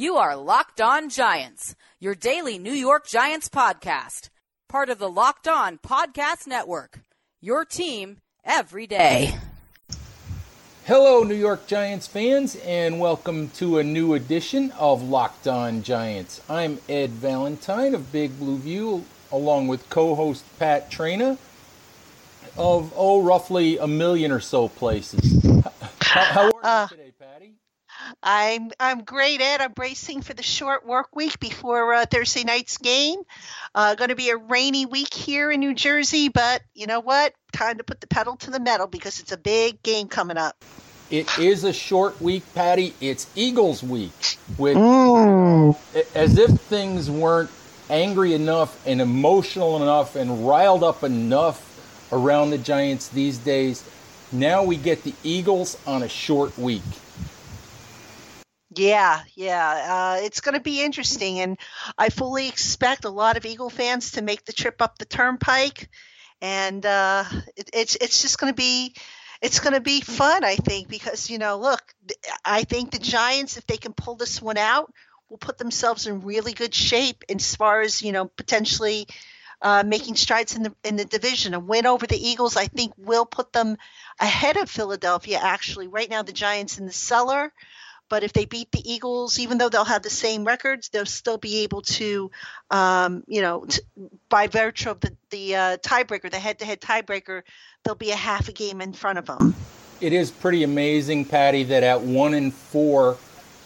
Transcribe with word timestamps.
You 0.00 0.16
are 0.16 0.34
Locked 0.34 0.80
On 0.80 1.10
Giants, 1.10 1.76
your 1.98 2.14
daily 2.14 2.58
New 2.58 2.72
York 2.72 3.06
Giants 3.06 3.50
podcast, 3.50 4.30
part 4.66 4.88
of 4.88 4.98
the 4.98 5.10
Locked 5.10 5.46
On 5.46 5.76
Podcast 5.76 6.46
Network. 6.46 7.00
Your 7.42 7.66
team 7.66 8.16
every 8.42 8.86
day. 8.86 9.34
Hello, 10.86 11.22
New 11.22 11.34
York 11.34 11.66
Giants 11.66 12.06
fans, 12.06 12.56
and 12.64 12.98
welcome 12.98 13.50
to 13.50 13.76
a 13.76 13.84
new 13.84 14.14
edition 14.14 14.70
of 14.78 15.02
Locked 15.02 15.46
On 15.46 15.82
Giants. 15.82 16.40
I'm 16.48 16.78
Ed 16.88 17.10
Valentine 17.10 17.94
of 17.94 18.10
Big 18.10 18.38
Blue 18.38 18.56
View, 18.56 19.04
along 19.30 19.68
with 19.68 19.90
co 19.90 20.14
host 20.14 20.44
Pat 20.58 20.90
Traina 20.90 21.36
of, 22.56 22.90
oh, 22.96 23.20
roughly 23.22 23.76
a 23.76 23.86
million 23.86 24.32
or 24.32 24.40
so 24.40 24.66
places. 24.66 25.44
How, 26.00 26.22
how 26.22 26.40
are 26.40 26.46
you 26.46 26.60
uh, 26.62 26.86
today, 26.86 27.02
Patty? 27.02 27.09
I'm 28.22 28.70
I'm 28.78 29.04
great, 29.04 29.40
Ed. 29.40 29.60
I'm 29.60 29.72
bracing 29.72 30.22
for 30.22 30.34
the 30.34 30.42
short 30.42 30.86
work 30.86 31.14
week 31.14 31.38
before 31.40 31.94
uh, 31.94 32.06
Thursday 32.06 32.44
night's 32.44 32.78
game. 32.78 33.20
Uh, 33.74 33.94
going 33.94 34.10
to 34.10 34.16
be 34.16 34.30
a 34.30 34.36
rainy 34.36 34.86
week 34.86 35.12
here 35.12 35.50
in 35.50 35.60
New 35.60 35.74
Jersey, 35.74 36.28
but 36.28 36.62
you 36.74 36.86
know 36.86 37.00
what? 37.00 37.34
Time 37.52 37.78
to 37.78 37.84
put 37.84 38.00
the 38.00 38.06
pedal 38.06 38.36
to 38.36 38.50
the 38.50 38.60
metal 38.60 38.86
because 38.86 39.20
it's 39.20 39.32
a 39.32 39.38
big 39.38 39.82
game 39.82 40.08
coming 40.08 40.36
up. 40.36 40.64
It 41.10 41.38
is 41.38 41.64
a 41.64 41.72
short 41.72 42.20
week, 42.20 42.44
Patty. 42.54 42.94
It's 43.00 43.26
Eagles 43.34 43.82
week, 43.82 44.38
which, 44.56 44.76
mm. 44.76 45.76
as 46.14 46.38
if 46.38 46.50
things 46.50 47.10
weren't 47.10 47.50
angry 47.88 48.34
enough 48.34 48.86
and 48.86 49.00
emotional 49.00 49.82
enough 49.82 50.14
and 50.14 50.46
riled 50.46 50.84
up 50.84 51.02
enough 51.02 51.66
around 52.12 52.50
the 52.50 52.58
Giants 52.58 53.08
these 53.08 53.38
days. 53.38 53.84
Now 54.30 54.62
we 54.62 54.76
get 54.76 55.02
the 55.02 55.14
Eagles 55.24 55.76
on 55.86 56.04
a 56.04 56.08
short 56.08 56.56
week. 56.56 56.82
Yeah, 58.74 59.22
yeah. 59.34 60.16
Uh, 60.20 60.24
it's 60.24 60.40
going 60.40 60.54
to 60.54 60.60
be 60.60 60.82
interesting. 60.82 61.40
And 61.40 61.58
I 61.98 62.08
fully 62.08 62.48
expect 62.48 63.04
a 63.04 63.10
lot 63.10 63.36
of 63.36 63.44
Eagle 63.44 63.70
fans 63.70 64.12
to 64.12 64.22
make 64.22 64.44
the 64.44 64.52
trip 64.52 64.80
up 64.80 64.98
the 64.98 65.04
turnpike. 65.04 65.88
And 66.40 66.84
uh, 66.86 67.24
it, 67.56 67.70
it's, 67.72 67.96
it's 67.96 68.22
just 68.22 68.38
going 68.38 68.52
to 68.52 68.56
be. 68.56 68.94
It's 69.42 69.60
going 69.60 69.72
to 69.72 69.80
be 69.80 70.02
fun, 70.02 70.44
I 70.44 70.56
think, 70.56 70.88
because 70.88 71.30
you 71.30 71.38
know, 71.38 71.58
look, 71.58 71.80
I 72.44 72.64
think 72.64 72.90
the 72.90 72.98
Giants, 72.98 73.56
if 73.56 73.66
they 73.66 73.78
can 73.78 73.94
pull 73.94 74.14
this 74.16 74.42
one 74.42 74.58
out, 74.58 74.92
will 75.30 75.38
put 75.38 75.56
themselves 75.56 76.06
in 76.06 76.20
really 76.20 76.52
good 76.52 76.74
shape 76.74 77.24
as 77.26 77.56
far 77.56 77.80
as 77.80 78.02
you 78.02 78.12
know 78.12 78.26
potentially 78.26 79.06
uh, 79.62 79.82
making 79.86 80.16
strides 80.16 80.56
in 80.56 80.62
the 80.64 80.74
in 80.84 80.96
the 80.96 81.06
division. 81.06 81.54
A 81.54 81.58
win 81.58 81.86
over 81.86 82.06
the 82.06 82.28
Eagles, 82.28 82.58
I 82.58 82.66
think, 82.66 82.92
will 82.98 83.24
put 83.24 83.50
them 83.54 83.78
ahead 84.18 84.58
of 84.58 84.68
Philadelphia. 84.68 85.38
Actually, 85.42 85.88
right 85.88 86.10
now 86.10 86.22
the 86.22 86.32
Giants 86.32 86.78
in 86.78 86.84
the 86.84 86.92
cellar. 86.92 87.50
But 88.10 88.24
if 88.24 88.32
they 88.34 88.44
beat 88.44 88.72
the 88.72 88.82
Eagles, 88.84 89.38
even 89.38 89.56
though 89.56 89.70
they'll 89.70 89.84
have 89.84 90.02
the 90.02 90.10
same 90.10 90.44
records, 90.44 90.88
they'll 90.88 91.06
still 91.06 91.38
be 91.38 91.60
able 91.60 91.82
to, 91.82 92.30
um, 92.70 93.22
you 93.28 93.40
know, 93.40 93.64
t- 93.66 93.80
by 94.28 94.48
virtue 94.48 94.90
of 94.90 95.00
the, 95.00 95.16
the 95.30 95.54
uh, 95.54 95.76
tiebreaker, 95.78 96.28
the 96.28 96.38
head-to-head 96.38 96.80
tiebreaker, 96.80 97.42
they'll 97.84 97.94
be 97.94 98.10
a 98.10 98.16
half 98.16 98.48
a 98.48 98.52
game 98.52 98.80
in 98.80 98.92
front 98.92 99.18
of 99.18 99.26
them. 99.26 99.54
It 100.00 100.12
is 100.12 100.30
pretty 100.30 100.64
amazing, 100.64 101.24
Patty, 101.24 101.62
that 101.64 101.84
at 101.84 102.00
one 102.02 102.34
and 102.34 102.52
four, 102.52 103.16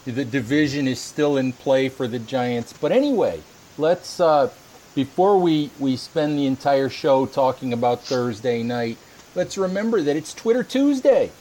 the 0.05 0.23
division 0.23 0.87
is 0.87 1.01
still 1.01 1.37
in 1.37 1.51
play 1.51 1.89
for 1.89 2.07
the 2.07 2.19
Giants. 2.19 2.71
But 2.71 2.91
anyway, 2.91 3.41
let's 3.79 4.19
uh, 4.19 4.51
before 4.93 5.39
we 5.39 5.71
we 5.79 5.95
spend 5.95 6.37
the 6.37 6.45
entire 6.45 6.89
show 6.89 7.25
talking 7.25 7.73
about 7.73 8.03
Thursday 8.03 8.61
night, 8.61 8.97
let's 9.33 9.57
remember 9.57 10.01
that 10.01 10.15
it's 10.15 10.33
Twitter 10.33 10.63
Tuesday. 10.63 11.31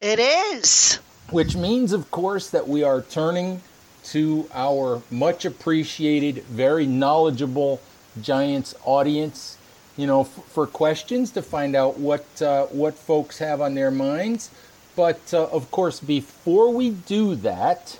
It 0.00 0.18
is 0.18 1.00
which 1.30 1.56
means, 1.56 1.92
of 1.92 2.10
course, 2.10 2.50
that 2.50 2.68
we 2.68 2.82
are 2.82 3.02
turning 3.02 3.60
to 4.04 4.48
our 4.54 5.02
much 5.10 5.44
appreciated, 5.44 6.44
very 6.44 6.86
knowledgeable 6.86 7.80
Giants 8.22 8.74
audience, 8.84 9.58
you 9.96 10.06
know, 10.06 10.22
f- 10.22 10.28
for 10.48 10.66
questions 10.66 11.30
to 11.32 11.42
find 11.42 11.74
out 11.74 11.98
what 11.98 12.24
uh, 12.40 12.66
what 12.66 12.94
folks 12.94 13.38
have 13.38 13.60
on 13.60 13.74
their 13.74 13.90
minds. 13.90 14.50
But 14.94 15.20
uh, 15.34 15.44
of 15.46 15.70
course, 15.70 16.00
before 16.00 16.72
we 16.72 16.90
do 16.90 17.34
that, 17.36 17.98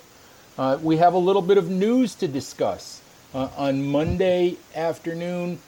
uh, 0.57 0.79
we 0.81 0.97
have 0.97 1.13
a 1.13 1.19
little 1.19 1.41
bit 1.41 1.57
of 1.57 1.69
news 1.69 2.15
to 2.15 2.27
discuss. 2.27 3.01
Uh, 3.33 3.49
on 3.57 3.85
Monday 3.85 4.57
afternoon, 4.73 5.59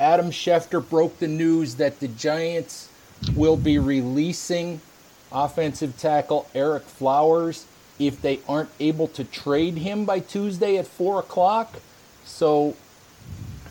Adam 0.00 0.30
Schefter 0.30 0.86
broke 0.86 1.18
the 1.18 1.28
news 1.28 1.76
that 1.76 2.00
the 2.00 2.08
Giants 2.08 2.88
will 3.34 3.56
be 3.56 3.78
releasing 3.78 4.80
offensive 5.34 5.98
tackle 5.98 6.48
Ereck 6.54 6.82
Flowers 6.82 7.66
if 7.98 8.22
they 8.22 8.40
aren't 8.48 8.70
able 8.80 9.08
to 9.08 9.24
trade 9.24 9.76
him 9.76 10.04
by 10.04 10.20
Tuesday 10.20 10.78
at 10.78 10.86
four 10.86 11.20
o'clock. 11.20 11.74
So, 12.24 12.76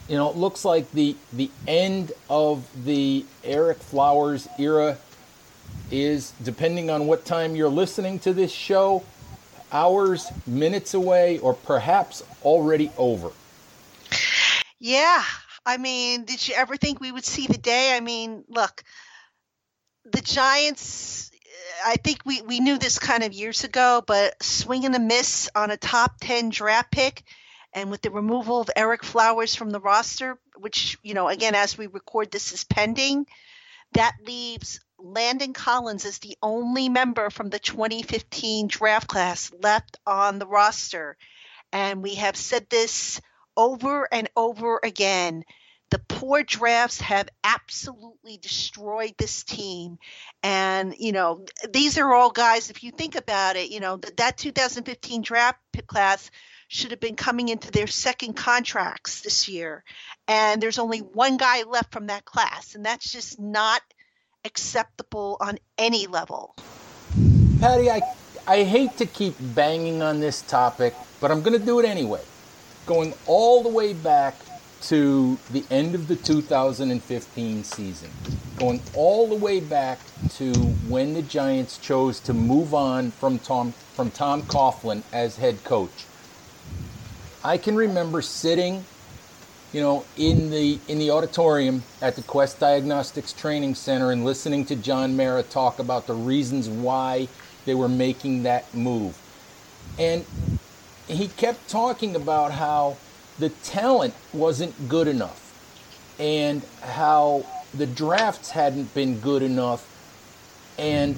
you 0.08 0.16
know, 0.16 0.30
it 0.30 0.36
looks 0.36 0.64
like 0.64 0.92
the 0.92 1.16
the 1.32 1.50
end 1.68 2.12
of 2.30 2.68
the 2.86 3.26
Ereck 3.44 3.78
Flowers 3.78 4.48
era 4.60 4.98
is 5.92 6.34
depending 6.44 6.90
on 6.90 7.08
what 7.08 7.26
time 7.26 7.56
you're 7.56 7.70
listening 7.70 8.20
to 8.20 8.34
this 8.34 8.52
show, 8.52 9.04
hours, 9.72 10.32
minutes 10.46 10.94
away, 10.94 11.40
or 11.40 11.54
perhaps 11.54 12.24
already 12.44 12.92
over. 12.98 13.32
Yeah. 14.80 15.24
I 15.66 15.78
mean, 15.78 16.26
did 16.26 16.46
you 16.46 16.56
ever 16.56 16.76
think 16.76 17.00
we 17.00 17.12
would 17.12 17.24
see 17.24 17.48
the 17.48 17.58
day? 17.58 17.96
I 17.96 18.02
mean, 18.02 18.44
look, 18.50 18.84
the 20.04 20.22
Giants 20.22 21.32
I 21.86 21.96
think 21.96 22.20
we, 22.26 22.42
we 22.42 22.60
knew 22.60 22.78
this 22.78 23.00
kind 23.00 23.24
of 23.24 23.34
years 23.34 23.64
ago, 23.64 24.04
but 24.06 24.42
swing 24.42 24.86
and 24.86 24.96
a 24.96 25.00
miss 25.00 25.50
on 25.56 25.72
a 25.72 25.78
top 25.78 26.16
10 26.22 26.50
draft 26.50 26.92
pick 26.92 27.24
and 27.74 27.90
with 27.90 28.02
the 28.02 28.12
removal 28.12 28.62
of 28.62 28.70
Ereck 28.78 29.04
Flowers 29.04 29.56
from 29.56 29.72
the 29.72 29.80
roster, 29.80 30.40
which, 30.58 30.98
you 31.04 31.14
know, 31.14 31.28
again, 31.28 31.56
as 31.56 31.78
we 31.78 31.88
record 31.88 32.32
this 32.32 32.52
is 32.52 32.64
pending, 32.64 33.26
that 33.94 34.14
leaves 34.26 34.80
Landon 35.00 35.54
Collins 35.54 36.06
as 36.06 36.20
the 36.20 36.38
only 36.42 36.90
member 36.90 37.30
from 37.30 37.50
the 37.50 37.60
2015 37.60 38.68
draft 38.68 39.08
class 39.08 39.52
left 39.62 39.98
on 40.06 40.40
the 40.40 40.48
roster. 40.48 41.18
And 41.72 42.04
we 42.04 42.16
have 42.16 42.36
said 42.36 42.70
this 42.70 43.20
over 43.58 44.08
and 44.12 44.30
over 44.36 44.80
again 44.84 45.44
the 45.94 46.00
poor 46.00 46.42
drafts 46.42 47.00
have 47.02 47.30
absolutely 47.44 48.38
destroyed 48.38 49.14
this 49.20 49.44
team. 49.44 50.00
And, 50.42 50.96
you 50.98 51.12
know, 51.12 51.46
these 51.70 52.00
are 52.00 52.12
all 52.12 52.32
guys, 52.32 52.72
if 52.72 52.84
you 52.84 52.90
think 52.90 53.14
about 53.14 53.58
it, 53.58 53.70
you 53.70 53.80
know, 53.80 53.98
that 53.98 54.18
that 54.18 54.38
2015 54.38 55.22
draft 55.22 55.60
class 55.86 56.32
should 56.68 56.90
have 56.90 57.00
been 57.00 57.16
coming 57.16 57.50
into 57.50 57.70
their 57.70 57.86
second 57.86 58.34
contracts 58.34 59.22
this 59.22 59.48
year. 59.48 59.84
And 60.28 60.60
there's 60.60 60.80
only 60.80 60.98
one 60.98 61.38
guy 61.38 61.62
left 61.62 61.94
from 61.94 62.08
that 62.08 62.26
class. 62.26 62.74
And 62.74 62.84
that's 62.84 63.12
just 63.12 63.40
not 63.40 63.84
acceptable 64.46 65.38
on 65.40 65.60
any 65.78 66.08
level. 66.08 66.56
Patty, 67.60 67.92
I, 67.92 68.02
I 68.48 68.64
hate 68.64 68.98
to 68.98 69.06
keep 69.06 69.36
banging 69.40 70.02
on 70.02 70.22
this 70.22 70.42
topic, 70.42 70.96
but 71.22 71.30
I'm 71.30 71.44
going 71.44 71.60
to 71.60 71.64
do 71.64 71.80
it 71.80 71.86
anyway. 71.86 72.22
Going 72.88 73.14
all 73.28 73.62
the 73.62 73.70
way 73.70 73.94
back 73.94 74.34
to 74.84 75.38
the 75.52 75.64
end 75.72 75.96
of 75.96 76.08
the 76.08 76.16
2015 76.16 77.64
season, 77.64 78.10
going 78.58 78.82
all 78.94 79.28
the 79.28 79.36
way 79.36 79.60
back 79.60 80.00
to 80.32 80.54
when 80.88 81.14
the 81.14 81.22
Giants 81.22 81.78
chose 81.78 82.20
to 82.22 82.34
move 82.34 82.74
on 82.74 83.12
from 83.12 83.40
Tom 83.40 83.74
from 83.94 84.12
Tom 84.12 84.42
Coughlin 84.44 85.04
as 85.14 85.38
head 85.38 85.64
coach. 85.64 86.06
I 87.44 87.58
can 87.58 87.76
remember 87.76 88.22
sitting, 88.22 88.84
you 89.72 89.82
know, 89.82 90.06
in 90.18 90.50
the 90.50 90.80
in 90.90 91.00
the 91.00 91.12
auditorium 91.12 91.84
at 92.02 92.16
the 92.16 92.22
Quest 92.22 92.60
Diagnostics 92.60 93.32
Training 93.32 93.76
Center 93.76 94.12
and 94.12 94.26
listening 94.26 94.66
to 94.66 94.76
John 94.76 95.16
Mara 95.16 95.44
talk 95.44 95.80
about 95.80 96.08
the 96.08 96.14
reasons 96.14 96.68
why 96.68 97.30
they 97.66 97.76
were 97.76 97.90
making 97.90 98.44
that 98.44 98.74
move. 98.74 99.18
And 99.98 100.26
he 101.08 101.28
kept 101.30 101.70
talking 101.70 102.16
about 102.16 102.52
how 102.52 102.98
the 103.40 103.50
talent 103.50 104.14
wasn't 104.34 104.90
good 104.90 105.08
enough 105.08 105.40
and 106.20 106.64
how 106.82 107.46
the 107.74 107.86
drafts 107.86 108.52
hadn't 108.52 108.94
been 108.94 109.20
good 109.20 109.42
enough 109.42 109.90
and 110.78 111.18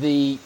the 0.00 0.38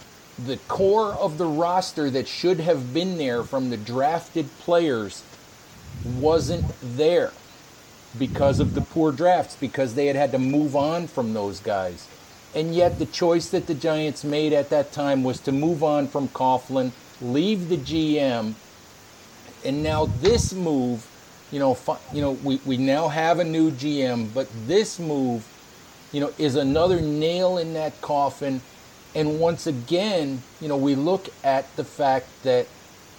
the 0.46 0.56
core 0.68 1.12
of 1.12 1.36
the 1.36 1.46
roster 1.46 2.08
that 2.08 2.26
should 2.26 2.58
have 2.58 2.94
been 2.94 3.18
there 3.18 3.44
from 3.44 3.68
the 3.68 3.76
drafted 3.76 4.48
players 4.60 5.22
wasn't 6.04 6.64
there 6.82 7.32
because 8.18 8.58
of 8.60 8.74
the 8.74 8.80
poor 8.80 9.12
drafts 9.12 9.56
because 9.56 9.94
they 9.94 10.06
had 10.06 10.16
had 10.16 10.32
to 10.32 10.38
move 10.38 10.74
on 10.74 11.06
from 11.06 11.34
those 11.34 11.60
guys. 11.60 12.08
And 12.54 12.74
yet 12.74 12.98
the 12.98 13.06
choice 13.06 13.48
that 13.50 13.66
the 13.66 13.74
Giants 13.74 14.24
made 14.24 14.52
at 14.52 14.70
that 14.70 14.92
time 14.92 15.22
was 15.22 15.40
to 15.40 15.52
move 15.52 15.82
on 15.82 16.08
from 16.08 16.28
Coughlin, 16.28 16.92
leave 17.20 17.68
the 17.68 17.78
GM 17.78 18.54
and 19.64 19.82
now 19.82 20.06
this 20.06 20.52
move, 20.52 21.06
you 21.50 21.58
know, 21.58 21.76
you 22.12 22.20
know, 22.20 22.32
we, 22.44 22.60
we 22.64 22.76
now 22.76 23.08
have 23.08 23.38
a 23.38 23.44
new 23.44 23.70
GM, 23.70 24.32
but 24.34 24.48
this 24.66 24.98
move, 24.98 25.46
you 26.12 26.20
know, 26.20 26.32
is 26.38 26.56
another 26.56 27.00
nail 27.00 27.58
in 27.58 27.74
that 27.74 28.00
coffin. 28.00 28.60
And 29.14 29.38
once 29.38 29.66
again, 29.66 30.42
you 30.60 30.68
know, 30.68 30.76
we 30.76 30.94
look 30.94 31.28
at 31.44 31.74
the 31.76 31.84
fact 31.84 32.26
that 32.42 32.66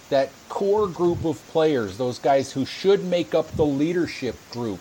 that 0.10 0.30
core 0.50 0.88
group 0.88 1.26
of 1.26 1.42
players, 1.48 1.98
those 1.98 2.20
guys 2.20 2.52
who 2.52 2.66
should 2.66 3.04
make 3.04 3.34
up 3.34 3.50
the 3.56 3.66
leadership 3.66 4.36
group, 4.52 4.80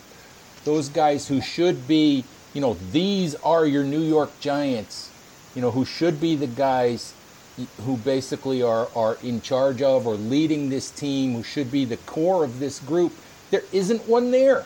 those 0.65 0.89
guys 0.89 1.29
who 1.29 1.41
should 1.41 1.87
be, 1.87 2.25
you 2.55 2.61
know, 2.61 2.75
these 2.93 3.35
are 3.37 3.67
your 3.67 3.85
New 3.85 4.03
York 4.03 4.31
Giants, 4.41 5.11
you 5.55 5.63
know, 5.63 5.71
who 5.71 5.85
should 5.85 6.21
be 6.21 6.37
the 6.37 6.47
guys 6.47 7.15
who 7.85 7.97
basically 7.99 8.63
are, 8.63 8.89
are 8.97 9.19
in 9.23 9.41
charge 9.41 9.83
of 9.83 10.07
or 10.07 10.15
leading 10.15 10.71
this 10.71 10.91
team, 10.91 11.35
who 11.35 11.43
should 11.43 11.71
be 11.71 11.85
the 11.85 11.99
core 11.99 12.45
of 12.45 12.59
this 12.59 12.81
group. 12.81 13.13
There 13.51 13.63
isn't 13.73 14.09
one 14.09 14.31
there. 14.31 14.65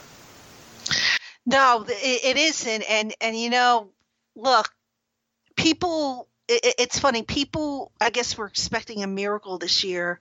No, 1.44 1.84
it, 1.88 2.24
it 2.24 2.36
isn't. 2.36 2.82
And, 2.82 3.14
and, 3.20 3.36
you 3.36 3.50
know, 3.50 3.90
look, 4.34 4.68
people, 5.56 6.28
it, 6.48 6.74
it's 6.78 6.98
funny, 6.98 7.22
people, 7.22 7.90
I 8.00 8.10
guess, 8.10 8.38
were 8.38 8.46
expecting 8.46 9.02
a 9.02 9.08
miracle 9.08 9.58
this 9.58 9.82
year 9.82 10.20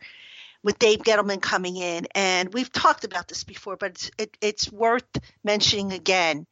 with 0.64 0.80
Dave 0.80 1.00
Gettleman 1.00 1.42
coming 1.42 1.78
in. 1.78 2.08
And 2.16 2.52
we've 2.54 2.72
talked 2.72 3.04
about 3.04 3.28
this 3.28 3.44
before, 3.44 3.78
but 3.78 3.92
it's, 3.92 4.12
it, 4.18 4.38
it's 4.42 4.72
worth 4.72 5.06
mentioning 5.44 5.94
again. 5.94 6.48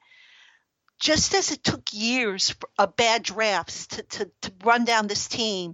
Just 0.99 1.33
as 1.33 1.51
it 1.51 1.63
took 1.63 1.81
years 1.91 2.55
of 2.77 2.95
bad 2.95 3.23
drafts 3.23 3.87
to, 3.87 4.03
to, 4.03 4.31
to 4.41 4.51
run 4.63 4.85
down 4.85 5.07
this 5.07 5.27
team, 5.27 5.73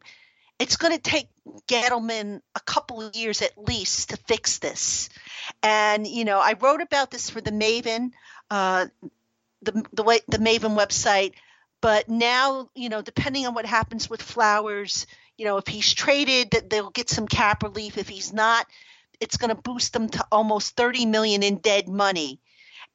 it's 0.60 0.76
going 0.76 0.94
to 0.94 1.02
take 1.02 1.30
Gettleman 1.68 2.42
a 2.54 2.60
couple 2.60 3.02
of 3.02 3.16
years 3.16 3.42
at 3.42 3.58
least 3.58 4.10
to 4.10 4.18
fix 4.18 4.60
this. 4.60 5.10
And, 5.64 6.06
you 6.06 6.26
know, 6.26 6.40
I 6.40 6.54
wrote 6.60 6.82
about 6.82 7.10
this 7.10 7.30
for 7.30 7.40
the 7.42 7.52
Maven, 7.52 8.12
uh, 8.52 8.88
the, 9.62 9.86
the, 9.94 10.04
way, 10.04 10.20
the 10.28 10.38
Maven 10.38 10.78
website. 10.78 11.34
But 11.82 12.10
now, 12.10 12.70
you 12.76 12.90
know, 12.90 13.02
depending 13.02 13.48
on 13.48 13.54
what 13.54 13.66
happens 13.66 14.10
with 14.10 14.22
Flowers, 14.22 15.08
you 15.38 15.46
know, 15.46 15.58
if 15.58 15.68
he's 15.68 15.94
traded, 15.94 16.52
that 16.52 16.70
they'll 16.70 16.90
get 16.90 17.10
some 17.10 17.28
cap 17.28 17.64
relief. 17.64 17.98
If 17.98 18.10
he's 18.10 18.34
not, 18.34 18.66
it's 19.22 19.38
going 19.38 19.56
to 19.56 19.62
boost 19.62 19.94
them 19.94 20.10
to 20.10 20.26
almost 20.30 20.76
30 20.76 21.06
million 21.06 21.42
in 21.42 21.58
dead 21.58 21.88
money. 21.88 22.42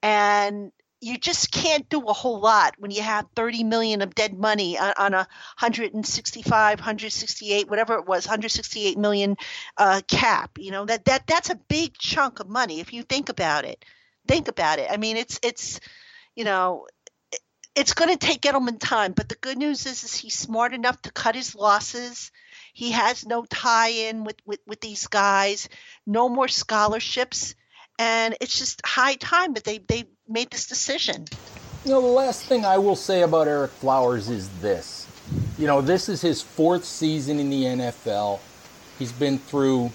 And 0.03 0.71
you 1.01 1.19
just 1.19 1.51
can't 1.53 1.89
do 1.89 2.01
a 2.07 2.13
whole 2.13 2.41
lot 2.41 2.75
when 2.79 2.91
you 2.91 3.03
have 3.03 3.27
30 3.37 3.65
million 3.65 4.01
of 4.01 4.15
dead 4.15 4.39
money 4.39 4.79
on, 4.79 4.95
on 4.97 5.15
a 5.15 5.27
165 5.59 6.79
168 6.79 7.69
whatever 7.69 7.95
it 7.95 8.07
was 8.07 8.27
168 8.27 8.97
million 8.97 9.37
uh, 9.77 10.01
cap 10.09 10.53
you 10.59 10.71
know 10.71 10.85
that 10.85 11.05
that 11.05 11.27
that's 11.27 11.51
a 11.51 11.61
big 11.69 11.97
chunk 11.99 12.41
of 12.41 12.49
money 12.49 12.81
if 12.81 12.93
you 12.93 13.03
think 13.03 13.29
about 13.29 13.65
it. 13.65 13.85
Think 14.27 14.49
about 14.49 14.79
it. 14.79 14.89
I 14.91 14.97
mean 14.97 15.17
it's 15.17 15.39
it's 15.43 15.81
you 16.35 16.45
know 16.45 16.87
it's 17.75 17.95
going 17.95 18.11
to 18.11 18.17
take 18.17 18.41
Gettleman 18.41 18.79
time, 18.79 19.13
but 19.13 19.29
the 19.29 19.35
good 19.35 19.59
news 19.59 19.87
is, 19.87 20.05
is 20.05 20.15
he's 20.15 20.39
smart 20.39 20.75
enough 20.75 21.01
to 21.03 21.13
cut 21.13 21.35
his 21.35 21.55
losses. 21.55 22.31
He 22.73 22.93
has 22.93 23.27
no 23.27 23.45
tie-in 23.45 24.25
with, 24.25 24.37
with, 24.47 24.61
with 24.67 24.81
these 24.81 25.09
guys, 25.09 25.69
no 26.07 26.29
more 26.29 26.49
scholarships, 26.49 27.55
and 27.99 28.37
it's 28.41 28.59
just 28.59 28.81
high 28.85 29.15
time 29.15 29.55
that 29.55 29.65
they 29.65 29.79
they 29.79 30.05
made 30.29 30.51
this 30.51 30.67
decision. 30.67 31.27
You 31.85 31.93
know, 31.93 32.01
the 32.01 32.07
last 32.07 32.45
thing 32.47 32.65
I 32.65 32.79
will 32.79 32.97
say 32.97 33.23
about 33.23 33.47
Ereck 33.47 33.69
Flowers 33.69 34.29
is 34.29 34.49
this. 34.61 35.07
You 35.59 35.67
know, 35.67 35.81
this 35.81 36.09
is 36.09 36.21
his 36.21 36.43
fourth 36.43 36.85
season 36.85 37.39
in 37.39 37.51
the 37.51 37.65
NFL. 37.65 38.41
He's 38.99 39.13
been 39.13 39.39
through 39.39 39.91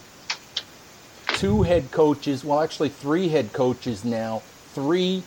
two 1.27 1.63
head 1.63 1.89
coaches, 1.91 2.43
well, 2.43 2.61
actually, 2.61 2.89
three 2.89 3.29
head 3.29 3.53
coaches 3.53 4.03
now, 4.03 4.41
three 4.73 5.23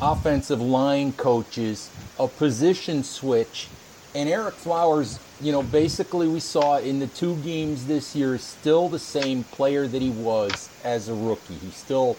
offensive 0.00 0.60
line 0.60 1.12
coaches, 1.12 1.90
a 2.18 2.28
position 2.28 3.02
switch, 3.02 3.68
and 4.14 4.28
Ereck 4.28 4.52
Flowers, 4.52 5.18
you 5.40 5.52
know, 5.52 5.62
basically 5.62 6.26
we 6.26 6.40
saw 6.40 6.78
in 6.78 6.98
the 6.98 7.06
two 7.06 7.36
games 7.36 7.86
this 7.86 8.16
year 8.16 8.38
still 8.38 8.88
the 8.88 8.98
same 8.98 9.44
player 9.44 9.86
that 9.86 10.02
he 10.02 10.10
was 10.10 10.68
as 10.82 11.08
a 11.08 11.14
rookie. 11.14 11.54
He 11.54 11.70
still, 11.70 12.16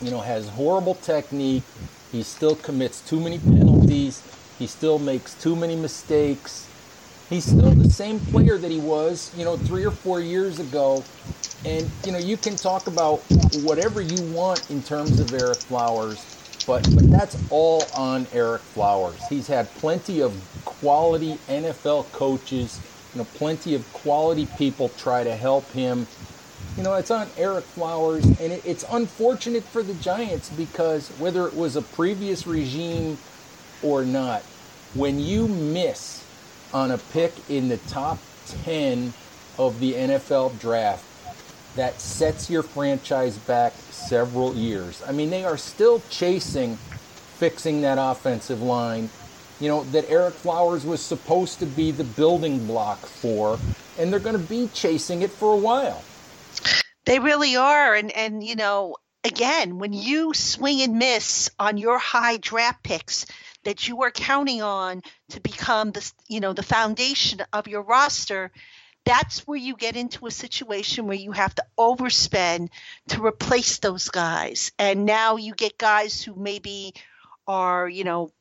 you 0.00 0.10
know, 0.10 0.20
has 0.20 0.48
horrible 0.48 0.94
technique. 0.94 1.64
He 2.10 2.22
still 2.22 2.56
commits 2.56 3.00
too 3.02 3.20
many 3.20 3.38
penalties. 3.38 4.22
He 4.58 4.66
still 4.66 4.98
makes 4.98 5.34
too 5.34 5.54
many 5.54 5.76
mistakes. 5.76 6.66
He's 7.28 7.44
still 7.44 7.70
the 7.70 7.90
same 7.90 8.20
player 8.20 8.58
that 8.58 8.70
he 8.70 8.78
was, 8.78 9.30
you 9.36 9.44
know, 9.44 9.56
three 9.56 9.84
or 9.84 9.90
four 9.90 10.20
years 10.20 10.60
ago. 10.60 11.02
And, 11.64 11.88
you 12.04 12.12
know, 12.12 12.18
you 12.18 12.36
can 12.36 12.56
talk 12.56 12.86
about 12.86 13.20
whatever 13.62 14.00
you 14.00 14.22
want 14.32 14.70
in 14.70 14.82
terms 14.82 15.20
of 15.20 15.28
Ereck 15.28 15.56
Flowers 15.56 16.24
but 16.66 16.82
but 16.94 17.10
that's 17.10 17.36
all 17.50 17.84
on 17.94 18.26
Ereck 18.26 18.60
Flowers. 18.60 19.20
He's 19.28 19.46
had 19.46 19.72
plenty 19.74 20.20
of 20.20 20.34
quality 20.64 21.38
NFL 21.48 22.12
coaches, 22.12 22.80
you 23.14 23.18
know, 23.18 23.26
plenty 23.34 23.74
of 23.74 23.92
quality 23.92 24.46
people 24.58 24.88
try 24.90 25.24
to 25.24 25.34
help 25.34 25.70
him. 25.72 26.06
You 26.76 26.82
know, 26.82 26.94
it's 26.94 27.10
on 27.10 27.26
Ereck 27.30 27.64
Flowers, 27.64 28.24
and 28.24 28.52
it, 28.52 28.62
it's 28.64 28.84
unfortunate 28.90 29.64
for 29.64 29.82
the 29.82 29.94
Giants 29.94 30.48
because 30.50 31.08
whether 31.18 31.46
it 31.46 31.54
was 31.54 31.76
a 31.76 31.82
previous 31.82 32.46
regime 32.46 33.18
or 33.82 34.04
not, 34.04 34.42
when 34.94 35.20
you 35.20 35.48
miss 35.48 36.24
on 36.72 36.90
a 36.90 36.98
pick 36.98 37.32
in 37.50 37.68
the 37.68 37.76
top 37.76 38.18
10 38.64 39.12
of 39.58 39.80
the 39.80 39.94
NFL 39.94 40.58
draft, 40.58 41.04
that 41.76 42.00
sets 42.00 42.50
your 42.50 42.62
franchise 42.62 43.38
back 43.38 43.72
several 43.90 44.54
years. 44.54 45.02
I 45.06 45.12
mean, 45.12 45.30
they 45.30 45.44
are 45.44 45.56
still 45.56 46.02
chasing 46.10 46.76
fixing 47.42 47.80
that 47.80 47.98
offensive 48.00 48.62
line, 48.62 49.10
you 49.58 49.66
know, 49.66 49.82
that 49.84 50.06
Ereck 50.08 50.30
Flowers 50.30 50.86
was 50.86 51.00
supposed 51.00 51.58
to 51.58 51.66
be 51.66 51.90
the 51.90 52.04
building 52.04 52.64
block 52.68 52.98
for, 52.98 53.58
and 53.98 54.12
they're 54.12 54.20
going 54.20 54.38
to 54.38 54.48
be 54.48 54.68
chasing 54.72 55.22
it 55.22 55.30
for 55.30 55.52
a 55.52 55.56
while. 55.56 56.04
They 57.04 57.18
really 57.18 57.56
are. 57.56 57.94
And, 57.96 58.12
and, 58.12 58.44
you 58.44 58.54
know, 58.54 58.94
again, 59.24 59.78
when 59.78 59.92
you 59.92 60.34
swing 60.34 60.82
and 60.82 60.98
miss 60.98 61.50
on 61.58 61.78
your 61.78 61.98
high 61.98 62.36
draft 62.36 62.84
picks 62.84 63.26
that 63.64 63.88
you 63.88 64.02
are 64.02 64.12
counting 64.12 64.62
on 64.62 65.02
to 65.30 65.40
become 65.40 65.90
the, 65.90 66.12
you 66.28 66.38
know, 66.38 66.52
the 66.52 66.62
foundation 66.62 67.42
of 67.52 67.66
your 67.66 67.82
roster, 67.82 68.52
that's 69.04 69.46
where 69.46 69.58
you 69.58 69.76
get 69.76 69.96
into 69.96 70.26
a 70.26 70.30
situation 70.30 71.06
where 71.06 71.16
you 71.16 71.32
have 71.32 71.54
to 71.54 71.64
overspend 71.78 72.68
to 73.08 73.24
replace 73.24 73.78
those 73.78 74.08
guys. 74.08 74.72
And 74.78 75.04
now 75.04 75.36
you 75.36 75.54
get 75.54 75.76
guys 75.78 76.22
who 76.22 76.34
maybe 76.34 76.94
are, 77.46 77.88
you 77.88 78.04
know, 78.04 78.32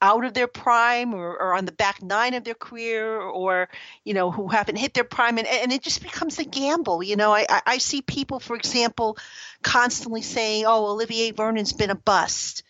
out 0.00 0.24
of 0.24 0.32
their 0.34 0.46
prime 0.46 1.12
or, 1.14 1.30
or 1.30 1.54
on 1.54 1.64
the 1.64 1.72
back 1.72 2.02
nine 2.02 2.34
of 2.34 2.44
their 2.44 2.54
career 2.54 3.20
or, 3.20 3.68
you 4.04 4.14
know, 4.14 4.30
who 4.30 4.48
haven't 4.48 4.76
hit 4.76 4.94
their 4.94 5.04
prime. 5.04 5.38
And, 5.38 5.46
and 5.46 5.72
it 5.72 5.82
just 5.82 6.02
becomes 6.02 6.38
a 6.38 6.44
gamble. 6.44 7.02
You 7.02 7.16
know, 7.16 7.32
I, 7.32 7.46
I 7.66 7.78
see 7.78 8.02
people, 8.02 8.38
for 8.40 8.56
example, 8.56 9.18
constantly 9.62 10.22
saying, 10.22 10.64
oh, 10.66 10.86
Olivier 10.86 11.32
Vernon's 11.32 11.72
been 11.72 11.90
a 11.90 11.96
bust 11.96 12.62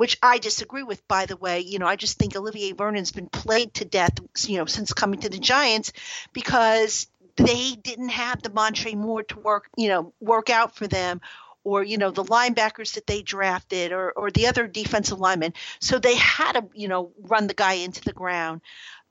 which 0.00 0.16
I 0.22 0.38
disagree 0.38 0.82
with, 0.82 1.06
by 1.08 1.26
the 1.26 1.36
way. 1.36 1.60
You 1.60 1.78
know, 1.78 1.86
I 1.86 1.96
just 1.96 2.16
think 2.16 2.34
Olivier 2.34 2.72
Vernon's 2.72 3.12
been 3.12 3.28
played 3.28 3.74
to 3.74 3.84
death, 3.84 4.12
you 4.46 4.56
know, 4.56 4.64
since 4.64 4.94
coming 4.94 5.20
to 5.20 5.28
the 5.28 5.38
Giants 5.38 5.92
because 6.32 7.06
they 7.36 7.72
didn't 7.72 8.08
have 8.08 8.40
Damontre 8.40 8.96
Moore 8.96 9.24
to 9.24 9.38
work, 9.38 9.68
you 9.76 9.88
know, 9.88 10.14
work 10.18 10.48
out 10.48 10.74
for 10.74 10.86
them 10.86 11.20
or 11.64 11.82
you 11.82 11.98
know 11.98 12.10
the 12.10 12.24
linebackers 12.24 12.94
that 12.94 13.06
they 13.06 13.20
drafted 13.20 13.92
or 13.92 14.10
or 14.12 14.30
the 14.30 14.46
other 14.46 14.66
defensive 14.66 15.20
linemen 15.20 15.52
so 15.78 15.98
they 15.98 16.14
had 16.14 16.52
to 16.52 16.64
you 16.72 16.88
know 16.88 17.12
run 17.20 17.46
the 17.46 17.52
guy 17.52 17.74
into 17.74 18.00
the 18.00 18.14
ground 18.14 18.62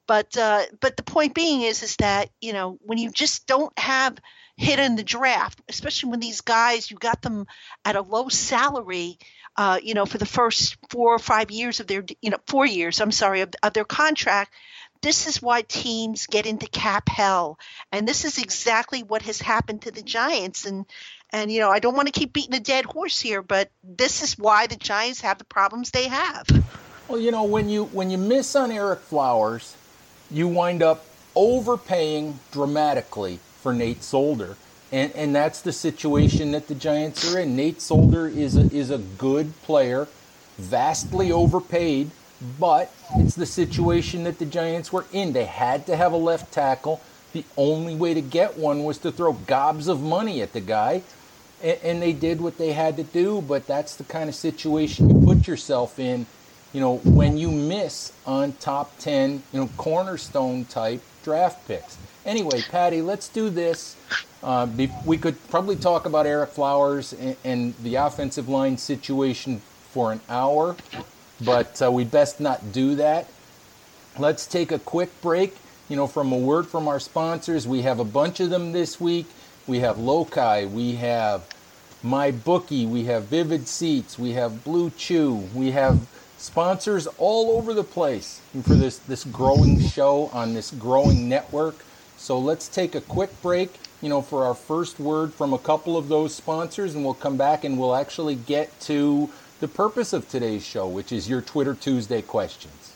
but 0.08 0.36
uh, 0.38 0.63
but 0.81 0.98
the 0.98 1.03
point 1.03 1.36
being 1.36 1.62
is 1.62 1.84
is 1.84 1.96
that 1.98 2.31
you 2.41 2.51
know 2.51 2.79
when 2.81 2.98
you 2.98 3.12
just 3.12 3.46
don't 3.46 3.77
have 3.77 4.17
hit 4.58 4.79
in 4.79 4.96
the 4.96 5.03
draft 5.03 5.62
especially 5.69 6.10
when 6.10 6.19
these 6.19 6.41
guys 6.41 6.89
you 6.89 6.98
got 6.98 7.22
them 7.22 7.46
at 7.86 7.96
a 7.96 8.01
low 8.01 8.27
salary 8.29 9.19
uh, 9.60 9.78
you 9.84 9.94
know, 9.94 10.06
for 10.06 10.18
the 10.18 10.25
first 10.25 10.78
four 10.89 11.13
or 11.13 11.20
five 11.20 11.51
years 11.51 11.82
of 11.82 11.88
their, 11.88 12.06
you 12.22 12.30
know, 12.30 12.38
four 12.48 12.66
years, 12.66 13.01
I'm 13.01 13.12
sorry, 13.12 13.42
of, 13.42 13.54
of 13.62 13.74
their 13.74 13.84
contract. 13.84 14.54
This 15.01 15.28
is 15.28 15.42
why 15.42 15.63
teams 15.63 16.28
get 16.28 16.46
into 16.46 16.66
cap 16.66 17.10
hell. 17.10 17.60
And 17.92 18.08
this 18.08 18.24
is 18.24 18.38
exactly 18.38 19.04
what 19.04 19.22
has 19.24 19.42
happened 19.42 19.82
to 19.82 19.92
the 19.92 20.01
Giants. 20.01 20.66
And, 20.66 20.86
and, 21.34 21.51
you 21.51 21.60
know, 21.60 21.70
I 21.70 21.80
don't 21.80 21.94
want 21.94 22.08
to 22.08 22.18
keep 22.18 22.32
beating 22.32 22.56
a 22.56 22.62
dead 22.62 22.86
horse 22.86 23.20
here, 23.20 23.42
but 23.42 23.70
this 23.84 24.24
is 24.24 24.38
why 24.38 24.68
the 24.68 24.78
Giants 24.78 25.20
have 25.22 25.39
the 25.39 25.44
problems 25.44 25.92
they 25.92 26.08
have. 26.08 26.48
Well, 27.10 27.20
you 27.20 27.32
know, 27.32 27.44
when 27.44 27.68
you 27.68 27.84
when 27.86 28.10
you 28.12 28.18
miss 28.18 28.56
on 28.56 28.70
Ereck 28.70 29.00
Flowers, 29.00 29.75
you 30.32 30.48
wind 30.48 30.82
up 30.82 31.06
overpaying 31.36 32.39
dramatically 32.54 33.42
for 33.62 33.74
Nate 33.74 34.04
Solder 34.04 34.56
and 34.91 35.12
and 35.15 35.36
that's 35.36 35.62
the 35.62 35.72
situation 35.72 36.51
that 36.51 36.67
the 36.67 36.75
Giants 36.75 37.34
are 37.34 37.39
in. 37.39 37.55
Nate 37.55 37.81
Solder 37.81 38.27
is 38.27 38.55
a, 38.55 38.62
is 38.75 38.89
a 38.89 38.98
good 38.98 39.60
player, 39.62 40.08
vastly 40.58 41.31
overpaid, 41.31 42.12
but 42.60 42.91
it's 43.15 43.36
the 43.36 43.46
situation 43.46 44.24
that 44.24 44.39
the 44.39 44.46
Giants 44.46 44.91
were 44.91 45.05
in. 45.12 45.34
They 45.34 45.46
had 45.46 45.86
to 45.88 45.96
have 45.96 46.12
a 46.12 46.17
left 46.17 46.51
tackle. 46.51 47.01
The 47.34 47.46
only 47.58 47.96
way 47.96 48.15
to 48.15 48.22
get 48.22 48.58
one 48.58 48.84
was 48.84 48.98
to 49.00 49.12
throw 49.12 49.34
gobs 49.34 49.88
of 49.88 50.01
money 50.01 50.41
at 50.41 50.53
the 50.53 50.62
guy, 50.62 51.03
and, 51.62 51.77
and 51.84 52.01
they 52.01 52.13
did 52.13 52.41
what 52.41 52.58
they 52.58 52.74
had 52.74 52.98
to 52.98 53.03
do. 53.03 53.41
But 53.41 53.67
that's 53.67 53.96
the 53.96 54.03
kind 54.03 54.29
of 54.29 54.36
situation 54.36 55.10
you 55.10 55.25
put 55.25 55.48
yourself 55.48 56.00
in. 56.00 56.25
You 56.74 56.81
know, 56.81 56.98
when 56.98 57.38
you 57.38 57.51
miss 57.51 58.13
on 58.25 58.53
top 58.53 58.98
ten, 58.98 59.43
you 59.53 59.60
know, 59.60 59.69
cornerstone 59.77 60.65
type 60.65 61.01
draft 61.24 61.67
picks 61.67 61.98
Anyway, 62.29 62.62
Patty, 62.69 63.01
let's 63.01 63.27
do 63.27 63.50
this. 63.50 63.95
Uh, 64.43 64.67
be, 64.67 64.88
we 65.03 65.17
could 65.17 65.36
probably 65.50 65.75
talk 65.75 66.05
about 66.05 66.27
Ereck 66.27 66.50
Flowers 66.50 67.12
and, 67.13 67.36
and, 67.43 67.75
the 67.77 67.95
offensive 67.95 68.48
line 68.48 68.77
situation 68.77 69.59
for 69.89 70.12
an 70.12 70.21
hour, 70.29 70.75
but 71.43 71.81
uh, 71.81 71.91
we 71.91 72.03
best 72.03 72.39
not 72.39 72.71
do 72.71 72.93
that. 72.93 73.27
Let's 74.19 74.45
take 74.45 74.71
a 74.71 74.77
quick 74.77 75.09
break. 75.24 75.57
You 75.89 75.95
know, 75.95 76.05
from 76.05 76.31
a 76.31 76.38
word 76.38 76.67
from 76.67 76.88
our 76.88 77.00
sponsors, 77.00 77.67
we 77.67 77.81
have 77.81 78.00
a 78.00 78.05
bunch 78.05 78.39
of 78.39 78.51
them 78.51 78.74
this 78.74 79.01
week. 79.01 79.25
We 79.65 79.79
have 79.79 79.95
Lokai, 79.98 80.69
we 80.69 80.93
have 80.98 81.50
MyBookie, 82.03 82.88
we 82.88 83.05
have 83.05 83.24
Vivid 83.24 83.67
Seats, 83.67 84.19
we 84.19 84.33
have 84.33 84.51
BlueChew, 84.63 85.51
we 85.53 85.71
have 85.71 86.07
sponsors 86.38 87.07
all 87.17 87.57
over 87.57 87.74
the 87.74 87.83
place 87.83 88.39
for 88.62 88.75
this 88.75 89.00
this 89.00 89.24
growing 89.24 89.81
show 89.81 90.29
on 90.31 90.53
this 90.53 90.69
growing 90.69 91.27
network. 91.27 91.83
So 92.20 92.38
let's 92.38 92.68
take 92.68 92.96
a 92.96 93.02
quick 93.02 93.30
break, 93.42 93.72
you 94.02 94.10
know, 94.10 94.22
for 94.22 94.44
our 94.44 94.54
first 94.54 95.00
word 95.00 95.34
from 95.34 95.54
a 95.54 95.58
couple 95.58 95.96
of 95.96 96.10
those 96.10 96.36
sponsors, 96.36 96.94
and 96.94 97.04
we'll 97.04 97.14
come 97.14 97.38
back 97.38 97.64
and 97.64 97.80
we'll 97.80 97.96
actually 97.96 98.36
get 98.36 98.78
to 98.82 99.30
the 99.62 99.70
purpose 99.70 100.12
of 100.12 100.28
today's 100.28 100.64
show, 100.64 100.86
which 100.86 101.14
is 101.14 101.30
your 101.30 101.42
Twitter 101.42 101.74
Tuesday 101.74 102.22
questions. 102.22 102.94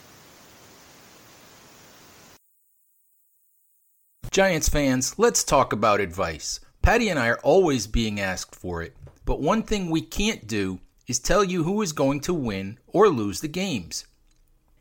Giants 4.29 4.67
fans, 4.67 5.17
let's 5.17 5.45
talk 5.45 5.71
about 5.71 6.01
advice. 6.01 6.59
Patty 6.81 7.07
and 7.07 7.17
I 7.17 7.29
are 7.29 7.39
always 7.43 7.87
being 7.87 8.19
asked 8.19 8.53
for 8.53 8.81
it, 8.81 8.93
but 9.23 9.39
one 9.39 9.63
thing 9.63 9.89
we 9.89 10.01
can't 10.01 10.45
do 10.45 10.79
is 11.07 11.17
tell 11.17 11.45
you 11.45 11.63
who 11.63 11.81
is 11.81 11.93
going 11.93 12.19
to 12.21 12.33
win 12.33 12.77
or 12.87 13.07
lose 13.07 13.39
the 13.39 13.47
games. 13.47 14.05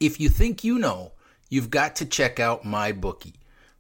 If 0.01 0.19
you 0.19 0.29
think 0.29 0.65
you 0.65 0.81
know, 0.81 1.13
you've 1.49 1.71
got 1.71 1.95
to 1.97 2.05
check 2.05 2.41
out 2.41 2.65
MyBookie. 2.65 3.35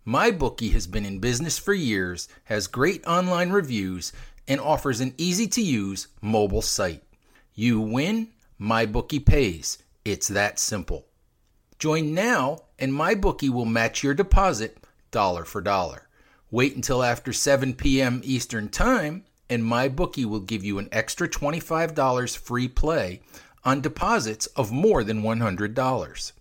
MyBookie 0.06 0.72
has 0.72 0.88
been 0.88 1.06
in 1.06 1.20
business 1.20 1.58
for 1.58 1.72
years, 1.72 2.28
has 2.44 2.66
great 2.66 3.06
online 3.06 3.50
reviews, 3.50 4.12
and 4.48 4.60
offers 4.60 5.00
an 5.00 5.14
easy 5.16 5.46
to 5.46 5.62
use 5.62 6.08
mobile 6.20 6.62
site. 6.62 7.04
You 7.54 7.80
win, 7.80 8.28
MyBookie 8.60 9.24
pays. 9.24 9.78
It's 10.04 10.26
that 10.28 10.58
simple. 10.58 11.06
Join 11.78 12.14
now, 12.14 12.62
and 12.80 12.92
MyBookie 12.92 13.50
will 13.50 13.64
match 13.64 14.02
your 14.02 14.14
deposit 14.14 14.76
dollar 15.12 15.44
for 15.44 15.60
dollar. 15.60 16.08
Wait 16.50 16.74
until 16.74 17.04
after 17.04 17.32
7 17.32 17.74
p.m. 17.74 18.20
Eastern 18.24 18.68
Time, 18.68 19.24
and 19.48 19.62
MyBookie 19.62 20.24
will 20.24 20.40
give 20.40 20.64
you 20.64 20.78
an 20.78 20.88
extra 20.90 21.28
$25 21.28 22.36
free 22.36 22.68
play 22.68 23.20
on 23.64 23.80
deposits 23.80 24.46
of 24.48 24.72
more 24.72 25.04
than 25.04 25.22
$100. 25.22 26.32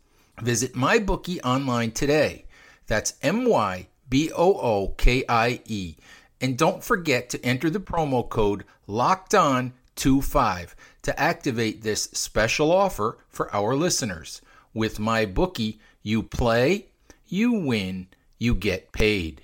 Visit 0.41 0.73
MyBookie 0.73 1.39
online 1.43 1.91
today. 1.91 2.45
That's 2.91 3.13
M 3.21 3.45
Y 3.45 3.87
B 4.09 4.31
O 4.35 4.53
O 4.53 4.89
K 4.97 5.23
I 5.29 5.61
E. 5.65 5.95
And 6.41 6.57
don't 6.57 6.83
forget 6.83 7.29
to 7.29 7.41
enter 7.45 7.69
the 7.69 7.79
promo 7.79 8.27
code 8.27 8.65
LOCKED 8.85 9.33
ON 9.33 9.73
25 9.95 10.75
to 11.03 11.17
activate 11.17 11.83
this 11.83 12.09
special 12.11 12.69
offer 12.69 13.17
for 13.29 13.49
our 13.55 13.77
listeners. 13.77 14.41
With 14.73 14.97
MyBookie, 14.97 15.77
you 16.03 16.21
play, 16.21 16.87
you 17.29 17.53
win, 17.53 18.07
you 18.37 18.53
get 18.53 18.91
paid. 18.91 19.41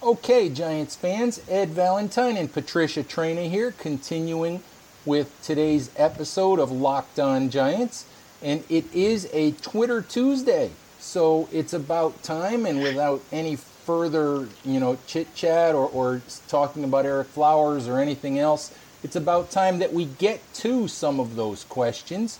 Okay, 0.00 0.48
Giants 0.48 0.94
fans, 0.94 1.40
Ed 1.48 1.70
Valentine 1.70 2.36
and 2.36 2.52
Patricia 2.52 3.02
Traina 3.02 3.50
here, 3.50 3.72
continuing 3.72 4.62
with 5.04 5.36
today's 5.42 5.90
episode 5.96 6.60
of 6.60 6.70
Locked 6.70 7.18
On 7.18 7.50
Giants. 7.50 8.04
And 8.42 8.62
it 8.68 8.84
is 8.94 9.28
a 9.32 9.52
Twitter 9.52 10.00
Tuesday, 10.00 10.70
so 11.00 11.48
it's 11.52 11.72
about 11.72 12.22
time, 12.22 12.66
and 12.66 12.82
without 12.82 13.20
any 13.32 13.56
further, 13.56 14.48
you 14.64 14.78
know, 14.78 14.98
chit 15.06 15.34
chat 15.34 15.74
or, 15.74 15.88
or 15.88 16.22
talking 16.46 16.84
about 16.84 17.04
Ereck 17.04 17.26
Flowers 17.26 17.88
or 17.88 17.98
anything 17.98 18.38
else, 18.38 18.72
it's 19.02 19.16
about 19.16 19.50
time 19.50 19.78
that 19.78 19.92
we 19.92 20.04
get 20.04 20.40
to 20.54 20.86
some 20.88 21.18
of 21.18 21.36
those 21.36 21.64
questions. 21.64 22.38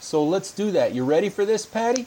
So 0.00 0.24
let's 0.24 0.52
do 0.52 0.70
that. 0.72 0.94
You 0.94 1.04
ready 1.04 1.28
for 1.28 1.44
this, 1.44 1.66
Patty? 1.66 2.06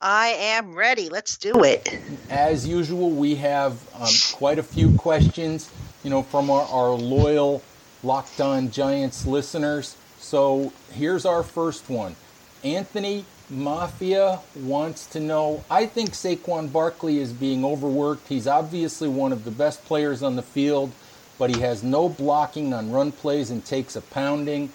I 0.00 0.28
am 0.28 0.74
ready. 0.74 1.08
Let's 1.08 1.36
do 1.36 1.62
it. 1.62 1.98
As 2.28 2.66
usual, 2.66 3.10
we 3.10 3.34
have 3.36 3.72
um, 3.94 4.08
quite 4.32 4.58
a 4.58 4.62
few 4.62 4.96
questions, 4.96 5.70
you 6.02 6.10
know, 6.10 6.22
from 6.22 6.50
our, 6.50 6.62
our 6.70 6.90
loyal 6.90 7.62
Locked 8.02 8.40
On 8.40 8.70
Giants 8.70 9.26
listeners. 9.26 9.96
So 10.18 10.72
here's 10.92 11.24
our 11.26 11.42
first 11.42 11.88
one. 11.90 12.16
Anthony 12.64 13.24
Mafia 13.48 14.40
wants 14.54 15.06
to 15.06 15.20
know 15.20 15.64
I 15.70 15.86
think 15.86 16.10
Saquon 16.10 16.72
Barkley 16.72 17.18
is 17.18 17.32
being 17.32 17.64
overworked. 17.64 18.28
He's 18.28 18.46
obviously 18.46 19.08
one 19.08 19.32
of 19.32 19.44
the 19.44 19.50
best 19.50 19.84
players 19.84 20.22
on 20.22 20.36
the 20.36 20.42
field, 20.42 20.92
but 21.38 21.54
he 21.54 21.60
has 21.62 21.82
no 21.82 22.08
blocking 22.08 22.72
on 22.72 22.92
run 22.92 23.12
plays 23.12 23.50
and 23.50 23.64
takes 23.64 23.96
a 23.96 24.00
pounding. 24.00 24.72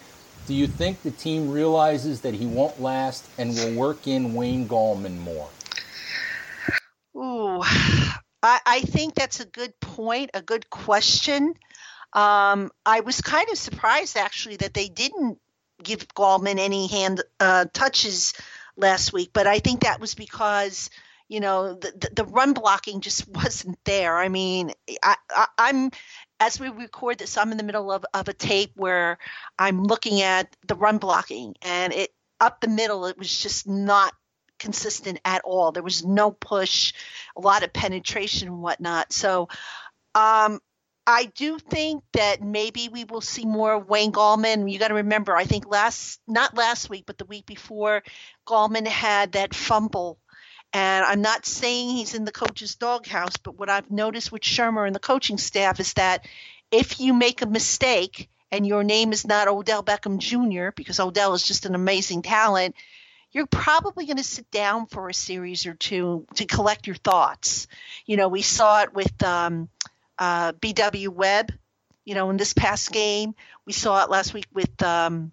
Do 0.48 0.54
you 0.54 0.68
think 0.68 1.02
the 1.02 1.12
team 1.12 1.50
realizes 1.50 2.22
that 2.22 2.34
he 2.34 2.46
won't 2.46 2.82
last 2.82 3.26
and 3.38 3.52
will 3.52 3.74
work 3.74 4.08
in 4.08 4.34
Wayne 4.34 4.68
Gallman 4.68 5.20
more? 5.20 5.50
Ooh, 7.16 7.62
I, 8.44 8.60
I 8.66 8.82
think 8.82 9.16
that's 9.16 9.40
a 9.40 9.46
good 9.46 9.80
point, 9.80 10.32
a 10.34 10.42
good 10.42 10.70
question. 10.70 11.56
Um, 12.14 12.72
I 12.86 13.00
was 13.00 13.22
kind 13.22 13.50
of 13.50 13.58
surprised 13.58 14.18
actually 14.18 14.58
that 14.58 14.74
they 14.74 14.88
didn't 14.88 15.40
give 15.84 16.08
Gallman 16.10 16.60
any 16.60 16.88
hand 16.88 17.24
uh, 17.40 17.66
touches 17.74 18.34
last 18.78 19.14
week, 19.14 19.32
but 19.34 19.48
I 19.48 19.60
think 19.60 19.82
that 19.82 20.00
was 20.00 20.16
because 20.16 20.90
you 21.28 21.40
know 21.40 21.74
the, 21.74 22.10
the, 22.14 22.26
run 22.26 22.54
blocking 22.54 23.02
just 23.02 23.28
wasn't 23.36 23.80
there. 23.84 24.18
I 24.18 24.30
mean, 24.30 24.72
I, 25.02 25.16
I, 25.30 25.48
I'm 25.58 25.92
as 26.40 26.60
we 26.60 26.70
record 26.70 27.18
this, 27.18 27.38
I'm 27.38 27.52
in 27.52 27.58
the 27.58 27.64
middle 27.64 27.92
of, 27.92 28.06
of 28.14 28.28
a 28.28 28.34
tape 28.34 28.72
where 28.76 29.18
I'm 29.58 29.84
looking 29.84 30.22
at 30.22 30.56
the 30.68 30.76
run 30.76 30.98
blocking, 30.98 31.56
and 31.62 31.94
it 31.94 32.14
up 32.40 32.62
the 32.62 32.68
middle, 32.68 33.06
it 33.06 33.18
was 33.18 33.36
just 33.38 33.68
not 33.68 34.14
consistent 34.60 35.20
at 35.26 35.42
all. 35.44 35.72
There 35.72 35.84
was 35.84 36.06
no 36.06 36.32
push, 36.32 36.94
a 37.36 37.42
lot 37.42 37.64
of 37.64 37.74
penetration 37.74 38.48
and 38.48 38.62
whatnot. 38.62 39.14
So, 39.14 39.50
um, 40.14 40.60
I 41.08 41.26
do 41.26 41.60
think 41.60 42.04
that 42.14 42.42
maybe 42.42 42.90
we 42.90 43.04
will 43.04 43.22
see 43.22 43.46
more 43.46 43.78
Wayne 43.78 44.12
Gallman. 44.12 44.72
You 44.72 44.80
got 44.80 44.88
to 44.88 44.96
remember, 44.96 45.36
I 45.36 45.46
think 45.46 45.68
last, 45.68 46.20
not 46.28 46.58
last 46.58 46.90
week, 46.90 47.04
but 47.06 47.18
the 47.18 47.26
week 47.26 47.46
before, 47.46 48.02
Gallman 48.48 48.88
had 48.88 49.34
that 49.34 49.54
fumble 49.54 50.20
and 50.76 51.06
I'm 51.06 51.22
not 51.22 51.46
saying 51.46 51.88
he's 51.88 52.16
in 52.16 52.26
the 52.26 52.34
coach's 52.34 52.76
doghouse, 52.76 53.38
but 53.38 53.58
what 53.58 53.70
I've 53.70 53.90
noticed 53.90 54.30
with 54.30 54.42
Shurmur 54.42 54.86
and 54.86 54.94
the 54.94 55.00
coaching 55.00 55.38
staff 55.38 55.80
is 55.80 55.94
that 55.94 56.28
if 56.70 57.00
you 57.00 57.14
make 57.14 57.42
a 57.42 57.46
mistake 57.46 58.30
and 58.52 58.68
your 58.68 58.84
name 58.84 59.14
is 59.14 59.26
not 59.26 59.48
Odell 59.48 59.84
Beckham 59.84 60.18
Jr., 60.18 60.74
because 60.76 61.00
Odell 61.00 61.34
is 61.34 61.44
just 61.44 61.66
an 61.66 61.76
amazing 61.76 62.24
talent, 62.24 62.76
you're 63.32 63.48
probably 63.48 64.06
going 64.06 64.18
to 64.18 64.24
sit 64.24 64.52
down 64.52 64.86
for 64.88 65.08
a 65.08 65.14
series 65.14 65.66
or 65.66 65.76
two 65.76 66.26
to 66.36 66.46
collect 66.46 66.88
your 66.88 66.98
thoughts. 66.98 67.68
You 68.06 68.18
know, 68.18 68.28
we 68.28 68.42
saw 68.42 68.82
it 68.82 68.94
with 68.94 69.24
um, 69.24 69.70
uh, 70.20 70.54
BW 70.54 71.10
Webb, 71.10 71.52
you 72.04 72.16
know, 72.16 72.30
in 72.30 72.38
this 72.38 72.54
past 72.54 72.92
game. 72.92 73.36
We 73.66 73.74
saw 73.74 74.04
it 74.04 74.10
last 74.10 74.34
week 74.34 74.48
with 74.54 74.82
um, 74.84 75.32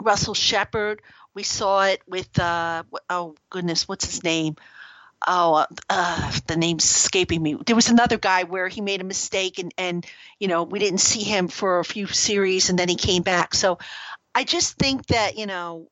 Russell 0.00 0.34
Shepard. 0.34 1.02
We 1.34 1.42
saw 1.42 1.84
it 1.84 2.00
with 2.06 2.38
uh, 2.38 2.84
oh 3.10 3.34
goodness, 3.50 3.86
what's 3.88 4.06
his 4.06 4.22
name? 4.22 4.56
Oh, 5.26 5.64
uh, 5.88 6.32
the 6.46 6.56
name's 6.56 6.84
escaping 6.84 7.42
me. 7.42 7.56
There 7.66 7.76
was 7.76 7.88
another 7.88 8.18
guy 8.18 8.44
where 8.44 8.68
he 8.68 8.80
made 8.80 9.00
a 9.00 9.04
mistake, 9.04 9.58
and 9.58 9.72
and 9.78 10.06
you 10.38 10.48
know 10.48 10.62
we 10.62 10.78
didn't 10.78 11.00
see 11.00 11.22
him 11.22 11.48
for 11.48 11.78
a 11.78 11.84
few 11.84 12.06
series, 12.06 12.70
and 12.70 12.78
then 12.78 12.88
he 12.88 12.96
came 12.96 13.22
back. 13.22 13.54
So 13.54 13.78
I 14.34 14.44
just 14.44 14.76
think 14.76 15.06
that 15.06 15.38
you 15.38 15.46
know 15.46 15.88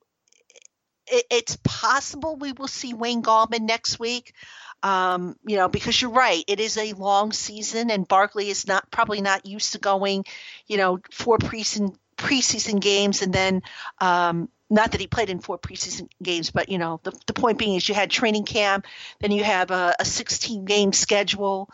it, 1.06 1.24
it's 1.30 1.58
possible 1.62 2.36
we 2.36 2.52
will 2.52 2.68
see 2.68 2.94
Wayne 2.94 3.22
Gallman 3.22 3.62
next 3.62 3.98
week. 3.98 4.34
Um, 4.84 5.36
you 5.46 5.56
know, 5.56 5.68
because 5.68 6.00
you're 6.00 6.10
right, 6.10 6.44
it 6.46 6.60
is 6.60 6.76
a 6.76 6.92
long 6.92 7.32
season, 7.32 7.90
and 7.90 8.06
Barkley 8.06 8.50
is 8.50 8.66
not 8.66 8.90
probably 8.90 9.22
not 9.22 9.46
used 9.46 9.72
to 9.72 9.78
going, 9.78 10.26
you 10.66 10.76
know, 10.76 11.00
four 11.10 11.38
preseason 11.38 11.96
preseason 12.16 12.80
games 12.80 13.22
and 13.22 13.32
then 13.32 13.62
um, 14.00 14.48
not 14.70 14.92
that 14.92 15.00
he 15.00 15.06
played 15.06 15.30
in 15.30 15.40
four 15.40 15.58
preseason 15.58 16.08
games, 16.22 16.50
but 16.50 16.68
you 16.68 16.78
know 16.78 17.00
the, 17.02 17.12
the 17.26 17.32
point 17.32 17.58
being 17.58 17.74
is 17.74 17.88
you 17.88 17.94
had 17.94 18.10
training 18.10 18.44
camp, 18.44 18.86
then 19.20 19.30
you 19.30 19.44
have 19.44 19.70
a, 19.70 19.94
a 19.98 20.04
16 20.04 20.64
game 20.64 20.92
schedule, 20.92 21.70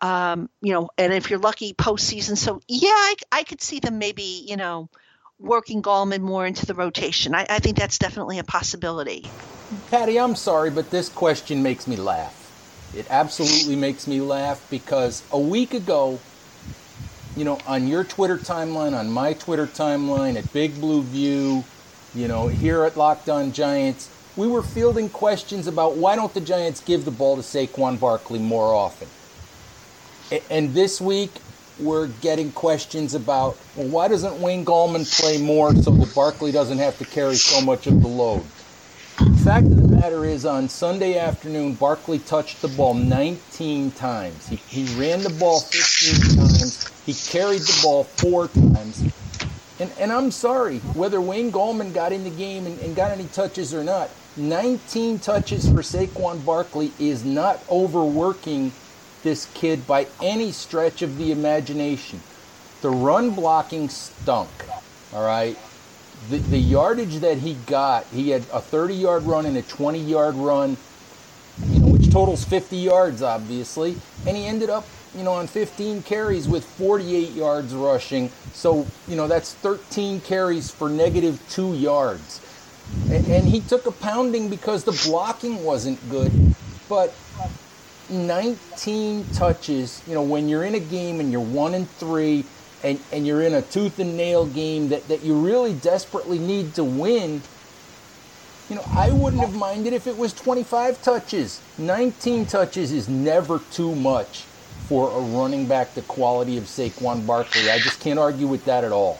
um, 0.00 0.48
you 0.60 0.72
know, 0.72 0.90
and 0.98 1.12
if 1.12 1.30
you're 1.30 1.38
lucky, 1.38 1.74
postseason. 1.74 2.36
So 2.36 2.60
yeah, 2.68 2.90
I, 2.90 3.14
I 3.30 3.42
could 3.44 3.60
see 3.60 3.80
them 3.80 3.98
maybe 3.98 4.44
you 4.46 4.56
know 4.56 4.88
working 5.38 5.82
Gallman 5.82 6.20
more 6.20 6.46
into 6.46 6.66
the 6.66 6.74
rotation. 6.74 7.34
I, 7.34 7.46
I 7.48 7.58
think 7.58 7.76
that's 7.76 7.98
definitely 7.98 8.38
a 8.38 8.44
possibility. 8.44 9.26
Patty, 9.90 10.18
I'm 10.18 10.36
sorry, 10.36 10.70
but 10.70 10.90
this 10.90 11.08
question 11.08 11.62
makes 11.62 11.86
me 11.86 11.96
laugh. 11.96 12.41
It 12.94 13.06
absolutely 13.08 13.76
makes 13.76 14.06
me 14.06 14.20
laugh 14.20 14.64
because 14.70 15.22
a 15.32 15.38
week 15.38 15.72
ago, 15.72 16.20
you 17.36 17.44
know, 17.44 17.58
on 17.66 17.88
your 17.88 18.04
Twitter 18.04 18.36
timeline, 18.36 18.92
on 18.92 19.10
my 19.10 19.32
Twitter 19.32 19.66
timeline, 19.66 20.36
at 20.36 20.52
Big 20.52 20.78
Blue 20.78 21.02
View, 21.02 21.64
you 22.14 22.28
know, 22.28 22.48
here 22.48 22.84
at 22.84 22.96
Locked 22.96 23.30
On 23.30 23.52
Giants, 23.52 24.10
we 24.36 24.46
were 24.46 24.62
fielding 24.62 25.08
questions 25.08 25.66
about 25.66 25.96
why 25.96 26.16
don't 26.16 26.32
the 26.34 26.40
Giants 26.40 26.80
give 26.80 27.04
the 27.04 27.10
ball 27.10 27.36
to 27.36 27.42
Saquon 27.42 27.98
Barkley 27.98 28.38
more 28.38 28.74
often. 28.74 29.08
And 30.50 30.74
this 30.74 31.00
week, 31.00 31.30
we're 31.78 32.08
getting 32.20 32.52
questions 32.52 33.14
about 33.14 33.56
well, 33.76 33.88
why 33.88 34.08
doesn't 34.08 34.40
Wayne 34.40 34.64
Gallman 34.64 35.04
play 35.20 35.38
more 35.38 35.74
so 35.74 35.90
that 35.90 36.14
Barkley 36.14 36.52
doesn't 36.52 36.78
have 36.78 36.98
to 36.98 37.04
carry 37.04 37.34
so 37.34 37.64
much 37.64 37.86
of 37.86 38.02
the 38.02 38.08
load? 38.08 38.44
The 39.18 39.40
fact 39.44 39.66
of 39.66 39.76
the 39.76 39.81
matter 40.02 40.24
is, 40.24 40.44
on 40.44 40.68
Sunday 40.68 41.16
afternoon, 41.16 41.74
Barkley 41.74 42.18
touched 42.18 42.60
the 42.60 42.66
ball 42.66 42.92
19 42.92 43.92
times. 43.92 44.48
He, 44.48 44.56
he 44.56 45.00
ran 45.00 45.22
the 45.22 45.30
ball 45.30 45.60
15 45.60 46.38
times. 46.38 46.90
He 47.06 47.14
carried 47.30 47.60
the 47.60 47.80
ball 47.84 48.02
four 48.02 48.48
times. 48.48 49.00
And, 49.78 49.92
and 50.00 50.10
I'm 50.10 50.32
sorry, 50.32 50.78
whether 50.94 51.20
Wayne 51.20 51.52
Gallman 51.52 51.94
got 51.94 52.10
in 52.10 52.24
the 52.24 52.30
game 52.30 52.66
and, 52.66 52.80
and 52.80 52.96
got 52.96 53.12
any 53.12 53.26
touches 53.26 53.72
or 53.72 53.84
not, 53.84 54.10
19 54.36 55.20
touches 55.20 55.68
for 55.68 55.82
Saquon 55.82 56.44
Barkley 56.44 56.90
is 56.98 57.24
not 57.24 57.62
overworking 57.70 58.72
this 59.22 59.46
kid 59.54 59.86
by 59.86 60.08
any 60.20 60.50
stretch 60.50 61.02
of 61.02 61.16
the 61.16 61.30
imagination. 61.30 62.20
The 62.80 62.90
run 62.90 63.30
blocking 63.30 63.88
stunk, 63.88 64.50
all 65.14 65.24
right? 65.24 65.56
The, 66.30 66.38
the 66.38 66.58
yardage 66.58 67.16
that 67.20 67.38
he 67.38 67.54
got, 67.66 68.06
he 68.06 68.30
had 68.30 68.42
a 68.52 68.60
30 68.60 68.94
yard 68.94 69.22
run 69.24 69.46
and 69.46 69.56
a 69.56 69.62
20 69.62 69.98
yard 69.98 70.34
run, 70.34 70.76
you 71.68 71.80
know, 71.80 71.88
which 71.88 72.10
totals 72.10 72.44
50 72.44 72.76
yards, 72.76 73.22
obviously. 73.22 73.96
And 74.26 74.36
he 74.36 74.46
ended 74.46 74.70
up 74.70 74.86
you 75.16 75.24
know, 75.24 75.32
on 75.32 75.46
15 75.46 76.02
carries 76.02 76.48
with 76.48 76.64
48 76.64 77.32
yards 77.32 77.74
rushing. 77.74 78.30
So, 78.54 78.86
you 79.06 79.16
know, 79.16 79.28
that's 79.28 79.52
13 79.54 80.20
carries 80.20 80.70
for 80.70 80.88
negative 80.88 81.40
two 81.50 81.74
yards. 81.74 82.40
And, 83.10 83.26
and 83.26 83.48
he 83.48 83.60
took 83.60 83.86
a 83.86 83.92
pounding 83.92 84.48
because 84.48 84.84
the 84.84 84.98
blocking 85.08 85.62
wasn't 85.64 85.98
good. 86.10 86.32
But 86.88 87.14
19 88.10 89.26
touches, 89.34 90.02
you 90.06 90.14
know, 90.14 90.22
when 90.22 90.48
you're 90.48 90.64
in 90.64 90.74
a 90.74 90.80
game 90.80 91.20
and 91.20 91.30
you're 91.30 91.40
one 91.40 91.74
and 91.74 91.88
three 91.88 92.44
and, 92.82 93.00
and 93.12 93.26
you're 93.26 93.42
in 93.42 93.54
a 93.54 93.62
tooth 93.62 93.98
and 93.98 94.16
nail 94.16 94.46
game 94.46 94.88
that, 94.88 95.06
that 95.08 95.22
you 95.22 95.34
really 95.34 95.74
desperately 95.74 96.38
need 96.38 96.74
to 96.74 96.84
win, 96.84 97.42
you 98.68 98.76
know, 98.76 98.84
I 98.94 99.10
wouldn't 99.10 99.42
have 99.42 99.54
minded 99.54 99.92
if 99.92 100.06
it 100.06 100.16
was 100.16 100.32
25 100.32 101.02
touches. 101.02 101.60
19 101.78 102.46
touches 102.46 102.92
is 102.92 103.08
never 103.08 103.60
too 103.70 103.94
much 103.94 104.44
for 104.88 105.10
a 105.10 105.20
running 105.20 105.66
back 105.66 105.94
the 105.94 106.02
quality 106.02 106.58
of 106.58 106.64
Saquon 106.64 107.26
Barkley. 107.26 107.70
I 107.70 107.78
just 107.78 108.00
can't 108.00 108.18
argue 108.18 108.46
with 108.46 108.64
that 108.64 108.84
at 108.84 108.92
all. 108.92 109.18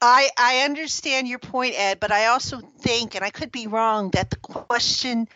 I, 0.00 0.30
I 0.36 0.60
understand 0.64 1.28
your 1.28 1.38
point, 1.38 1.74
Ed, 1.78 2.00
but 2.00 2.10
I 2.10 2.26
also 2.26 2.60
think, 2.80 3.14
and 3.14 3.24
I 3.24 3.30
could 3.30 3.52
be 3.52 3.68
wrong, 3.68 4.10
that 4.10 4.30
the 4.30 4.36
question 4.36 5.28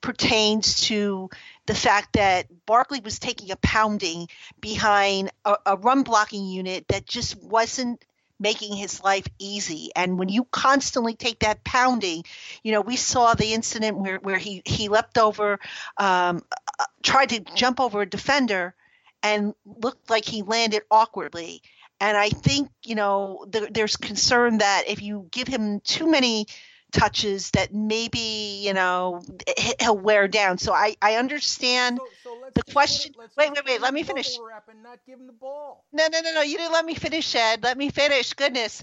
pertains 0.00 0.80
to 0.82 1.28
the 1.66 1.74
fact 1.74 2.12
that 2.12 2.46
Barkley 2.72 3.00
was 3.00 3.18
taking 3.18 3.50
a 3.50 3.56
pounding 3.56 4.28
behind 4.58 5.30
a, 5.44 5.56
a 5.66 5.76
run 5.76 6.04
blocking 6.04 6.46
unit 6.46 6.88
that 6.88 7.04
just 7.04 7.36
wasn't 7.36 8.02
making 8.40 8.74
his 8.74 9.04
life 9.04 9.26
easy. 9.38 9.90
And 9.94 10.18
when 10.18 10.30
you 10.30 10.44
constantly 10.44 11.14
take 11.14 11.40
that 11.40 11.64
pounding, 11.64 12.24
you 12.62 12.72
know, 12.72 12.80
we 12.80 12.96
saw 12.96 13.34
the 13.34 13.52
incident 13.52 13.98
where, 13.98 14.16
where 14.16 14.38
he, 14.38 14.62
he 14.64 14.88
leapt 14.88 15.18
over, 15.18 15.60
um, 15.98 16.42
uh, 16.78 16.86
tried 17.02 17.28
to 17.28 17.40
jump 17.40 17.78
over 17.78 18.00
a 18.00 18.06
defender 18.08 18.74
and 19.22 19.52
looked 19.66 20.08
like 20.08 20.24
he 20.24 20.40
landed 20.40 20.80
awkwardly. 20.90 21.60
And 22.00 22.16
I 22.16 22.30
think, 22.30 22.70
you 22.84 22.94
know, 22.94 23.44
there's 23.50 23.98
concern 23.98 24.58
that 24.58 24.84
if 24.88 25.02
you 25.02 25.28
give 25.30 25.46
him 25.46 25.80
too 25.80 26.10
many 26.10 26.46
touches, 26.92 27.50
that 27.52 27.74
maybe, 27.74 28.62
you 28.64 28.74
know, 28.74 29.22
he'll 29.80 29.96
wear 29.98 30.28
down. 30.28 30.58
So 30.58 30.72
I, 30.72 30.96
I 31.02 31.16
understand 31.16 31.98
so, 31.98 32.08
so 32.22 32.50
the 32.54 32.62
question. 32.72 33.14
Wait, 33.18 33.50
wait, 33.50 33.64
wait. 33.66 33.80
Let 33.80 33.94
me 33.94 34.02
finish. 34.02 34.36
not 34.82 34.98
the 35.06 35.32
ball. 35.32 35.84
No, 35.92 36.06
no, 36.12 36.20
no, 36.20 36.34
no. 36.34 36.42
You 36.42 36.58
didn't 36.58 36.72
let 36.72 36.84
me 36.84 36.94
finish, 36.94 37.34
Ed. 37.34 37.62
Let 37.62 37.76
me 37.76 37.90
finish. 37.90 38.32
Goodness. 38.34 38.82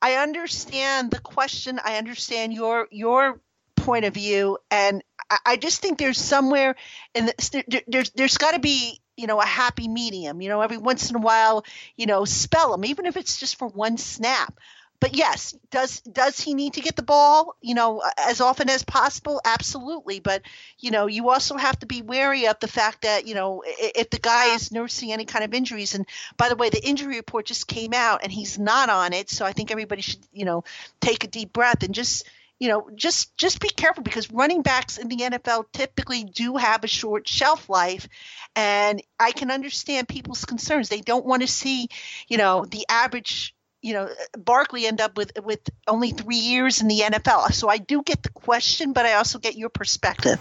I 0.00 0.14
understand 0.14 1.10
the 1.10 1.20
question. 1.20 1.80
I 1.84 1.96
understand 1.96 2.52
your 2.52 2.86
your 2.90 3.40
point 3.76 4.04
of 4.04 4.14
view, 4.14 4.58
and 4.70 5.02
I, 5.30 5.38
I 5.46 5.56
just 5.56 5.80
think 5.80 5.98
there's 5.98 6.18
somewhere 6.18 6.76
in 7.14 7.26
the, 7.26 7.64
there, 7.68 7.82
there's 7.86 8.10
there's 8.10 8.38
got 8.38 8.52
to 8.52 8.58
be 8.58 9.00
you 9.16 9.26
know 9.26 9.40
a 9.40 9.46
happy 9.46 9.88
medium 9.88 10.42
you 10.42 10.48
know 10.48 10.60
every 10.60 10.76
once 10.76 11.08
in 11.08 11.16
a 11.16 11.20
while 11.20 11.64
you 11.96 12.04
know 12.06 12.24
spell 12.26 12.74
him 12.74 12.84
even 12.84 13.06
if 13.06 13.16
it's 13.16 13.40
just 13.40 13.56
for 13.56 13.66
one 13.68 13.96
snap 13.96 14.58
but 15.00 15.16
yes 15.16 15.54
does 15.70 16.00
does 16.00 16.40
he 16.40 16.54
need 16.54 16.74
to 16.74 16.80
get 16.80 16.96
the 16.96 17.02
ball 17.02 17.56
you 17.60 17.74
know 17.74 18.02
as 18.18 18.40
often 18.40 18.68
as 18.70 18.84
possible? 18.84 19.40
Absolutely. 19.44 20.20
But 20.20 20.42
you 20.78 20.90
know 20.90 21.06
you 21.06 21.30
also 21.30 21.56
have 21.56 21.78
to 21.80 21.86
be 21.86 22.02
wary 22.02 22.46
of 22.46 22.58
the 22.60 22.68
fact 22.68 23.02
that 23.02 23.26
you 23.26 23.34
know 23.34 23.62
if 23.66 24.10
the 24.10 24.18
guy 24.18 24.54
is 24.54 24.72
nursing 24.72 25.12
any 25.12 25.24
kind 25.24 25.44
of 25.44 25.54
injuries 25.54 25.94
and 25.94 26.06
by 26.36 26.48
the 26.48 26.56
way 26.56 26.70
the 26.70 26.84
injury 26.86 27.16
report 27.16 27.46
just 27.46 27.66
came 27.66 27.92
out 27.94 28.20
and 28.22 28.32
he's 28.32 28.58
not 28.58 28.90
on 28.90 29.12
it 29.12 29.30
so 29.30 29.44
i 29.44 29.52
think 29.52 29.70
everybody 29.70 30.02
should 30.02 30.20
you 30.32 30.44
know 30.44 30.64
take 31.00 31.24
a 31.24 31.28
deep 31.28 31.52
breath 31.52 31.82
and 31.82 31.94
just 31.94 32.28
you 32.58 32.68
know, 32.68 32.88
just 32.94 33.36
just 33.36 33.60
be 33.60 33.68
careful 33.68 34.02
because 34.02 34.30
running 34.30 34.62
backs 34.62 34.96
in 34.96 35.08
the 35.08 35.16
NFL 35.16 35.66
typically 35.72 36.24
do 36.24 36.56
have 36.56 36.84
a 36.84 36.88
short 36.88 37.28
shelf 37.28 37.68
life, 37.68 38.08
and 38.54 39.02
I 39.20 39.32
can 39.32 39.50
understand 39.50 40.08
people's 40.08 40.44
concerns. 40.44 40.88
They 40.88 41.02
don't 41.02 41.26
want 41.26 41.42
to 41.42 41.48
see, 41.48 41.88
you 42.28 42.38
know, 42.38 42.64
the 42.64 42.86
average, 42.88 43.54
you 43.86 43.92
know, 43.92 44.08
Barkley 44.36 44.84
end 44.84 45.00
up 45.00 45.16
with 45.16 45.30
with 45.44 45.60
only 45.86 46.10
three 46.10 46.38
years 46.38 46.80
in 46.80 46.88
the 46.88 47.02
NFL. 47.02 47.52
So 47.52 47.68
I 47.68 47.78
do 47.78 48.02
get 48.02 48.24
the 48.24 48.30
question, 48.30 48.92
but 48.92 49.06
I 49.06 49.14
also 49.14 49.38
get 49.38 49.56
your 49.56 49.68
perspective. 49.68 50.40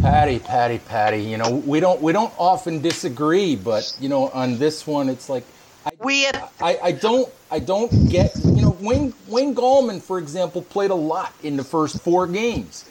Patty, 0.00 0.38
Patty, 0.38 0.78
Patty. 0.78 1.24
You 1.24 1.38
know, 1.38 1.56
we 1.66 1.80
don't 1.80 2.00
we 2.00 2.12
don't 2.12 2.32
often 2.38 2.80
disagree, 2.80 3.56
but 3.56 3.96
you 3.98 4.08
know, 4.08 4.28
on 4.28 4.58
this 4.58 4.86
one, 4.86 5.08
it's 5.08 5.28
like 5.28 5.42
I, 5.84 5.90
we 5.98 6.28
I, 6.60 6.78
I 6.84 6.92
don't 6.92 7.28
I 7.50 7.58
don't 7.58 7.90
get 8.08 8.32
you 8.44 8.62
know 8.62 8.76
Wayne 8.80 9.12
Wayne 9.26 9.52
Gallman 9.52 10.00
for 10.00 10.20
example 10.20 10.62
played 10.62 10.92
a 10.92 10.94
lot 10.94 11.32
in 11.42 11.56
the 11.56 11.64
first 11.64 12.00
four 12.02 12.28
games. 12.28 12.88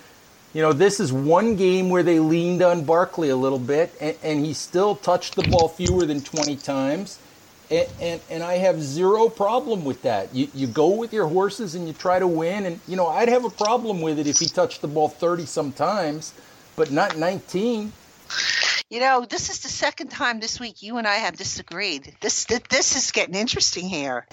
You 0.53 0.63
know 0.63 0.73
this 0.73 0.99
is 0.99 1.13
one 1.13 1.55
game 1.55 1.89
where 1.89 2.03
they 2.03 2.19
leaned 2.19 2.61
on 2.61 2.83
Barkley 2.83 3.29
a 3.29 3.37
little 3.37 3.57
bit 3.57 3.95
and, 4.01 4.17
and 4.21 4.45
he 4.45 4.53
still 4.53 4.97
touched 4.97 5.35
the 5.35 5.43
ball 5.43 5.69
fewer 5.69 6.05
than 6.05 6.19
20 6.19 6.57
times. 6.57 7.19
And, 7.71 7.87
and, 8.01 8.21
and 8.29 8.43
I 8.43 8.55
have 8.57 8.81
zero 8.81 9.29
problem 9.29 9.85
with 9.85 10.01
that. 10.03 10.33
You, 10.33 10.47
you 10.53 10.67
go 10.67 10.89
with 10.95 11.13
your 11.13 11.27
horses 11.27 11.75
and 11.75 11.87
you 11.87 11.93
try 11.93 12.19
to 12.19 12.27
win. 12.27 12.65
And, 12.65 12.79
you 12.87 12.95
know, 12.95 13.07
I'd 13.07 13.29
have 13.29 13.45
a 13.45 13.49
problem 13.49 14.01
with 14.01 14.19
it 14.19 14.27
if 14.27 14.39
he 14.39 14.47
touched 14.47 14.81
the 14.81 14.87
ball 14.87 15.09
30 15.09 15.45
sometimes, 15.45 16.33
but 16.75 16.91
not 16.91 17.17
19. 17.17 17.91
You 18.89 18.99
know, 18.99 19.25
this 19.27 19.49
is 19.49 19.61
the 19.61 19.69
second 19.69 20.09
time 20.09 20.39
this 20.39 20.59
week 20.59 20.83
you 20.83 20.97
and 20.97 21.07
I 21.07 21.15
have 21.15 21.35
disagreed. 21.35 22.15
This 22.21 22.45
this 22.45 22.95
is 22.95 23.09
getting 23.09 23.33
interesting 23.33 23.89
here. 23.89 24.27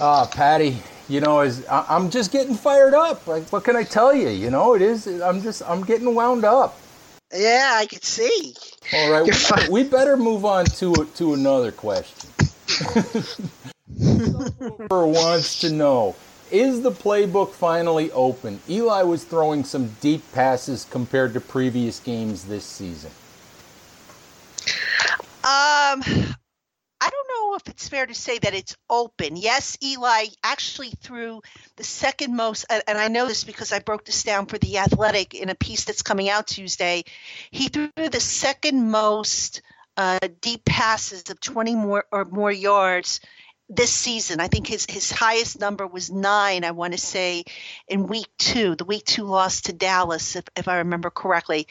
Ah, 0.00 0.22
uh, 0.22 0.26
Patty, 0.26 0.78
you 1.08 1.20
know, 1.20 1.40
as 1.40 1.64
I'm 1.70 2.10
just 2.10 2.32
getting 2.32 2.56
fired 2.56 2.94
up. 2.94 3.26
Like, 3.28 3.44
what 3.52 3.62
can 3.62 3.76
I 3.76 3.84
tell 3.84 4.12
you? 4.12 4.30
You 4.30 4.50
know, 4.50 4.74
it 4.74 4.82
is. 4.82 5.06
I'm 5.06 5.42
just 5.42 5.62
I'm 5.64 5.84
getting 5.84 6.12
wound 6.12 6.44
up. 6.44 6.76
Yeah, 7.32 7.72
I 7.74 7.86
can 7.86 8.02
see. 8.02 8.54
All 8.92 9.10
right, 9.12 9.68
we, 9.68 9.82
we 9.82 9.88
better 9.88 10.16
move 10.16 10.44
on 10.44 10.64
to 10.64 10.92
to 11.16 11.34
another 11.34 11.70
question. 11.70 12.30
Wants 14.90 15.60
to 15.60 15.70
know 15.70 16.16
is 16.50 16.82
the 16.82 16.90
playbook 16.92 17.52
finally 17.52 18.12
open? 18.12 18.60
Eli 18.68 19.02
was 19.02 19.24
throwing 19.24 19.64
some 19.64 19.88
deep 20.00 20.22
passes 20.32 20.86
compared 20.90 21.34
to 21.34 21.40
previous 21.40 22.00
games 22.00 22.44
this 22.44 22.64
season. 22.64 23.10
Um, 25.42 26.02
I 27.00 27.10
don't 27.10 27.28
know 27.28 27.56
if 27.56 27.66
it's 27.66 27.88
fair 27.88 28.06
to 28.06 28.14
say 28.14 28.38
that 28.38 28.54
it's 28.54 28.76
open. 28.88 29.36
Yes, 29.36 29.76
Eli 29.82 30.26
actually 30.42 30.90
threw 30.90 31.42
the 31.76 31.84
second 31.84 32.36
most, 32.36 32.64
and 32.70 32.98
I 32.98 33.08
know 33.08 33.26
this 33.26 33.44
because 33.44 33.72
I 33.72 33.80
broke 33.80 34.04
this 34.04 34.22
down 34.22 34.46
for 34.46 34.58
the 34.58 34.78
Athletic 34.78 35.34
in 35.34 35.48
a 35.48 35.54
piece 35.54 35.84
that's 35.84 36.02
coming 36.02 36.28
out 36.28 36.46
Tuesday. 36.46 37.04
He 37.50 37.68
threw 37.68 37.90
the 37.96 38.20
second 38.20 38.90
most 38.90 39.60
uh, 39.96 40.18
deep 40.40 40.64
passes 40.64 41.30
of 41.30 41.40
20 41.40 41.74
more 41.74 42.04
or 42.10 42.24
more 42.24 42.52
yards 42.52 43.20
this 43.68 43.92
season. 43.92 44.40
I 44.40 44.48
think 44.48 44.66
his 44.66 44.86
his 44.88 45.10
highest 45.10 45.58
number 45.58 45.86
was 45.86 46.10
nine. 46.10 46.64
I 46.64 46.72
want 46.72 46.92
to 46.92 46.98
say 46.98 47.44
in 47.88 48.06
week 48.06 48.28
two, 48.38 48.76
the 48.76 48.84
week 48.84 49.04
two 49.04 49.24
loss 49.24 49.62
to 49.62 49.72
Dallas, 49.72 50.36
if, 50.36 50.44
if 50.56 50.68
I 50.68 50.78
remember 50.78 51.10
correctly. 51.10 51.66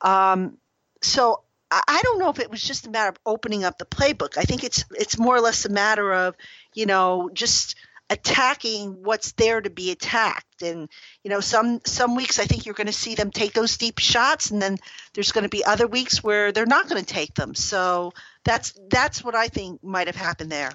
Um, 0.00 0.58
so 1.02 1.42
I 1.70 2.00
don't 2.02 2.18
know 2.18 2.30
if 2.30 2.38
it 2.38 2.50
was 2.50 2.62
just 2.62 2.86
a 2.86 2.90
matter 2.90 3.10
of 3.10 3.18
opening 3.26 3.62
up 3.62 3.76
the 3.76 3.84
playbook. 3.84 4.38
I 4.38 4.42
think 4.42 4.64
it's 4.64 4.84
it's 4.96 5.18
more 5.18 5.36
or 5.36 5.40
less 5.40 5.66
a 5.66 5.68
matter 5.68 6.12
of 6.12 6.34
you 6.74 6.86
know 6.86 7.30
just 7.32 7.76
attacking 8.10 9.02
what's 9.02 9.32
there 9.32 9.60
to 9.60 9.70
be 9.70 9.90
attacked. 9.90 10.62
And 10.62 10.88
you 11.24 11.30
know 11.30 11.40
some 11.40 11.80
some 11.84 12.16
weeks 12.16 12.38
I 12.38 12.44
think 12.44 12.66
you're 12.66 12.74
going 12.74 12.86
to 12.86 12.92
see 12.92 13.14
them 13.14 13.30
take 13.30 13.52
those 13.52 13.76
deep 13.76 13.98
shots, 13.98 14.50
and 14.50 14.60
then 14.60 14.78
there's 15.14 15.32
going 15.32 15.44
to 15.44 15.48
be 15.48 15.64
other 15.64 15.86
weeks 15.86 16.22
where 16.22 16.52
they're 16.52 16.66
not 16.66 16.88
going 16.88 17.04
to 17.04 17.14
take 17.14 17.34
them. 17.34 17.54
So 17.54 18.12
that's 18.44 18.78
that's 18.90 19.22
what 19.22 19.34
I 19.34 19.48
think 19.48 19.82
might 19.82 20.06
have 20.06 20.16
happened 20.16 20.50
there. 20.50 20.72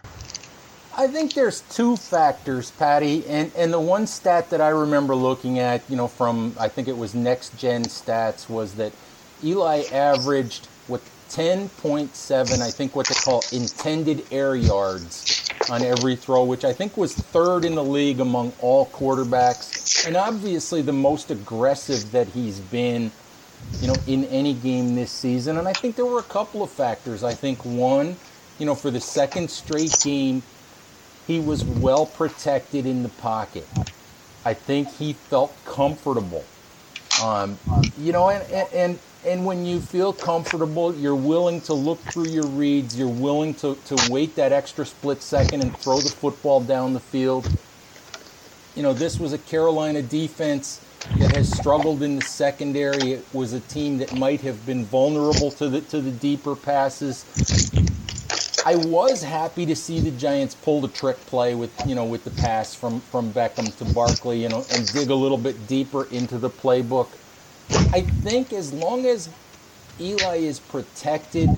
I 0.96 1.08
think 1.08 1.34
there's 1.34 1.62
two 1.62 1.98
factors, 1.98 2.70
Patty, 2.70 3.26
and, 3.28 3.52
and 3.58 3.74
the 3.74 3.80
one 3.80 4.06
stat 4.06 4.52
that 4.52 4.62
I 4.62 4.70
remember 4.70 5.16
looking 5.16 5.58
at, 5.58 5.82
you 5.90 5.96
know, 5.96 6.08
from 6.08 6.56
I 6.60 6.68
think 6.68 6.88
it 6.88 6.96
was 6.96 7.16
Next 7.16 7.58
Gen 7.58 7.86
Stats, 7.86 8.48
was 8.48 8.76
that 8.76 8.94
Eli 9.44 9.84
averaged 9.92 10.68
what 10.88 11.02
10.7, 11.34 12.62
I 12.62 12.70
think 12.70 12.96
what 12.96 13.08
they 13.08 13.16
call 13.16 13.44
intended 13.52 14.24
air 14.32 14.56
yards 14.56 15.50
on 15.68 15.82
every 15.82 16.16
throw, 16.16 16.44
which 16.44 16.64
I 16.64 16.74
think 16.74 16.96
was 16.96 17.16
third 17.16 17.66
in 17.66 17.74
the 17.74 17.84
league 17.84 18.20
among 18.20 18.54
all 18.60 18.86
quarterbacks, 18.86 20.06
and 20.06 20.16
obviously 20.16 20.84
the 20.84 20.94
most 20.94 21.32
aggressive 21.32 22.12
that 22.12 22.28
he's 22.28 22.60
been, 22.60 23.12
you 23.82 23.88
know, 23.88 23.96
in 24.06 24.26
any 24.26 24.54
game 24.54 24.94
this 24.94 25.10
season. 25.10 25.58
And 25.58 25.68
I 25.68 25.74
think 25.74 25.96
there 25.96 26.06
were 26.06 26.20
a 26.20 26.24
couple 26.24 26.62
of 26.62 26.70
factors. 26.70 27.24
I 27.24 27.34
think 27.34 27.66
one, 27.66 28.16
you 28.60 28.68
know, 28.68 28.76
for 28.76 28.92
the 28.92 29.02
second 29.02 29.50
straight 29.50 29.96
game 30.04 30.44
he 31.26 31.40
was 31.40 31.64
well 31.64 32.06
protected 32.06 32.86
in 32.86 33.02
the 33.02 33.10
pocket. 33.10 33.68
I 34.46 34.54
think 34.54 34.90
he 34.90 35.14
felt 35.14 35.56
comfortable. 35.66 36.44
Um, 37.22 37.58
you 37.98 38.12
know, 38.12 38.30
and, 38.30 38.44
and 38.74 39.00
and 39.26 39.46
when 39.46 39.66
you 39.66 39.80
feel 39.80 40.12
comfortable, 40.12 40.94
you're 40.96 41.16
willing 41.16 41.62
to 41.62 41.74
look 41.74 42.00
through 42.00 42.28
your 42.28 42.46
reads. 42.46 42.98
You're 42.98 43.08
willing 43.08 43.54
to, 43.56 43.76
to 43.86 44.12
wait 44.12 44.36
that 44.36 44.52
extra 44.52 44.86
split 44.86 45.22
second 45.22 45.62
and 45.62 45.78
throw 45.78 46.00
the 46.02 46.10
football 46.10 46.60
down 46.60 46.94
the 46.94 47.00
field. 47.00 47.50
You 48.76 48.84
know, 48.84 48.94
this 48.94 49.20
was 49.20 49.32
a 49.32 49.38
Carolina 49.38 50.02
defense 50.02 50.82
that 51.18 51.36
has 51.36 51.50
struggled 51.52 52.02
in 52.02 52.18
the 52.18 52.22
secondary. 52.22 53.14
It 53.14 53.26
was 53.32 53.54
a 53.54 53.60
team 53.62 54.00
that 54.00 54.14
might 54.18 54.42
have 54.42 54.66
been 54.66 54.84
vulnerable 54.86 55.52
to 55.52 55.70
the 55.70 55.82
to 55.82 56.02
the 56.02 56.12
deeper 56.12 56.56
passes. 56.56 57.24
I 58.66 58.76
was 58.76 59.24
happy 59.24 59.66
to 59.66 59.76
see 59.76 60.00
the 60.00 60.12
Giants 60.12 60.56
pull 60.56 60.80
the 60.82 60.88
trick 60.88 61.26
play 61.26 61.54
with 61.54 61.72
you 61.86 61.96
know 61.96 62.06
with 62.06 62.24
the 62.24 62.32
pass 62.32 62.74
from 62.74 63.02
from 63.02 63.34
Beckham 63.34 63.76
to 63.78 63.86
Barkley, 63.86 64.42
you 64.42 64.50
know, 64.50 64.66
and 64.70 64.92
dig 64.94 65.10
a 65.10 65.16
little 65.16 65.38
bit 65.38 65.68
deeper 65.68 66.06
into 66.06 66.38
the 66.38 66.50
playbook. 66.50 67.16
I 67.92 68.02
think 68.02 68.54
as 68.54 68.74
long 68.74 69.06
as 69.06 69.30
Eli 70.00 70.38
is 70.38 70.60
protected 70.62 71.50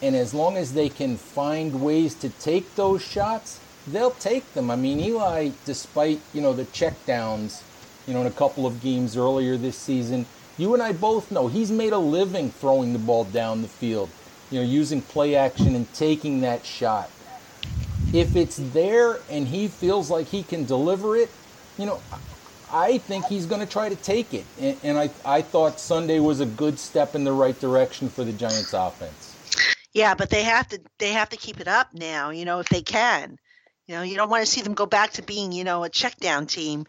and 0.00 0.16
as 0.16 0.32
long 0.32 0.56
as 0.56 0.72
they 0.72 0.88
can 0.88 1.18
find 1.18 1.82
ways 1.82 2.14
to 2.16 2.30
take 2.30 2.76
those 2.76 3.02
shots, 3.02 3.60
they'll 3.86 4.10
take 4.12 4.54
them. 4.54 4.70
I 4.70 4.76
mean, 4.76 5.00
Eli, 5.00 5.50
despite 5.64 6.24
you 6.32 6.40
know 6.40 6.54
the 6.54 6.64
checkdowns, 6.66 7.64
you 8.06 8.14
know, 8.14 8.22
in 8.22 8.26
a 8.26 8.30
couple 8.32 8.66
of 8.66 8.80
games 8.80 9.18
earlier 9.18 9.58
this 9.58 9.78
season, 9.78 10.30
you 10.56 10.72
and 10.72 10.82
I 10.82 10.92
both 10.92 11.30
know 11.30 11.48
he's 11.48 11.70
made 11.70 11.92
a 11.92 11.98
living 11.98 12.50
throwing 12.52 12.94
the 12.94 12.98
ball 12.98 13.24
down 13.24 13.60
the 13.60 13.68
field 13.68 14.17
you 14.50 14.60
know, 14.60 14.66
using 14.66 15.02
play 15.02 15.34
action 15.34 15.74
and 15.74 15.92
taking 15.94 16.40
that 16.42 16.64
shot. 16.64 17.10
If 18.12 18.36
it's 18.36 18.56
there 18.72 19.18
and 19.30 19.46
he 19.46 19.68
feels 19.68 20.10
like 20.10 20.26
he 20.26 20.42
can 20.42 20.64
deliver 20.64 21.16
it, 21.16 21.30
you 21.76 21.86
know, 21.86 22.00
I 22.72 22.98
think 22.98 23.26
he's 23.26 23.46
going 23.46 23.60
to 23.60 23.66
try 23.66 23.88
to 23.88 23.96
take 23.96 24.32
it. 24.34 24.44
And, 24.60 24.76
and 24.82 24.98
I, 24.98 25.10
I 25.24 25.42
thought 25.42 25.80
Sunday 25.80 26.20
was 26.20 26.40
a 26.40 26.46
good 26.46 26.78
step 26.78 27.14
in 27.14 27.24
the 27.24 27.32
right 27.32 27.58
direction 27.58 28.08
for 28.08 28.24
the 28.24 28.32
Giants 28.32 28.72
offense. 28.72 29.36
Yeah, 29.92 30.14
but 30.14 30.30
they 30.30 30.42
have 30.42 30.68
to 30.68 30.80
they 30.98 31.12
have 31.12 31.30
to 31.30 31.36
keep 31.36 31.60
it 31.60 31.68
up 31.68 31.88
now, 31.94 32.30
you 32.30 32.44
know, 32.44 32.60
if 32.60 32.68
they 32.68 32.82
can. 32.82 33.38
You 33.86 33.96
know, 33.96 34.02
you 34.02 34.16
don't 34.16 34.28
want 34.28 34.44
to 34.44 34.50
see 34.50 34.60
them 34.60 34.74
go 34.74 34.84
back 34.84 35.12
to 35.12 35.22
being, 35.22 35.50
you 35.50 35.64
know, 35.64 35.82
a 35.82 35.88
check 35.88 36.16
down 36.18 36.46
team 36.46 36.84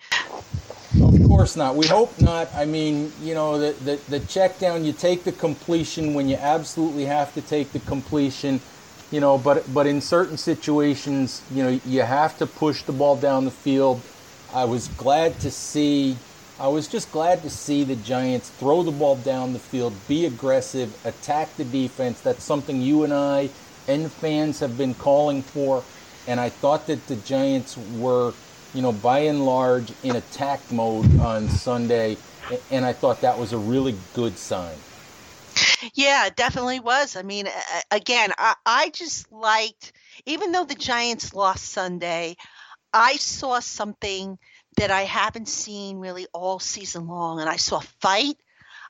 course 1.39 1.55
not. 1.55 1.73
We 1.73 1.87
hope 1.87 2.19
not. 2.19 2.53
I 2.53 2.65
mean, 2.65 3.13
you 3.21 3.33
know, 3.33 3.57
the, 3.57 3.71
the, 3.85 3.95
the 4.09 4.19
check 4.19 4.59
down, 4.59 4.83
you 4.83 4.91
take 4.91 5.23
the 5.23 5.31
completion 5.31 6.13
when 6.13 6.27
you 6.27 6.35
absolutely 6.35 7.05
have 7.05 7.33
to 7.33 7.39
take 7.39 7.71
the 7.71 7.79
completion, 7.79 8.59
you 9.09 9.21
know, 9.21 9.37
but, 9.37 9.73
but 9.73 9.87
in 9.87 10.01
certain 10.01 10.35
situations, 10.35 11.41
you 11.49 11.63
know, 11.63 11.79
you 11.85 12.01
have 12.01 12.37
to 12.39 12.45
push 12.45 12.83
the 12.83 12.91
ball 12.91 13.15
down 13.15 13.45
the 13.45 13.51
field. 13.51 14.01
I 14.53 14.65
was 14.65 14.89
glad 14.89 15.39
to 15.39 15.49
see, 15.49 16.17
I 16.59 16.67
was 16.67 16.89
just 16.89 17.09
glad 17.13 17.41
to 17.43 17.49
see 17.49 17.85
the 17.85 17.95
Giants 17.95 18.49
throw 18.49 18.83
the 18.83 18.91
ball 18.91 19.15
down 19.15 19.53
the 19.53 19.59
field, 19.59 19.93
be 20.09 20.25
aggressive, 20.25 20.93
attack 21.05 21.55
the 21.55 21.63
defense. 21.63 22.19
That's 22.19 22.43
something 22.43 22.81
you 22.81 23.05
and 23.05 23.13
I 23.13 23.49
and 23.87 24.11
fans 24.11 24.59
have 24.59 24.77
been 24.77 24.93
calling 24.93 25.41
for. 25.43 25.85
And 26.27 26.37
I 26.37 26.49
thought 26.49 26.85
that 26.87 27.07
the 27.07 27.15
Giants 27.15 27.77
were 27.97 28.33
you 28.73 28.81
know, 28.81 28.91
by 28.91 29.19
and 29.19 29.45
large 29.45 29.91
in 30.03 30.15
attack 30.15 30.59
mode 30.71 31.19
on 31.19 31.49
Sunday, 31.49 32.17
and 32.71 32.85
I 32.85 32.93
thought 32.93 33.21
that 33.21 33.37
was 33.37 33.53
a 33.53 33.57
really 33.57 33.95
good 34.13 34.37
sign. 34.37 34.75
Yeah, 35.93 36.27
it 36.27 36.35
definitely 36.35 36.79
was. 36.79 37.15
I 37.15 37.21
mean, 37.21 37.47
again, 37.91 38.31
I, 38.37 38.55
I 38.65 38.89
just 38.89 39.31
liked, 39.31 39.93
even 40.25 40.51
though 40.51 40.65
the 40.65 40.75
Giants 40.75 41.33
lost 41.33 41.65
Sunday, 41.65 42.35
I 42.93 43.15
saw 43.15 43.59
something 43.59 44.37
that 44.77 44.91
I 44.91 45.01
haven't 45.01 45.47
seen 45.47 45.97
really 45.97 46.27
all 46.33 46.59
season 46.59 47.07
long, 47.07 47.39
and 47.39 47.49
I 47.49 47.57
saw 47.57 47.79
fight. 48.01 48.37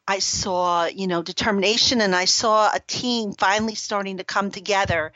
I 0.07 0.19
saw, 0.19 0.85
you 0.85 1.07
know, 1.07 1.21
determination, 1.21 2.01
and 2.01 2.15
I 2.15 2.25
saw 2.25 2.71
a 2.73 2.79
team 2.79 3.33
finally 3.33 3.75
starting 3.75 4.17
to 4.17 4.23
come 4.23 4.51
together. 4.51 5.13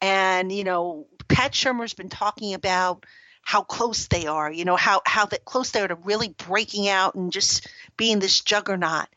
And 0.00 0.50
you 0.50 0.64
know, 0.64 1.06
Pat 1.28 1.52
Shurmur's 1.52 1.94
been 1.94 2.08
talking 2.08 2.54
about 2.54 3.06
how 3.42 3.62
close 3.62 4.06
they 4.06 4.26
are, 4.26 4.50
you 4.50 4.64
know, 4.64 4.76
how 4.76 5.02
how 5.04 5.26
that 5.26 5.44
close 5.44 5.70
they 5.70 5.80
are 5.80 5.88
to 5.88 5.94
really 5.96 6.28
breaking 6.28 6.88
out 6.88 7.14
and 7.14 7.32
just 7.32 7.68
being 7.96 8.18
this 8.18 8.40
juggernaut. 8.40 9.08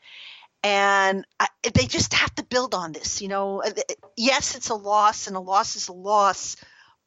And 0.62 1.24
I, 1.38 1.46
they 1.74 1.86
just 1.86 2.12
have 2.14 2.34
to 2.34 2.42
build 2.42 2.74
on 2.74 2.92
this, 2.92 3.22
you 3.22 3.28
know. 3.28 3.62
Uh, 3.62 3.70
yes, 4.16 4.56
it's 4.56 4.70
a 4.70 4.74
loss, 4.74 5.26
and 5.26 5.36
a 5.36 5.40
loss 5.40 5.76
is 5.76 5.88
a 5.88 5.92
loss. 5.92 6.56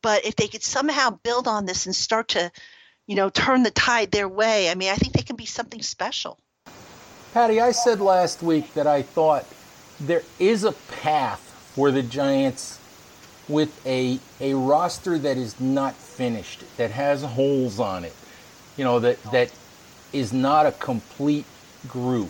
But 0.02 0.26
if 0.26 0.36
they 0.38 0.48
could 0.48 0.64
somehow 0.64 1.10
build 1.10 1.48
on 1.48 1.66
this 1.66 1.86
and 1.86 1.96
start 1.96 2.30
to, 2.30 2.52
you 3.06 3.16
know, 3.16 3.30
turn 3.30 3.64
the 3.64 3.72
tide 3.72 4.12
their 4.12 4.30
way, 4.30 4.70
I 4.70 4.76
mean, 4.76 4.90
I 4.90 4.96
think 4.96 5.14
they 5.14 5.24
can 5.24 5.36
be 5.36 5.46
something 5.46 5.82
special. 5.82 6.40
Patty, 7.34 7.60
I 7.60 7.74
said 7.74 8.00
last 8.00 8.42
week 8.42 8.74
that 8.76 8.88
I 8.88 9.02
thought 9.02 9.46
there 10.00 10.24
is 10.40 10.64
a 10.64 10.72
path 11.02 11.42
for 11.76 11.92
the 11.92 12.02
Giants 12.02 12.80
with 13.50 13.86
a 13.86 14.20
a 14.40 14.54
roster 14.54 15.18
that 15.18 15.38
is 15.38 15.60
not 15.60 15.96
finished, 16.20 16.66
that 16.76 16.92
has 16.92 17.24
holes 17.24 17.80
on 17.80 18.04
it, 18.04 18.14
you 18.76 18.84
know, 18.84 19.00
that 19.00 19.24
that 19.32 19.50
is 20.12 20.34
not 20.34 20.66
a 20.66 20.72
complete 20.74 21.46
group. 21.88 22.30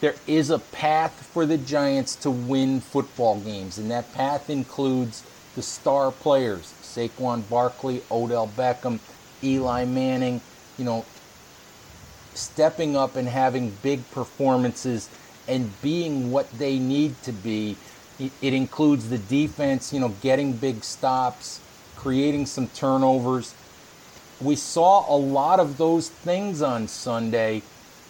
There 0.00 0.16
is 0.26 0.50
a 0.50 0.58
path 0.58 1.12
for 1.32 1.46
the 1.46 1.56
Giants 1.56 2.16
to 2.16 2.30
win 2.32 2.80
football 2.80 3.38
games, 3.38 3.78
and 3.78 3.88
that 3.92 4.12
path 4.14 4.50
includes 4.50 5.22
the 5.54 5.62
star 5.62 6.10
players, 6.10 6.74
Saquon 6.82 7.48
Barkley, 7.48 8.02
Odell 8.10 8.48
Beckham, 8.48 8.98
Eli 9.44 9.84
Manning, 9.84 10.40
you 10.76 10.84
know, 10.84 11.04
stepping 12.34 12.96
up 12.96 13.14
and 13.14 13.28
having 13.28 13.70
big 13.80 14.10
performances 14.10 15.08
and 15.46 15.70
being 15.82 16.32
what 16.32 16.50
they 16.58 16.80
need 16.80 17.14
to 17.22 17.30
be 17.30 17.76
it 18.18 18.54
includes 18.54 19.08
the 19.08 19.18
defense, 19.18 19.92
you 19.92 20.00
know, 20.00 20.10
getting 20.22 20.52
big 20.52 20.84
stops, 20.84 21.60
creating 21.96 22.46
some 22.46 22.68
turnovers. 22.68 23.54
We 24.40 24.56
saw 24.56 25.14
a 25.14 25.16
lot 25.16 25.60
of 25.60 25.78
those 25.78 26.08
things 26.08 26.62
on 26.62 26.88
Sunday. 26.88 27.62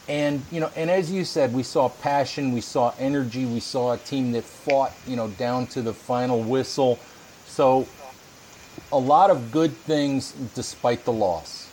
And, 0.09 0.43
you 0.51 0.61
know, 0.61 0.71
and 0.77 0.91
as 0.91 1.11
you 1.11 1.25
said, 1.25 1.55
we 1.55 1.63
saw 1.63 1.89
passion, 1.89 2.53
we 2.53 2.61
saw 2.61 2.93
energy, 2.99 3.47
we 3.47 3.61
saw 3.61 3.93
a 3.93 3.99
team 3.99 4.33
that 4.33 4.45
fought, 4.45 4.93
you 5.07 5.17
know, 5.17 5.29
down 5.29 5.67
to 5.69 5.83
the 5.83 5.95
final 5.95 6.43
whistle. 6.43 6.99
So 7.47 7.87
a 8.93 8.99
lot 8.99 9.31
of 9.31 9.51
good 9.51 9.73
things 9.73 10.33
despite 10.55 11.05
the 11.05 11.13
loss. 11.13 11.71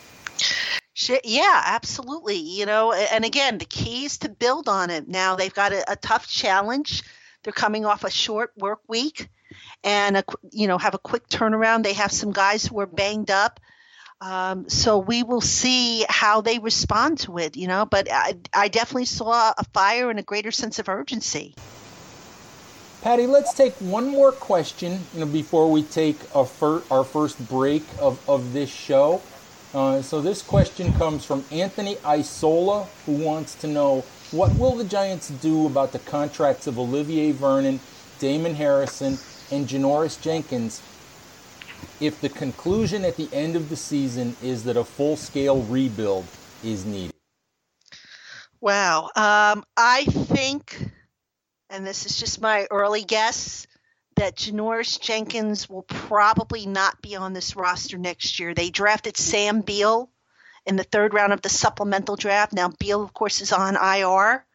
Yeah, 1.24 1.64
absolutely. 1.66 2.38
You 2.38 2.66
know, 2.66 2.94
and 2.94 3.26
again, 3.26 3.58
the 3.58 3.66
key 3.66 4.06
is 4.06 4.18
to 4.20 4.30
build 4.30 4.70
on 4.70 4.90
it. 4.90 5.08
Now 5.08 5.36
they've 5.36 5.54
got 5.54 5.74
a, 5.74 5.92
a 5.92 5.96
tough 5.96 6.28
challenge 6.28 7.04
they're 7.44 7.54
coming 7.54 7.86
off 7.86 8.04
a 8.04 8.10
short 8.10 8.54
work 8.58 8.82
week 8.88 9.30
and 9.84 10.18
a, 10.18 10.24
you 10.52 10.68
know 10.68 10.78
have 10.78 10.94
a 10.94 11.00
quick 11.00 11.28
turnaround. 11.28 11.84
They 11.84 11.94
have 11.94 12.12
some 12.12 12.32
guys 12.32 12.66
who 12.66 12.80
are 12.80 12.88
banged 12.88 13.32
up. 13.32 13.60
Um, 14.22 14.70
so 14.70 15.00
we 15.00 15.24
will 15.24 15.42
see 15.42 16.06
how 16.08 16.42
they 16.42 16.60
respond 16.60 17.20
to 17.22 17.40
it, 17.40 17.58
you 17.58 17.68
know. 17.68 17.86
But 17.86 18.08
I, 18.12 18.36
I 18.54 18.68
definitely 18.68 19.06
saw 19.06 19.54
a 19.58 19.64
fire 19.74 20.12
and 20.12 20.20
a 20.20 20.24
greater 20.24 20.52
sense 20.52 20.78
of 20.78 20.88
urgency. 20.90 21.56
Patty, 23.02 23.26
let's 23.26 23.56
take 23.56 23.74
one 23.78 24.08
more 24.08 24.32
question, 24.32 25.00
you 25.16 25.22
know, 25.22 25.26
before 25.26 25.72
we 25.72 25.82
take 25.82 26.18
fir- 26.18 26.84
our 26.92 27.04
first 27.04 27.50
break 27.50 27.84
of, 28.00 28.22
of 28.30 28.54
this 28.54 28.70
show. 28.70 29.24
Uh, 29.74 30.04
so 30.04 30.22
this 30.22 30.44
question 30.44 30.94
comes 30.94 31.26
from 31.26 31.44
Anthony 31.50 31.98
Isola, 32.06 32.88
who 33.08 33.14
wants 33.14 33.56
to 33.56 33.68
know 33.68 34.02
what 34.30 34.56
will 34.56 34.76
the 34.76 34.84
Giants 34.84 35.30
do 35.30 35.66
about 35.66 35.94
the 35.94 36.00
contracts 36.00 36.68
of 36.68 36.78
Olivier 36.78 37.32
Vernon, 37.32 37.80
Damon 38.20 38.54
Harrison, 38.54 39.18
and 39.52 39.68
Janoris 39.68 40.22
Jenkins 40.22 40.82
if 42.00 42.20
the 42.20 42.30
conclusion 42.30 43.06
at 43.06 43.16
the 43.16 43.30
end 43.32 43.56
of 43.56 43.70
the 43.70 43.76
season 43.76 44.36
is 44.42 44.64
that 44.64 44.78
a 44.78 44.84
full 44.84 45.16
scale 45.16 45.62
rebuild 45.64 46.26
is 46.64 46.86
needed? 46.86 47.14
Wow. 48.60 49.06
Um, 49.16 49.64
I 49.78 50.06
think, 50.06 50.92
and 51.70 51.86
this 51.86 52.06
is 52.06 52.20
just 52.20 52.42
my 52.42 52.68
early 52.70 53.04
guess, 53.04 53.68
that 54.16 54.36
Janoris 54.36 55.00
Jenkins 55.00 55.70
will 55.70 55.84
probably 55.84 56.66
not 56.66 57.02
be 57.02 57.16
on 57.16 57.34
this 57.34 57.56
roster 57.56 57.98
next 57.98 58.40
year. 58.40 58.54
They 58.54 58.70
drafted 58.70 59.18
Sam 59.18 59.62
Beal 59.62 60.10
in 60.66 60.76
the 60.76 60.84
third 60.84 61.14
round 61.14 61.34
of 61.34 61.42
the 61.42 61.50
supplemental 61.50 62.16
draft. 62.16 62.54
Now, 62.54 62.70
Beal, 62.80 63.02
of 63.02 63.14
course, 63.14 63.42
is 63.42 63.52
on 63.52 63.76
IR, 63.76 64.46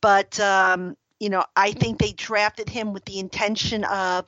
but, 0.00 0.38
um, 0.40 0.96
you 1.18 1.30
know, 1.30 1.44
I 1.56 1.72
think 1.72 1.98
they 1.98 2.12
drafted 2.12 2.68
him 2.68 2.92
with 2.92 3.04
the 3.04 3.18
intention 3.18 3.84
of 3.84 4.26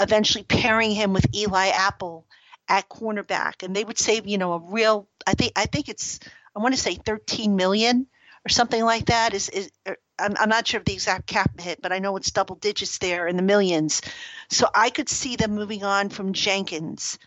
eventually 0.00 0.44
pairing 0.44 0.92
him 0.92 1.12
with 1.12 1.34
Eli 1.34 1.68
Apple 1.68 2.26
at 2.68 2.88
cornerback. 2.88 3.62
And 3.62 3.74
they 3.74 3.84
would 3.84 3.98
save, 3.98 4.26
you 4.26 4.38
know, 4.38 4.52
a 4.52 4.58
real, 4.58 5.08
I 5.26 5.34
think, 5.34 5.52
I 5.56 5.66
think 5.66 5.88
it's, 5.88 6.20
I 6.54 6.60
want 6.60 6.74
to 6.74 6.80
say 6.80 6.94
13 6.94 7.56
million 7.56 8.06
or 8.44 8.48
something 8.48 8.84
like 8.84 9.06
that 9.06 9.34
is, 9.34 9.48
is 9.48 9.70
er, 9.88 9.96
I'm, 10.18 10.34
I'm 10.38 10.48
not 10.48 10.66
sure 10.66 10.80
of 10.80 10.84
the 10.84 10.94
exact 10.94 11.26
cap 11.26 11.58
hit, 11.60 11.80
but 11.82 11.92
I 11.92 11.98
know 11.98 12.16
it's 12.16 12.30
double 12.30 12.56
digits 12.56 12.98
there 12.98 13.26
in 13.26 13.36
the 13.36 13.42
millions. 13.42 14.02
So 14.50 14.68
I 14.74 14.90
could 14.90 15.08
see 15.08 15.36
them 15.36 15.54
moving 15.54 15.84
on 15.84 16.08
from 16.08 16.32
Jenkins. 16.32 17.18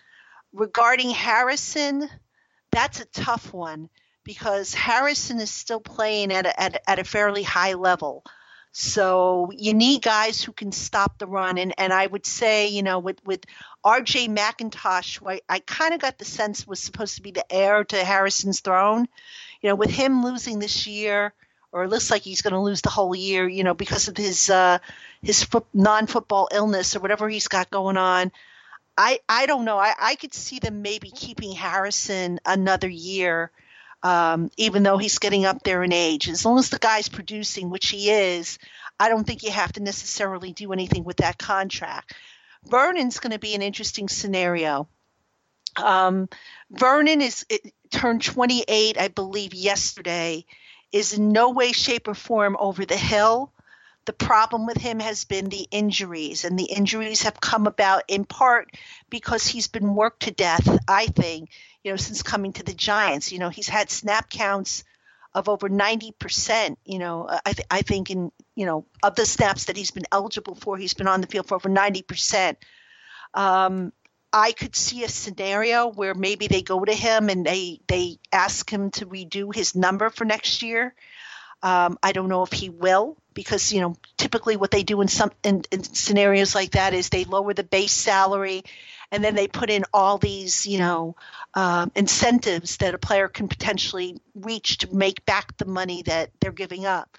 Regarding 0.54 1.12
Harrison, 1.12 2.10
that's 2.72 3.00
a 3.00 3.06
tough 3.06 3.54
one 3.54 3.90
because 4.24 4.74
Harrison 4.74 5.40
is 5.40 5.52
still 5.52 5.80
playing 5.80 6.32
at 6.32 6.46
a, 6.46 6.62
at, 6.62 6.82
at 6.88 7.00
a 7.00 7.04
fairly 7.04 7.44
high 7.44 7.74
level. 7.74 8.24
So 8.72 9.52
you 9.56 9.74
need 9.74 10.02
guys 10.02 10.42
who 10.42 10.52
can 10.52 10.72
stop 10.72 11.18
the 11.18 11.28
run. 11.28 11.58
And, 11.58 11.74
and 11.78 11.92
I 11.92 12.06
would 12.06 12.26
say, 12.26 12.68
you 12.68 12.84
know, 12.84 13.00
with, 13.00 13.24
with 13.26 13.42
RJ 13.84 14.36
McIntosh, 14.36 15.22
I, 15.28 15.42
I 15.50 15.60
kind 15.60 15.94
of 15.94 16.02
got 16.02 16.18
the 16.18 16.26
sense 16.26 16.68
was 16.68 16.80
supposed 16.80 17.16
to 17.16 17.24
be 17.24 17.32
the 17.32 17.52
heir 17.52 17.84
to 17.84 18.04
Harrison's 18.04 18.60
throne, 18.60 19.08
you 19.62 19.70
know, 19.70 19.76
with 19.76 19.90
him 19.90 20.24
losing 20.24 20.60
this 20.60 20.88
year– 20.88 21.34
or 21.72 21.84
it 21.84 21.90
looks 21.90 22.10
like 22.10 22.24
he's 22.24 22.42
going 22.42 22.54
to 22.54 22.60
lose 22.60 22.82
the 22.82 22.90
whole 22.90 23.16
year, 23.16 23.48
you 23.48 23.64
know, 23.64 23.74
because 23.74 24.08
of 24.08 24.18
his 24.18 24.50
uh, 24.50 24.80
his 25.22 25.44
fo- 25.44 25.66
non-football 25.74 26.50
illness 26.52 26.96
or 26.96 27.00
whatever 27.00 27.30
he's 27.30 27.48
got 27.48 27.70
going 27.70 27.98
on. 27.98 28.32
I 28.98 29.20
I 29.30 29.46
don't 29.46 29.66
know. 29.66 29.78
I, 29.78 29.94
I 30.00 30.16
could 30.16 30.34
see 30.34 30.60
them 30.60 30.82
maybe 30.82 31.12
keeping 31.12 31.54
Harrison 31.54 32.40
another 32.46 32.90
year, 32.90 33.52
um, 34.04 34.50
even 34.58 34.84
though 34.84 34.98
he's 34.98 35.20
getting 35.20 35.46
up 35.46 35.64
there 35.64 35.84
in 35.84 35.92
age. 35.92 36.30
As 36.30 36.46
long 36.46 36.60
as 36.60 36.70
the 36.70 36.80
guy's 36.80 37.10
producing, 37.10 37.70
which 37.70 37.90
he 37.90 38.10
is, 38.10 38.60
I 39.00 39.10
don't 39.10 39.26
think 39.26 39.44
you 39.44 39.52
have 39.52 39.74
to 39.74 39.84
necessarily 39.84 40.54
do 40.54 40.74
anything 40.74 41.04
with 41.04 41.18
that 41.18 41.38
contract. 41.38 42.14
Vernon's 42.66 43.20
going 43.20 43.32
to 43.32 43.40
be 43.40 43.56
an 43.56 43.62
interesting 43.62 44.10
scenario. 44.10 44.88
Um, 45.78 46.30
Vernon 46.72 47.22
is 47.22 47.46
it, 47.50 47.74
turned 47.90 48.24
28, 48.24 48.98
I 48.98 49.08
believe, 49.08 49.54
yesterday 49.54 50.46
is 50.92 51.14
in 51.14 51.30
no 51.30 51.52
way, 51.52 51.72
shape, 51.72 52.08
or 52.08 52.16
form 52.16 52.58
over 52.60 52.86
the 52.86 52.98
hill. 52.98 53.54
The 54.06 54.14
problem 54.14 54.66
with 54.66 54.78
him 54.78 55.00
has 55.00 55.26
been 55.26 55.50
the 55.50 55.68
injuries, 55.72 56.46
and 56.46 56.58
the 56.58 56.66
injuries 56.66 57.24
have 57.24 57.40
come 57.40 57.68
about 57.68 58.04
in 58.08 58.26
part 58.26 58.72
because 59.10 59.46
he's 59.46 59.68
been 59.68 59.94
worked 59.94 60.24
to 60.24 60.32
death, 60.32 60.68
I 60.88 61.08
think, 61.08 61.52
you 61.84 61.92
know, 61.92 61.98
since 61.98 62.24
coming 62.24 62.54
to 62.54 62.64
the 62.64 62.74
Giants. 62.74 63.32
You 63.32 63.40
know, 63.40 63.50
he's 63.50 63.70
had 63.70 63.92
snap 63.92 64.30
counts 64.30 64.84
of 65.34 65.48
over 65.48 65.70
90%, 65.70 66.78
you 66.86 66.98
know, 66.98 67.28
I, 67.46 67.54
th- 67.54 67.68
I 67.70 67.82
think 67.84 68.10
in, 68.10 68.32
you 68.56 68.66
know, 68.66 68.86
of 69.04 69.16
the 69.16 69.26
snaps 69.26 69.66
that 69.66 69.78
he's 69.78 69.92
been 69.92 70.08
eligible 70.12 70.56
for, 70.56 70.76
he's 70.76 70.96
been 70.96 71.08
on 71.08 71.22
the 71.22 71.28
field 71.28 71.48
for 71.48 71.56
over 71.56 71.70
90%. 71.70 72.56
Um, 73.36 73.94
I 74.32 74.52
could 74.52 74.76
see 74.76 75.04
a 75.04 75.10
scenario 75.10 75.88
where 75.88 76.14
maybe 76.14 76.48
they 76.48 76.62
go 76.62 76.84
to 76.84 76.94
him 76.94 77.30
and 77.30 77.46
they 77.46 77.80
they 77.88 78.20
ask 78.32 78.72
him 78.72 78.92
to 78.92 79.08
redo 79.08 79.54
his 79.54 79.76
number 79.76 80.10
for 80.10 80.26
next 80.26 80.62
year. 80.62 80.94
Um, 81.64 81.98
I 82.04 82.12
don't 82.12 82.30
know 82.30 82.44
if 82.44 82.52
he 82.52 82.70
will 82.70 83.18
because 83.40 83.72
you 83.72 83.80
know 83.80 83.96
typically 84.18 84.58
what 84.58 84.70
they 84.70 84.84
do 84.84 85.00
in 85.00 85.08
some 85.08 85.32
in, 85.44 85.64
in 85.72 85.82
scenarios 85.82 86.54
like 86.54 86.72
that 86.72 86.94
is 86.94 87.08
they 87.08 87.24
lower 87.24 87.54
the 87.54 87.64
base 87.64 87.94
salary 87.94 88.64
and 89.14 89.24
then 89.24 89.34
they 89.34 89.48
put 89.48 89.70
in 89.70 89.86
all 89.94 90.18
these 90.18 90.68
you 90.68 90.78
know 90.78 91.16
um, 91.54 91.90
incentives 91.96 92.76
that 92.78 92.94
a 92.94 92.98
player 92.98 93.30
can 93.30 93.48
potentially 93.48 94.18
reach 94.36 94.80
to 94.80 94.94
make 94.94 95.24
back 95.24 95.56
the 95.56 95.66
money 95.66 96.02
that 96.02 96.32
they're 96.42 96.52
giving 96.52 96.86
up. 96.86 97.18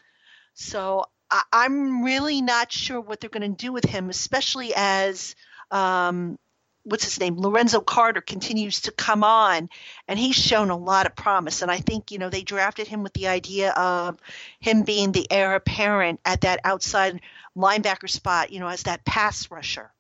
So 0.53 1.07
I, 1.31 1.65
am 1.65 2.05
really 2.05 2.43
not 2.43 2.71
sure 2.71 3.01
what 3.01 3.21
they're 3.21 3.31
going 3.31 3.57
to 3.57 3.65
do 3.65 3.73
with 3.73 3.87
him, 3.87 4.11
especially 4.11 4.75
as 4.77 5.35
um, 5.71 6.39
what's 6.85 7.05
his 7.05 7.21
name 7.21 7.37
lorenzo 7.39 7.81
carter 7.81 8.21
continues 8.21 8.81
to 8.83 8.93
come 8.93 9.23
on 9.23 9.69
and 10.09 10.19
he's 10.19 10.37
shown 10.37 10.71
a 10.71 10.77
lot 10.77 11.07
of 11.07 11.15
promise. 11.15 11.63
And 11.63 11.71
i 11.71 11.79
think 11.79 12.11
you 12.11 12.19
know 12.19 12.31
they 12.31 12.43
drafted 12.43 12.87
him 12.87 13.03
with 13.03 13.13
the 13.13 13.29
idea 13.29 13.73
of 13.73 14.19
him 14.61 14.83
being 14.83 15.13
the 15.13 15.31
heir 15.31 15.55
apparent 15.55 16.21
at 16.25 16.43
that 16.43 16.61
outside 16.65 17.21
linebacker 17.57 18.09
spot 18.09 18.53
you 18.53 18.61
know 18.61 18.69
as 18.69 18.85
that 18.85 19.05
pass 19.05 19.51
rusher. 19.51 19.91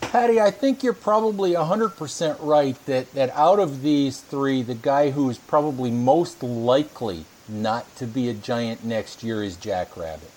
Patty 0.00 0.40
i 0.40 0.50
think 0.50 0.82
you're 0.82 0.92
probably 0.92 1.52
100% 1.52 2.36
right 2.40 2.86
that, 2.86 3.12
that 3.12 3.30
out 3.30 3.58
of 3.58 3.82
these 3.82 4.20
three 4.20 4.62
the 4.62 4.74
guy 4.74 5.10
who 5.10 5.28
is 5.30 5.38
probably 5.38 5.90
most 5.90 6.42
likely 6.42 7.24
not 7.48 7.94
to 7.96 8.06
be 8.06 8.28
a 8.28 8.34
giant 8.34 8.84
next 8.84 9.22
year 9.22 9.42
is 9.42 9.56
Jackrabbit. 9.56 10.30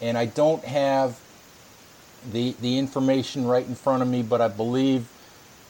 And 0.00 0.16
i 0.16 0.26
don't 0.26 0.64
have 0.64 1.18
the 2.30 2.54
the 2.60 2.78
information 2.78 3.46
right 3.46 3.66
in 3.66 3.74
front 3.74 4.02
of 4.02 4.08
me, 4.08 4.22
but 4.22 4.40
I 4.40 4.48
believe, 4.48 5.06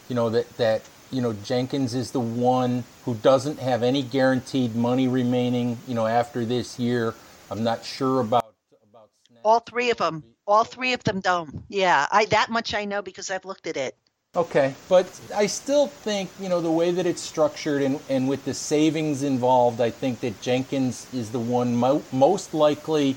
you 0.08 0.14
know, 0.14 0.30
that 0.30 0.56
that 0.56 0.82
you 1.10 1.22
know 1.22 1.32
Jenkins 1.44 1.94
is 1.94 2.10
the 2.10 2.20
one 2.20 2.84
who 3.04 3.14
doesn't 3.14 3.58
have 3.58 3.82
any 3.82 4.02
guaranteed 4.02 4.74
money 4.76 5.08
remaining. 5.08 5.78
You 5.86 5.94
know, 5.94 6.06
after 6.06 6.44
this 6.44 6.78
year, 6.78 7.14
I'm 7.50 7.62
not 7.64 7.84
sure 7.84 8.20
about 8.20 8.44
about. 8.90 9.10
All 9.44 9.60
three 9.60 9.90
of 9.90 9.98
them. 9.98 10.24
All 10.46 10.64
three 10.64 10.92
of 10.92 11.04
them 11.04 11.20
don't. 11.20 11.62
Yeah, 11.68 12.06
I 12.10 12.26
that 12.26 12.50
much 12.50 12.74
I 12.74 12.84
know 12.84 13.02
because 13.02 13.30
I've 13.30 13.44
looked 13.44 13.66
at 13.66 13.76
it. 13.76 13.96
Okay, 14.34 14.74
but 14.88 15.06
I 15.34 15.46
still 15.46 15.88
think 15.88 16.30
you 16.40 16.48
know 16.48 16.60
the 16.60 16.70
way 16.70 16.90
that 16.90 17.06
it's 17.06 17.20
structured 17.20 17.82
and, 17.82 18.00
and 18.08 18.28
with 18.28 18.44
the 18.44 18.54
savings 18.54 19.22
involved, 19.22 19.80
I 19.80 19.90
think 19.90 20.20
that 20.20 20.40
Jenkins 20.40 21.06
is 21.12 21.30
the 21.30 21.38
one 21.38 21.76
mo- 21.76 22.02
most 22.12 22.54
likely 22.54 23.16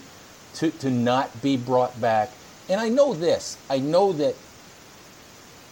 to, 0.55 0.71
to 0.71 0.89
not 0.89 1.41
be 1.41 1.55
brought 1.57 1.99
back 2.01 2.31
and 2.69 2.79
I 2.79 2.89
know 2.89 3.13
this. 3.13 3.57
I 3.69 3.79
know 3.79 4.13
that 4.13 4.35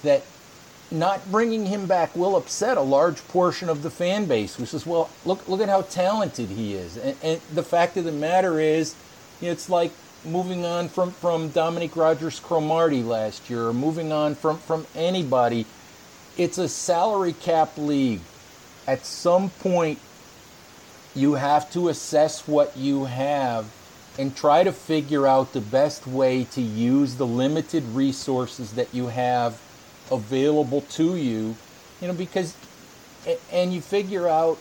that 0.04 0.24
not 0.92 1.32
bringing 1.32 1.66
him 1.66 1.88
back 1.88 2.16
will 2.16 2.36
upset 2.36 2.78
a 2.78 2.82
large 2.82 3.26
portion 3.30 3.70
of 3.70 3.82
the 3.82 3.90
fan 3.90 4.26
base 4.26 4.56
who 4.56 4.66
says, 4.66 4.86
"Well, 4.86 5.10
look 5.26 5.48
look 5.48 5.62
at 5.62 5.70
how 5.70 5.82
talented 5.82 6.50
he 6.50 6.74
is." 6.76 6.98
And, 6.98 7.16
and 7.24 7.42
the 7.54 7.64
fact 7.64 7.98
of 7.98 8.06
the 8.06 8.12
matter 8.12 8.60
is, 8.60 8.96
it's 9.42 9.70
like 9.70 9.92
moving 10.26 10.66
on 10.66 10.90
from 10.90 11.12
from 11.12 11.50
Dominique 11.50 11.96
Rodgers-Cromartie 11.96 13.04
last 13.04 13.50
year, 13.50 13.68
or 13.68 13.74
moving 13.74 14.12
on 14.12 14.36
from 14.36 14.58
from 14.58 14.86
anybody. 14.96 15.66
It's 16.38 16.58
a 16.58 16.70
salary 16.70 17.34
cap 17.34 17.78
league. 17.78 18.22
At 18.88 19.06
some 19.06 19.50
point, 19.50 20.00
you 21.16 21.34
have 21.36 21.72
to 21.74 21.90
assess 21.90 22.48
what 22.48 22.76
you 22.76 23.06
have 23.06 23.66
and 24.18 24.36
try 24.36 24.64
to 24.64 24.72
figure 24.72 25.26
out 25.26 25.54
the 25.54 25.62
best 25.62 26.06
way 26.06 26.44
to 26.46 26.62
use 26.62 27.16
the 27.16 27.26
limited 27.26 27.84
resources 27.90 28.74
that 28.74 28.94
you 28.94 29.08
have 29.08 29.60
available 30.12 30.82
to 30.82 31.16
you 31.16 31.56
you 32.02 32.08
know 32.08 32.14
because 32.14 32.56
and 33.52 33.74
you 33.74 33.82
figure 33.82 34.28
out 34.28 34.58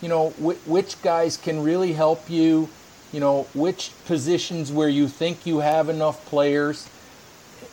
you 0.00 0.08
know 0.08 0.30
which 0.30 1.00
guys 1.02 1.36
can 1.36 1.62
really 1.62 1.92
help 1.92 2.28
you 2.28 2.68
you 3.12 3.20
know 3.20 3.42
which 3.54 3.92
positions 4.06 4.72
where 4.72 4.88
you 4.88 5.06
think 5.06 5.46
you 5.46 5.58
have 5.58 5.88
enough 5.88 6.24
players 6.26 6.88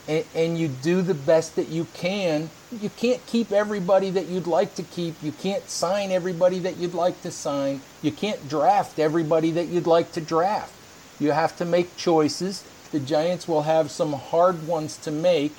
and, 0.07 0.25
and 0.35 0.57
you 0.57 0.67
do 0.67 1.01
the 1.01 1.13
best 1.13 1.55
that 1.55 1.67
you 1.67 1.85
can. 1.93 2.49
You 2.71 2.89
can't 2.89 3.23
keep 3.27 3.51
everybody 3.51 4.09
that 4.11 4.27
you'd 4.27 4.47
like 4.47 4.75
to 4.75 4.83
keep. 4.83 5.15
You 5.21 5.31
can't 5.31 5.69
sign 5.69 6.11
everybody 6.11 6.59
that 6.59 6.77
you'd 6.77 6.93
like 6.93 7.21
to 7.21 7.31
sign. 7.31 7.81
You 8.01 8.11
can't 8.11 8.49
draft 8.49 8.97
everybody 8.97 9.51
that 9.51 9.67
you'd 9.67 9.87
like 9.87 10.11
to 10.13 10.21
draft 10.21 10.73
you 11.21 11.31
have 11.31 11.55
to 11.57 11.65
make 11.65 11.95
choices. 11.95 12.63
The 12.91 12.99
Giants 12.99 13.47
will 13.47 13.61
have 13.61 13.91
some 13.91 14.13
hard 14.13 14.67
ones 14.67 14.97
to 14.97 15.11
make. 15.11 15.53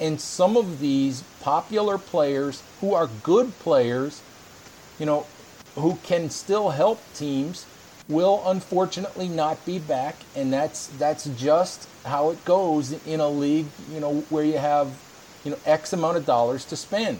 And 0.00 0.18
some 0.18 0.56
of 0.56 0.80
these 0.80 1.22
popular 1.40 1.98
players 1.98 2.62
who 2.80 2.94
are 2.94 3.08
good 3.22 3.56
players, 3.58 4.22
you 4.98 5.04
know, 5.04 5.26
who 5.74 5.98
can 6.02 6.30
still 6.30 6.70
help 6.70 7.00
teams, 7.14 7.66
will 8.08 8.42
unfortunately 8.46 9.28
not 9.28 9.64
be 9.66 9.78
back. 9.78 10.16
And 10.34 10.50
that's 10.50 10.86
that's 10.98 11.26
just 11.36 11.86
how 12.06 12.30
it 12.30 12.42
goes 12.46 12.92
in 13.06 13.20
a 13.20 13.28
league, 13.28 13.66
you 13.92 14.00
know, 14.00 14.24
where 14.30 14.44
you 14.44 14.58
have, 14.58 14.88
you 15.44 15.50
know, 15.50 15.58
X 15.66 15.92
amount 15.92 16.16
of 16.16 16.24
dollars 16.24 16.64
to 16.66 16.76
spend. 16.76 17.18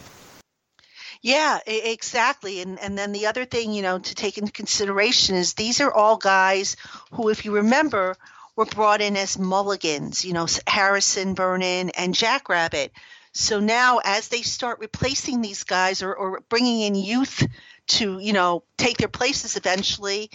Yeah, 1.24 1.58
exactly. 1.66 2.60
And 2.60 2.78
and 2.78 2.98
then 2.98 3.12
the 3.12 3.28
other 3.28 3.46
thing, 3.46 3.72
you 3.72 3.80
know, 3.80 3.98
to 3.98 4.14
take 4.14 4.36
into 4.36 4.52
consideration 4.52 5.36
is 5.36 5.54
these 5.54 5.80
are 5.80 5.90
all 5.90 6.18
guys 6.18 6.76
who, 7.12 7.30
if 7.30 7.46
you 7.46 7.54
remember, 7.54 8.14
were 8.56 8.66
brought 8.66 9.00
in 9.00 9.16
as 9.16 9.38
mulligans. 9.38 10.22
You 10.22 10.34
know, 10.34 10.46
Harrison, 10.66 11.34
Vernon, 11.34 11.88
and 11.96 12.14
Jackrabbit. 12.14 12.92
So 13.32 13.58
now, 13.58 14.02
as 14.04 14.28
they 14.28 14.42
start 14.42 14.80
replacing 14.80 15.40
these 15.40 15.64
guys 15.64 16.02
or, 16.02 16.14
or 16.14 16.40
bringing 16.50 16.82
in 16.82 16.94
youth 16.94 17.42
to, 17.86 18.18
you 18.18 18.34
know, 18.34 18.62
take 18.76 18.98
their 18.98 19.08
places 19.08 19.56
eventually, 19.56 20.30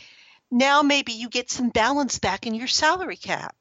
now 0.50 0.82
maybe 0.82 1.12
you 1.12 1.30
get 1.30 1.52
some 1.52 1.70
balance 1.70 2.18
back 2.18 2.48
in 2.48 2.56
your 2.56 2.68
salary 2.68 3.16
cap. 3.16 3.56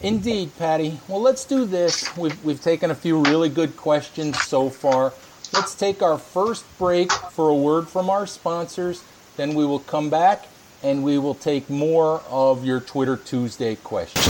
Indeed, 0.00 0.56
Patty. 0.56 1.00
Well, 1.08 1.20
let's 1.20 1.44
do 1.44 1.64
this. 1.64 2.16
We've, 2.16 2.44
we've 2.44 2.62
taken 2.62 2.92
a 2.92 2.94
few 2.94 3.20
really 3.24 3.48
good 3.48 3.76
questions 3.76 4.40
so 4.40 4.70
far. 4.70 5.12
Let's 5.52 5.74
take 5.74 6.00
our 6.00 6.16
first 6.16 6.64
break 6.78 7.10
for 7.10 7.48
a 7.48 7.54
word 7.54 7.88
from 7.88 8.08
our 8.08 8.26
sponsors. 8.26 9.02
Then 9.36 9.54
we 9.54 9.64
will 9.64 9.80
come 9.80 10.08
back 10.08 10.46
and 10.82 11.02
we 11.02 11.18
will 11.18 11.34
take 11.34 11.68
more 11.68 12.22
of 12.28 12.64
your 12.64 12.80
Twitter 12.80 13.16
Tuesday 13.16 13.74
questions. 13.76 14.26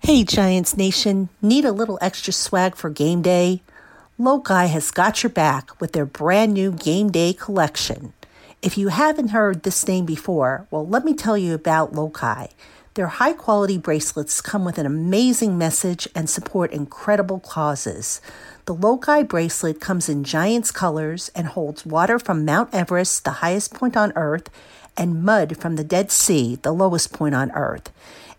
Hey, 0.00 0.24
Giants 0.24 0.76
Nation, 0.76 1.28
need 1.42 1.64
a 1.64 1.72
little 1.72 1.98
extra 2.00 2.32
swag 2.32 2.76
for 2.76 2.90
game 2.90 3.22
day? 3.22 3.60
Lokai 4.18 4.66
has 4.68 4.90
got 4.90 5.22
your 5.22 5.30
back 5.30 5.80
with 5.80 5.92
their 5.92 6.06
brand 6.06 6.54
new 6.54 6.72
game 6.72 7.12
day 7.12 7.32
collection. 7.32 8.14
If 8.60 8.76
you 8.76 8.88
haven't 8.88 9.28
heard 9.28 9.62
this 9.62 9.86
name 9.86 10.04
before, 10.04 10.66
well, 10.72 10.84
let 10.84 11.04
me 11.04 11.14
tell 11.14 11.38
you 11.38 11.54
about 11.54 11.92
Lokai. 11.92 12.50
Their 12.94 13.06
high 13.06 13.32
quality 13.32 13.78
bracelets 13.78 14.40
come 14.40 14.64
with 14.64 14.78
an 14.78 14.86
amazing 14.86 15.56
message 15.56 16.08
and 16.12 16.28
support 16.28 16.72
incredible 16.72 17.38
causes. 17.38 18.20
The 18.64 18.74
Lokai 18.74 19.28
bracelet 19.28 19.80
comes 19.80 20.08
in 20.08 20.24
Giants 20.24 20.72
colors 20.72 21.30
and 21.36 21.46
holds 21.46 21.86
water 21.86 22.18
from 22.18 22.44
Mount 22.44 22.74
Everest, 22.74 23.22
the 23.22 23.38
highest 23.46 23.74
point 23.74 23.96
on 23.96 24.12
Earth, 24.16 24.50
and 24.96 25.22
mud 25.22 25.56
from 25.58 25.76
the 25.76 25.84
Dead 25.84 26.10
Sea, 26.10 26.56
the 26.56 26.72
lowest 26.72 27.12
point 27.12 27.36
on 27.36 27.52
Earth. 27.52 27.92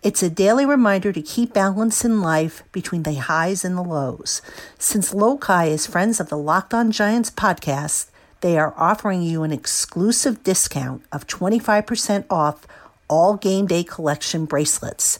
It's 0.03 0.21
a 0.21 0.29
daily 0.29 0.65
reminder 0.65 1.13
to 1.13 1.21
keep 1.21 1.53
balance 1.53 2.03
in 2.03 2.21
life 2.21 2.63
between 2.73 3.03
the 3.03 3.15
highs 3.15 3.63
and 3.63 3.77
the 3.77 3.81
lows. 3.81 4.41
Since 4.77 5.13
Lokai 5.13 5.69
is 5.69 5.87
friends 5.87 6.19
of 6.19 6.27
the 6.27 6.37
Locked 6.37 6.73
On 6.73 6.91
Giants 6.91 7.31
podcast, 7.31 8.08
they 8.41 8.57
are 8.57 8.73
offering 8.77 9.21
you 9.21 9.43
an 9.43 9.51
exclusive 9.51 10.43
discount 10.43 11.03
of 11.11 11.27
25% 11.27 12.25
off 12.29 12.65
all 13.07 13.35
game 13.35 13.67
day 13.67 13.83
collection 13.83 14.45
bracelets. 14.45 15.19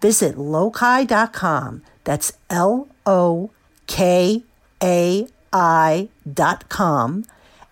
Visit 0.00 0.36
lokai.com. 0.36 1.82
That's 2.04 2.32
L 2.50 2.88
O 3.04 3.50
K 3.86 4.42
A 4.82 5.28
I.com 5.52 7.24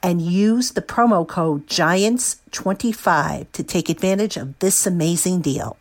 and 0.02 0.20
use 0.20 0.72
the 0.72 0.82
promo 0.82 1.26
code 1.26 1.66
GIANTS25 1.66 3.52
to 3.52 3.62
take 3.62 3.88
advantage 3.88 4.36
of 4.36 4.58
this 4.58 4.86
amazing 4.86 5.40
deal. 5.40 5.76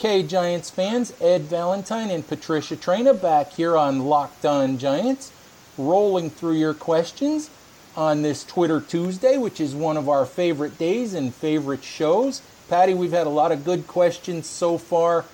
Okay, 0.00 0.22
Giants 0.22 0.70
fans, 0.70 1.12
Ed 1.20 1.42
Valentine 1.42 2.10
and 2.10 2.26
Patricia 2.26 2.74
Traina 2.74 3.12
back 3.12 3.52
here 3.52 3.76
on 3.76 4.06
Locked 4.06 4.46
On 4.46 4.78
Giants, 4.78 5.30
rolling 5.76 6.30
through 6.30 6.54
your 6.54 6.72
questions 6.72 7.50
on 7.94 8.22
this 8.22 8.42
Twitter 8.42 8.80
Tuesday, 8.80 9.36
which 9.36 9.60
is 9.60 9.74
one 9.74 9.98
of 9.98 10.08
our 10.08 10.24
favorite 10.24 10.78
days 10.78 11.12
and 11.12 11.34
favorite 11.34 11.84
shows. 11.84 12.40
Patty, 12.70 12.94
we've 12.94 13.12
had 13.12 13.26
a 13.26 13.30
lot 13.30 13.52
of 13.52 13.62
good 13.62 13.86
questions 13.86 14.46
so 14.46 14.78
far. 14.78 15.26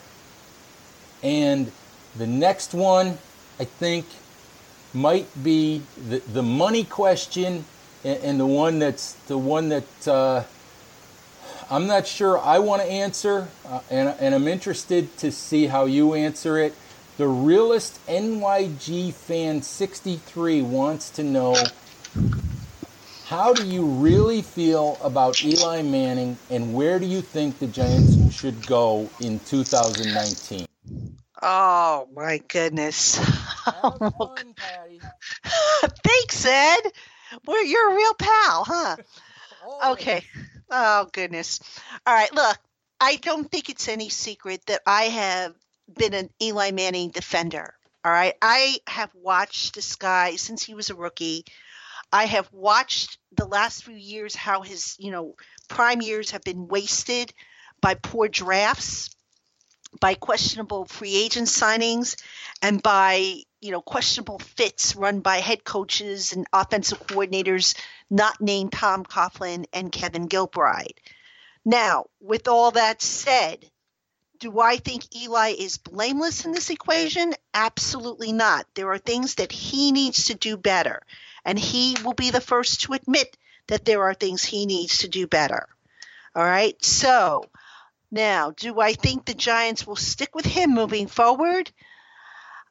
And 1.23 1.71
the 2.17 2.27
next 2.27 2.75
one, 2.75 3.19
I 3.61 3.67
think, 3.67 4.05
might 4.93 5.29
be 5.45 5.83
the, 6.09 6.19
the 6.19 6.43
money 6.43 6.83
question 6.83 7.65
and, 8.03 8.19
and 8.19 8.41
the 8.41 8.47
one 8.47 8.81
that's 8.81 9.13
the 9.29 9.39
one 9.39 9.69
that 9.69 10.09
uh, 10.09 10.43
I'm 11.69 11.89
not 11.89 12.07
sure 12.07 12.39
I 12.39 12.61
want 12.61 12.83
to 12.83 12.89
answer, 12.89 13.49
uh, 13.67 13.81
and, 13.91 14.15
and 14.21 14.35
I'm 14.37 14.47
interested 14.47 15.17
to 15.19 15.33
see 15.33 15.67
how 15.67 15.87
you 15.87 16.15
answer 16.15 16.59
it. 16.59 16.75
The 17.17 17.27
realist 17.27 17.99
NYG 18.07 19.13
fan 19.13 19.63
63 19.63 20.63
wants 20.63 21.11
to 21.11 21.25
know 21.25 21.57
how 23.25 23.53
do 23.53 23.67
you 23.67 23.85
really 23.85 24.43
feel 24.43 24.97
about 25.03 25.45
Eli 25.45 25.83
Manning, 25.83 26.39
and 26.51 26.73
where 26.73 27.01
do 27.01 27.07
you 27.07 27.21
think 27.21 27.59
the 27.59 27.67
Giants 27.67 28.33
should 28.33 28.65
go 28.67 29.11
in 29.21 29.41
2019? 29.41 30.69
Oh 31.43 32.09
my 32.15 32.41
goodness! 32.47 33.19
Fun, 33.65 34.55
Thanks, 35.43 36.47
Ed. 36.47 36.93
Well, 37.45 37.67
you're 37.67 37.91
a 37.93 37.97
real 37.97 38.15
pal, 38.15 38.65
huh? 38.65 38.97
Okay. 39.87 40.23
Oh, 40.71 41.09
goodness. 41.13 41.61
All 42.07 42.15
right, 42.15 42.33
look, 42.33 42.59
I 43.01 43.17
don't 43.17 43.51
think 43.51 43.69
it's 43.69 43.89
any 43.89 44.09
secret 44.09 44.65
that 44.67 44.83
I 44.87 45.05
have 45.05 45.55
been 45.93 46.15
an 46.15 46.31
Eli 46.41 46.71
Manning 46.73 47.11
defender. 47.11 47.75
All 48.05 48.13
right. 48.13 48.35
I 48.41 48.79
have 48.87 49.11
watched 49.15 49.75
this 49.75 49.97
guy 49.97 50.37
since 50.37 50.63
he 50.63 50.75
was 50.75 50.91
a 50.91 50.95
rookie. 50.95 51.45
I 52.13 52.27
have 52.27 52.53
watched 52.53 53.19
the 53.37 53.47
last 53.47 53.85
few 53.85 53.97
years 53.97 54.35
how 54.37 54.63
his, 54.63 54.97
you 54.99 55.11
know, 55.11 55.35
prime 55.69 56.01
years 56.01 56.31
have 56.31 56.43
been 56.43 56.69
wasted 56.69 57.33
by 57.81 57.95
poor 57.95 58.29
drafts, 58.29 59.11
by 60.01 60.15
questionable 60.15 60.85
free 60.85 61.15
agent 61.17 61.49
signings, 61.49 62.17
and 62.63 62.83
by, 62.83 63.43
you 63.61 63.71
know, 63.71 63.81
questionable 63.81 64.39
fits 64.39 64.97
run 64.97 65.21
by 65.21 65.39
head 65.39 65.65
coaches 65.65 66.33
and 66.33 66.47
offensive 66.53 67.07
coordinators 67.07 67.77
not 68.11 68.41
named 68.41 68.73
Tom 68.73 69.05
Coughlin 69.05 69.67
and 69.73 69.93
Kevin 69.93 70.29
Gilbride. 70.29 70.99
Now, 71.65 72.07
with 72.21 72.49
all 72.49 72.71
that 72.73 73.03
said, 73.03 73.69
do 74.39 74.61
I 74.61 74.77
think 74.77 75.17
Eli 75.17 75.55
is 75.59 75.79
blameless 75.79 76.45
in 76.45 76.53
this 76.53 76.71
equation? 76.71 77.33
Absolutely 77.55 78.33
not. 78.33 78.67
There 78.75 78.91
are 78.93 78.99
things 78.99 79.37
that 79.37 79.51
he 79.51 79.93
needs 79.93 80.27
to 80.27 80.35
do 80.35 80.57
better, 80.57 81.03
and 81.45 81.59
he 81.59 81.97
will 82.05 82.13
be 82.13 82.31
the 82.31 82.41
first 82.41 82.83
to 82.83 82.93
admit 82.93 83.37
that 83.69 83.85
there 83.85 84.03
are 84.05 84.15
things 84.15 84.45
he 84.45 84.67
needs 84.67 84.99
to 84.99 85.09
do 85.09 85.27
better. 85.27 85.67
All 86.35 86.45
right. 86.45 86.77
So, 86.85 87.45
now, 88.11 88.53
do 88.57 88.81
I 88.81 88.93
think 88.93 89.25
the 89.25 89.35
Giants 89.35 89.87
will 89.87 89.97
stick 89.97 90.35
with 90.35 90.47
him 90.47 90.75
moving 90.75 91.07
forward? 91.07 91.71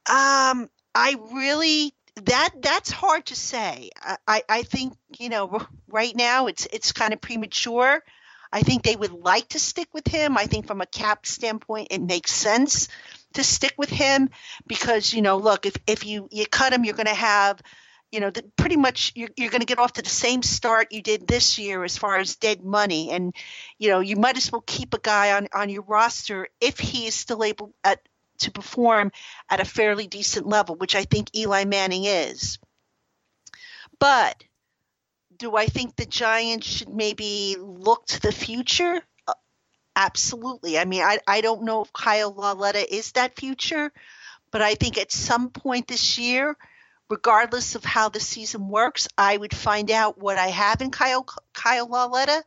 Um, 0.07 0.69
I 0.93 1.17
really 1.33 1.93
that 2.23 2.51
that's 2.61 2.91
hard 2.91 3.25
to 3.25 3.35
say. 3.35 3.89
I, 4.27 4.43
I 4.47 4.63
think 4.63 4.93
you 5.19 5.29
know 5.29 5.65
right 5.89 6.15
now 6.15 6.47
it's 6.47 6.65
it's 6.71 6.91
kind 6.91 7.13
of 7.13 7.21
premature. 7.21 8.01
I 8.51 8.61
think 8.61 8.83
they 8.83 8.95
would 8.95 9.11
like 9.11 9.49
to 9.49 9.59
stick 9.59 9.89
with 9.93 10.07
him. 10.07 10.37
I 10.37 10.45
think 10.45 10.67
from 10.67 10.79
a 10.79 10.85
cap 10.85 11.25
standpoint, 11.25 11.89
it 11.91 12.01
makes 12.01 12.31
sense 12.31 12.87
to 13.33 13.43
stick 13.43 13.73
with 13.77 13.89
him 13.89 14.29
because 14.65 15.13
you 15.13 15.21
know, 15.21 15.37
look, 15.37 15.65
if 15.65 15.75
if 15.87 16.05
you 16.05 16.29
you 16.31 16.45
cut 16.45 16.71
him, 16.71 16.85
you're 16.85 16.93
going 16.95 17.07
to 17.07 17.13
have 17.13 17.61
you 18.15 18.21
know, 18.21 18.31
pretty 18.55 18.77
much 18.77 19.11
you're, 19.13 19.29
you're 19.35 19.49
going 19.49 19.59
to 19.59 19.65
get 19.65 19.77
off 19.77 19.91
to 19.91 20.01
the 20.01 20.07
same 20.07 20.41
start 20.41 20.93
you 20.93 21.01
did 21.01 21.27
this 21.27 21.59
year 21.59 21.83
as 21.83 21.97
far 21.97 22.17
as 22.17 22.37
dead 22.37 22.63
money. 22.63 23.11
And, 23.11 23.35
you 23.77 23.89
know, 23.89 23.99
you 23.99 24.15
might 24.15 24.37
as 24.37 24.49
well 24.49 24.63
keep 24.65 24.93
a 24.93 24.99
guy 24.99 25.33
on, 25.33 25.49
on 25.53 25.67
your 25.67 25.81
roster 25.81 26.47
if 26.61 26.79
he 26.79 27.07
is 27.07 27.13
still 27.13 27.43
able 27.43 27.73
at, 27.83 27.99
to 28.39 28.51
perform 28.51 29.11
at 29.49 29.59
a 29.59 29.65
fairly 29.65 30.07
decent 30.07 30.47
level, 30.47 30.75
which 30.75 30.95
I 30.95 31.03
think 31.03 31.35
Eli 31.35 31.65
Manning 31.65 32.05
is. 32.05 32.57
But 33.99 34.41
do 35.37 35.57
I 35.57 35.65
think 35.65 35.97
the 35.97 36.05
Giants 36.05 36.67
should 36.67 36.95
maybe 36.95 37.57
look 37.59 38.05
to 38.07 38.21
the 38.21 38.31
future? 38.31 39.01
Uh, 39.27 39.33
absolutely. 39.93 40.79
I 40.79 40.85
mean, 40.85 41.01
I, 41.01 41.19
I 41.27 41.41
don't 41.41 41.63
know 41.63 41.81
if 41.81 41.91
Kyle 41.91 42.31
Lauletta 42.31 42.95
is 42.95 43.11
that 43.11 43.37
future, 43.37 43.91
but 44.51 44.61
I 44.61 44.75
think 44.75 44.97
at 44.97 45.11
some 45.11 45.49
point 45.49 45.89
this 45.89 46.17
year, 46.17 46.55
regardless 47.09 47.75
of 47.75 47.83
how 47.83 48.09
the 48.09 48.19
season 48.19 48.69
works, 48.69 49.07
I 49.17 49.37
would 49.37 49.55
find 49.55 49.91
out 49.91 50.17
what 50.17 50.37
I 50.37 50.47
have 50.47 50.81
in 50.81 50.91
Kyle 50.91 51.25
Kyle 51.53 51.87
Lauletta 51.87 52.43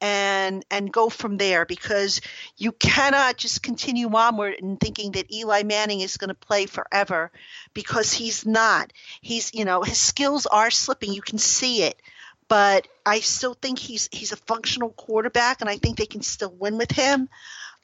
and 0.00 0.64
and 0.70 0.92
go 0.92 1.08
from 1.08 1.36
there 1.36 1.64
because 1.64 2.20
you 2.56 2.72
cannot 2.72 3.36
just 3.36 3.62
continue 3.62 4.14
onward 4.14 4.56
and 4.60 4.78
thinking 4.78 5.12
that 5.12 5.32
Eli 5.32 5.62
Manning 5.62 6.00
is 6.00 6.16
going 6.16 6.28
to 6.28 6.34
play 6.34 6.66
forever 6.66 7.30
because 7.72 8.12
he's 8.12 8.44
not. 8.44 8.92
He's 9.20 9.52
you 9.54 9.64
know 9.64 9.82
his 9.82 10.00
skills 10.00 10.46
are 10.46 10.70
slipping. 10.70 11.12
You 11.12 11.22
can 11.22 11.38
see 11.38 11.84
it. 11.84 12.00
But 12.46 12.86
I 13.06 13.20
still 13.20 13.54
think 13.54 13.78
he's 13.78 14.08
he's 14.12 14.32
a 14.32 14.36
functional 14.36 14.90
quarterback, 14.90 15.62
and 15.62 15.70
I 15.70 15.78
think 15.78 15.96
they 15.96 16.06
can 16.06 16.20
still 16.20 16.52
win 16.52 16.76
with 16.76 16.90
him. 16.90 17.30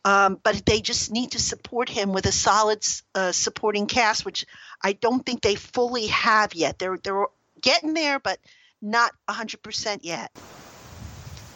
Um, 0.04 0.40
but 0.42 0.64
they 0.64 0.80
just 0.80 1.10
need 1.10 1.32
to 1.32 1.38
support 1.38 1.88
him 1.88 2.12
with 2.12 2.24
a 2.26 2.32
solid 2.32 2.86
uh, 3.14 3.32
supporting 3.32 3.86
cast, 3.86 4.24
which 4.24 4.46
I 4.82 4.94
don't 4.94 5.24
think 5.24 5.42
they 5.42 5.56
fully 5.56 6.06
have 6.06 6.54
yet. 6.54 6.78
They're 6.78 6.96
they're 6.96 7.26
getting 7.60 7.94
there, 7.94 8.18
but 8.18 8.38
not 8.82 9.12
100% 9.28 9.98
yet. 10.02 10.30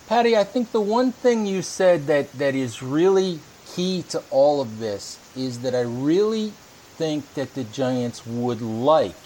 Patty, 0.07 0.37
I 0.37 0.45
think 0.45 0.73
the 0.73 0.81
one 0.81 1.13
thing 1.13 1.47
you 1.47 1.63
said 1.63 2.07
that, 2.09 2.31
that 2.33 2.55
is 2.55 2.83
really 2.83 3.41
key 3.67 4.03
to 4.11 4.23
all 4.31 4.61
of 4.61 4.79
this 4.79 5.19
is 5.35 5.61
that 5.61 5.75
I 5.75 5.81
really 5.81 6.51
think 6.97 7.33
that 7.35 7.55
the 7.55 7.65
Giants 7.65 8.27
would 8.27 8.61
like, 8.61 9.17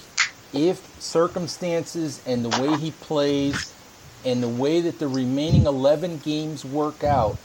if 0.53 0.79
circumstances 1.01 2.23
and 2.25 2.45
the 2.45 2.63
way 2.63 2.77
he 2.77 2.93
plays 2.93 3.75
and 4.25 4.43
the 4.43 4.49
way 4.49 4.81
that 4.81 4.99
the 4.99 5.09
remaining 5.09 5.67
11 5.67 6.19
games 6.19 6.65
work 6.65 7.03
out 7.03 7.37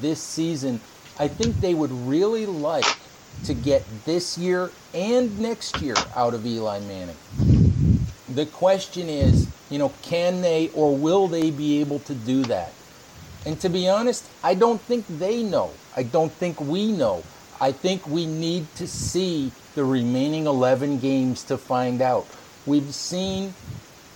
this 0.00 0.20
season, 0.20 0.80
I 1.18 1.28
think 1.28 1.60
they 1.60 1.74
would 1.74 1.90
really 1.90 2.46
like 2.46 2.86
to 3.44 3.54
get 3.54 3.84
this 4.04 4.38
year 4.38 4.70
and 4.94 5.38
next 5.38 5.80
year 5.80 5.96
out 6.14 6.34
of 6.34 6.46
Eli 6.46 6.80
Manning. 6.80 7.16
The 8.28 8.46
question 8.46 9.08
is, 9.08 9.48
you 9.70 9.78
know, 9.78 9.92
can 10.02 10.42
they 10.42 10.70
or 10.74 10.96
will 10.96 11.28
they 11.28 11.50
be 11.50 11.80
able 11.80 11.98
to 12.00 12.14
do 12.14 12.42
that? 12.44 12.72
And 13.46 13.60
to 13.60 13.68
be 13.68 13.88
honest, 13.88 14.24
I 14.42 14.54
don't 14.54 14.80
think 14.80 15.06
they 15.08 15.42
know. 15.42 15.70
I 15.96 16.02
don't 16.02 16.32
think 16.32 16.60
we 16.60 16.92
know. 16.92 17.22
I 17.60 17.72
think 17.72 18.06
we 18.06 18.26
need 18.26 18.66
to 18.76 18.86
see 18.86 19.50
the 19.74 19.84
remaining 19.84 20.46
11 20.46 20.98
games 21.00 21.42
to 21.44 21.58
find 21.58 22.00
out. 22.00 22.26
We've 22.66 22.94
seen, 22.94 23.54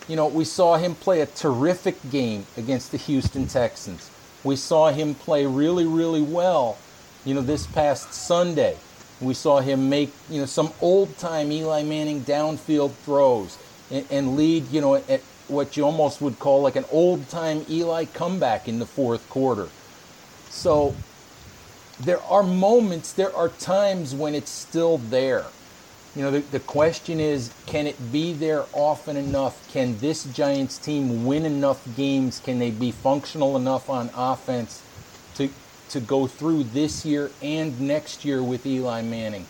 you 0.07 0.17
know, 0.17 0.29
we 0.29 0.45
saw 0.45 0.77
him 0.77 0.95
play 0.95 1.21
a 1.21 1.27
terrific 1.27 1.97
game 2.11 2.47
against 2.57 2.93
the 2.93 2.99
Houston 2.99 3.47
Texans. 3.47 4.11
We 4.45 4.57
saw 4.57 4.91
him 4.91 5.15
play 5.15 5.47
really, 5.47 5.87
really 5.87 6.23
well, 6.23 6.79
you 7.25 7.35
know, 7.35 7.41
this 7.41 7.67
past 7.67 8.13
Sunday. 8.13 8.77
We 9.21 9.35
saw 9.35 9.61
him 9.61 9.89
make, 9.89 10.13
you 10.29 10.41
know, 10.41 10.47
some 10.47 10.73
old 10.81 11.17
time 11.19 11.53
Eli 11.53 11.83
Manning 11.83 12.23
downfield 12.23 12.93
throws 13.05 13.57
and, 13.91 14.05
and 14.11 14.37
lead, 14.37 14.71
you 14.73 14.81
know, 14.81 14.97
at 14.97 15.21
what 15.49 15.77
you 15.77 15.85
almost 15.85 16.21
would 16.21 16.39
call 16.39 16.63
like 16.63 16.77
an 16.77 16.85
old 16.91 17.29
time 17.29 17.65
Eli 17.69 18.07
comeback 18.07 18.67
in 18.67 18.79
the 18.79 18.87
fourth 18.87 19.29
quarter. 19.29 19.69
So 20.49 20.95
there 22.01 22.21
are 22.23 22.43
moments, 22.43 23.13
there 23.13 23.35
are 23.35 23.49
times 23.49 24.15
when 24.15 24.35
it's 24.35 24.51
still 24.51 24.99
there. 24.99 25.47
You 26.17 26.23
know, 26.23 26.31
the, 26.31 26.41
the 26.41 26.61
question 26.61 27.21
is 27.21 27.53
can 27.67 27.87
it 27.87 28.13
be 28.13 28.33
there 28.33 28.65
often 28.73 29.17
enough? 29.17 29.71
Can 29.73 29.99
this 29.99 30.25
Giants 30.25 30.79
team 30.79 31.25
win 31.25 31.47
enough 31.47 31.87
games? 31.97 32.41
Can 32.41 32.59
they 32.59 32.71
be 32.71 32.91
functional 32.91 33.57
enough 33.57 33.89
on 33.89 34.11
offense 34.17 34.83
to, 35.37 35.49
to 35.93 36.01
go 36.01 36.27
through 36.27 36.65
this 36.65 37.05
year 37.05 37.31
and 37.43 37.81
next 37.81 38.25
year 38.25 38.43
with 38.43 38.67
Eli 38.67 39.03
Manning? 39.03 39.47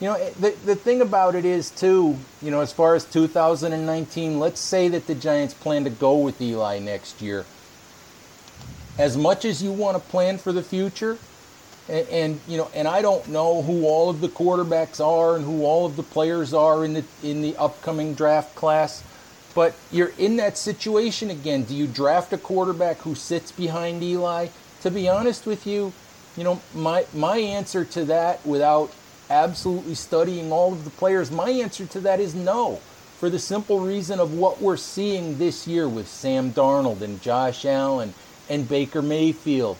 You 0.00 0.08
know, 0.08 0.30
the, 0.40 0.50
the 0.64 0.74
thing 0.74 1.00
about 1.00 1.36
it 1.36 1.44
is, 1.44 1.70
too, 1.70 2.18
you 2.42 2.50
know, 2.50 2.60
as 2.60 2.72
far 2.72 2.96
as 2.96 3.04
2019, 3.04 4.40
let's 4.40 4.60
say 4.60 4.88
that 4.88 5.06
the 5.06 5.14
Giants 5.14 5.54
plan 5.54 5.84
to 5.84 5.90
go 5.90 6.18
with 6.18 6.40
Eli 6.40 6.80
next 6.80 7.22
year. 7.22 7.44
As 8.98 9.16
much 9.16 9.44
as 9.44 9.62
you 9.62 9.70
want 9.70 9.96
to 9.96 10.02
plan 10.10 10.38
for 10.38 10.52
the 10.52 10.62
future, 10.62 11.18
and, 11.88 12.08
and, 12.08 12.40
you 12.48 12.56
know, 12.56 12.68
and 12.74 12.88
I 12.88 13.00
don't 13.00 13.28
know 13.28 13.62
who 13.62 13.86
all 13.86 14.10
of 14.10 14.20
the 14.20 14.28
quarterbacks 14.28 15.04
are 15.04 15.36
and 15.36 15.44
who 15.44 15.64
all 15.64 15.86
of 15.86 15.96
the 15.96 16.02
players 16.02 16.52
are 16.52 16.84
in 16.84 16.94
the 16.94 17.04
in 17.22 17.42
the 17.42 17.56
upcoming 17.56 18.14
draft 18.14 18.54
class. 18.54 19.02
But 19.54 19.74
you're 19.90 20.12
in 20.18 20.36
that 20.36 20.56
situation 20.56 21.30
again. 21.30 21.64
Do 21.64 21.74
you 21.74 21.86
draft 21.86 22.32
a 22.32 22.38
quarterback 22.38 22.98
who 22.98 23.14
sits 23.14 23.52
behind 23.52 24.02
Eli? 24.02 24.48
To 24.82 24.90
be 24.90 25.08
honest 25.08 25.46
with 25.46 25.66
you, 25.66 25.92
you 26.36 26.44
know, 26.44 26.60
my 26.74 27.06
my 27.14 27.38
answer 27.38 27.84
to 27.84 28.04
that, 28.06 28.44
without 28.46 28.92
absolutely 29.30 29.94
studying 29.94 30.52
all 30.52 30.72
of 30.72 30.84
the 30.84 30.90
players, 30.90 31.30
my 31.30 31.50
answer 31.50 31.86
to 31.86 32.00
that 32.00 32.20
is 32.20 32.34
no. 32.34 32.76
For 33.18 33.30
the 33.30 33.38
simple 33.38 33.80
reason 33.80 34.18
of 34.18 34.34
what 34.34 34.60
we're 34.60 34.76
seeing 34.76 35.38
this 35.38 35.66
year 35.68 35.88
with 35.88 36.08
Sam 36.08 36.52
Darnold 36.52 37.02
and 37.02 37.22
Josh 37.22 37.64
Allen 37.64 38.14
and 38.48 38.68
Baker 38.68 39.00
Mayfield 39.00 39.78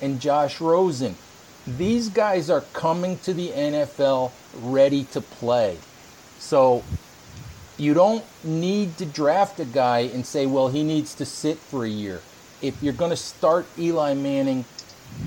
and 0.00 0.20
Josh 0.20 0.60
Rosen 0.60 1.16
these 1.66 2.08
guys 2.08 2.50
are 2.50 2.60
coming 2.72 3.18
to 3.20 3.32
the 3.32 3.48
NFL 3.48 4.32
ready 4.60 5.04
to 5.04 5.20
play. 5.20 5.78
So 6.38 6.84
you 7.78 7.94
don't 7.94 8.24
need 8.44 8.98
to 8.98 9.06
draft 9.06 9.60
a 9.60 9.64
guy 9.64 10.00
and 10.00 10.26
say, 10.26 10.46
well, 10.46 10.68
he 10.68 10.82
needs 10.82 11.14
to 11.16 11.24
sit 11.24 11.58
for 11.58 11.84
a 11.84 11.88
year. 11.88 12.20
If 12.62 12.82
you're 12.82 12.92
going 12.92 13.10
to 13.10 13.16
start 13.16 13.66
Eli 13.78 14.14
Manning, 14.14 14.64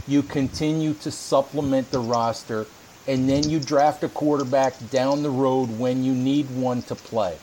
you 0.08 0.24
continue 0.24 0.94
to 0.96 1.12
supplement 1.12 1.92
the 1.92 2.00
roster 2.00 2.66
and 3.08 3.30
then 3.30 3.50
you 3.50 3.60
draft 3.60 4.04
a 4.04 4.10
quarterback 4.10 4.74
down 4.90 5.24
the 5.24 5.30
road 5.30 5.68
when 5.80 6.04
you 6.04 6.14
need 6.14 6.50
one 6.52 6.82
to 6.84 6.96
play. 6.96 7.38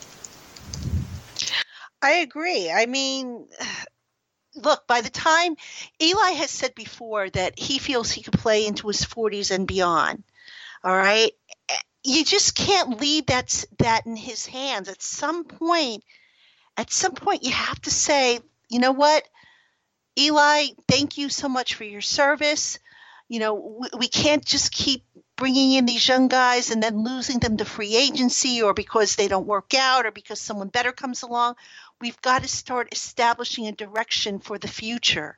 I 2.01 2.11
agree. 2.17 2.71
I 2.71 2.85
mean, 2.85 3.47
look, 4.55 4.85
by 4.85 5.01
the 5.01 5.09
time 5.09 5.55
Eli 5.99 6.31
has 6.31 6.51
said 6.51 6.75
before 6.75 7.29
that 7.31 7.57
he 7.57 7.79
feels 7.79 8.11
he 8.11 8.21
could 8.21 8.37
play 8.37 8.67
into 8.67 8.87
his 8.87 9.03
40s 9.03 9.49
and 9.49 9.67
beyond, 9.67 10.23
all 10.83 10.95
right, 10.95 11.31
you 12.03 12.23
just 12.23 12.55
can't 12.55 13.01
leave 13.01 13.25
that 13.27 13.65
that 13.79 14.05
in 14.05 14.15
his 14.15 14.45
hands. 14.45 14.87
At 14.87 15.01
some 15.01 15.45
point, 15.45 16.03
at 16.77 16.91
some 16.91 17.13
point, 17.13 17.43
you 17.43 17.51
have 17.51 17.81
to 17.81 17.89
say, 17.89 18.39
you 18.69 18.79
know 18.79 18.91
what, 18.91 19.27
Eli, 20.17 20.67
thank 20.87 21.17
you 21.17 21.29
so 21.29 21.49
much 21.49 21.75
for 21.75 21.83
your 21.83 22.01
service. 22.01 22.79
You 23.27 23.39
know, 23.39 23.53
we, 23.53 23.87
we 23.99 24.07
can't 24.07 24.45
just 24.45 24.71
keep 24.71 25.03
bringing 25.35 25.73
in 25.73 25.85
these 25.85 26.07
young 26.07 26.29
guys 26.29 26.71
and 26.71 26.81
then 26.81 27.03
losing 27.03 27.39
them 27.39 27.57
to 27.57 27.65
free 27.65 27.95
agency 27.95 28.61
or 28.61 28.73
because 28.73 29.15
they 29.15 29.27
don't 29.27 29.47
work 29.47 29.73
out 29.73 30.05
or 30.05 30.11
because 30.11 30.39
someone 30.39 30.69
better 30.69 30.93
comes 30.93 31.23
along 31.23 31.55
we've 32.01 32.21
got 32.21 32.43
to 32.43 32.47
start 32.47 32.89
establishing 32.91 33.67
a 33.67 33.71
direction 33.71 34.39
for 34.39 34.57
the 34.57 34.67
future. 34.67 35.37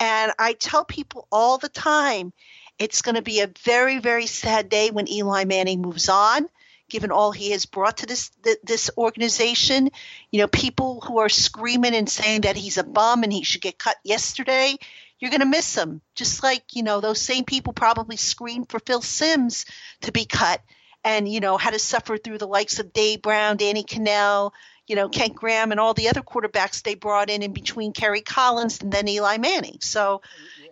And 0.00 0.32
I 0.38 0.52
tell 0.52 0.84
people 0.84 1.26
all 1.32 1.58
the 1.58 1.68
time, 1.68 2.32
it's 2.78 3.02
going 3.02 3.16
to 3.16 3.22
be 3.22 3.40
a 3.40 3.50
very, 3.64 3.98
very 3.98 4.26
sad 4.26 4.68
day 4.68 4.90
when 4.90 5.10
Eli 5.10 5.44
Manning 5.44 5.82
moves 5.82 6.08
on, 6.08 6.48
given 6.88 7.10
all 7.10 7.32
he 7.32 7.50
has 7.52 7.66
brought 7.66 7.98
to 7.98 8.06
this 8.06 8.30
this 8.62 8.90
organization. 8.96 9.90
You 10.30 10.40
know, 10.40 10.48
people 10.48 11.00
who 11.00 11.18
are 11.18 11.28
screaming 11.28 11.94
and 11.94 12.08
saying 12.08 12.42
that 12.42 12.56
he's 12.56 12.78
a 12.78 12.84
bum 12.84 13.22
and 13.22 13.32
he 13.32 13.42
should 13.44 13.62
get 13.62 13.78
cut 13.78 13.96
yesterday. 14.04 14.76
You're 15.20 15.30
going 15.30 15.40
to 15.40 15.46
miss 15.46 15.74
him, 15.74 16.00
just 16.14 16.42
like 16.42 16.62
you 16.72 16.82
know 16.82 17.00
those 17.00 17.20
same 17.20 17.44
people 17.44 17.72
probably 17.72 18.16
screamed 18.16 18.70
for 18.70 18.78
Phil 18.78 19.02
Simms 19.02 19.64
to 20.02 20.12
be 20.12 20.24
cut, 20.24 20.60
and 21.04 21.28
you 21.28 21.40
know 21.40 21.56
had 21.56 21.72
to 21.72 21.78
suffer 21.78 22.16
through 22.16 22.38
the 22.38 22.46
likes 22.46 22.78
of 22.78 22.92
Dave 22.92 23.22
Brown, 23.22 23.56
Danny 23.56 23.82
Kanell, 23.82 24.52
you 24.88 24.96
know, 24.96 25.08
Kent 25.08 25.34
Graham 25.34 25.70
and 25.70 25.78
all 25.78 25.94
the 25.94 26.08
other 26.08 26.22
quarterbacks 26.22 26.82
they 26.82 26.94
brought 26.94 27.30
in 27.30 27.42
in 27.42 27.52
between 27.52 27.92
Kerry 27.92 28.22
Collins 28.22 28.80
and 28.80 28.90
then 28.90 29.06
Eli 29.06 29.36
Manning. 29.36 29.78
So, 29.80 30.22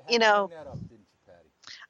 you, 0.08 0.18
know, 0.18 0.50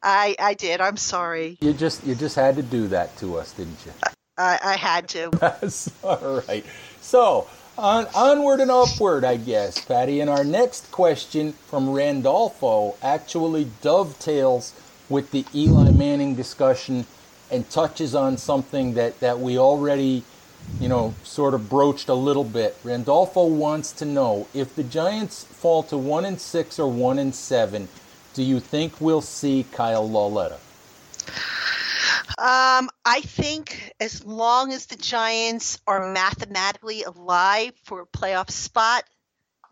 I 0.03 0.37
I 0.39 0.55
did. 0.55 0.81
I'm 0.81 0.97
sorry. 0.97 1.59
You 1.61 1.73
just 1.73 2.07
you 2.07 2.15
just 2.15 2.37
had 2.37 2.57
to 2.57 2.63
do 2.63 2.89
that 2.89 3.17
to 3.19 3.37
us, 3.37 3.53
didn't 3.53 3.79
you? 3.85 3.93
I, 4.39 4.59
I 4.63 4.77
had 4.77 5.09
to. 5.09 5.31
That's 5.41 5.91
all 6.05 6.43
right. 6.47 6.65
So 7.01 7.49
on, 7.79 8.07
onward 8.15 8.61
and 8.61 8.71
upward, 8.71 9.25
I 9.25 9.37
guess, 9.37 9.85
Patty. 9.85 10.21
And 10.21 10.31
our 10.31 10.45
next 10.45 10.91
question 10.91 11.53
from 11.53 11.91
Randolfo 11.91 12.97
actually 13.03 13.71
dovetails 13.83 14.73
with 15.09 15.31
the 15.31 15.45
Eli 15.55 15.91
Manning 15.91 16.35
discussion 16.35 17.07
and 17.51 17.69
touches 17.71 18.15
on 18.15 18.37
something 18.37 18.95
that, 18.95 19.21
that 19.21 19.39
we 19.39 19.59
already 19.59 20.25
you 20.81 20.89
know, 20.89 21.15
sort 21.23 21.55
of 21.55 21.69
broached 21.69 22.09
a 22.09 22.15
little 22.15 22.45
bit. 22.45 22.77
Randolfo 22.83 23.47
wants 23.47 23.93
to 23.93 24.05
know 24.05 24.49
if 24.53 24.75
the 24.75 24.83
Giants 24.83 25.45
fall 25.45 25.83
to 25.85 25.97
one 25.97 26.25
and 26.25 26.41
six 26.41 26.79
or 26.79 26.91
one 26.91 27.19
and 27.19 27.35
seven, 27.35 27.89
do 28.37 28.43
you 28.43 28.61
think 28.61 29.01
we'll 29.01 29.21
see 29.21 29.67
Kyle 29.73 30.09
Lauletta? 30.09 30.59
Um, 32.39 32.91
I 33.05 33.23
think 33.25 33.95
as 33.99 34.25
long 34.25 34.73
as 34.73 34.87
the 34.87 34.97
Giants 34.97 35.81
are 35.87 36.13
mathematically 36.13 37.03
alive 37.03 37.73
for 37.85 38.03
a 38.03 38.07
playoff 38.07 38.51
spot, 38.51 39.05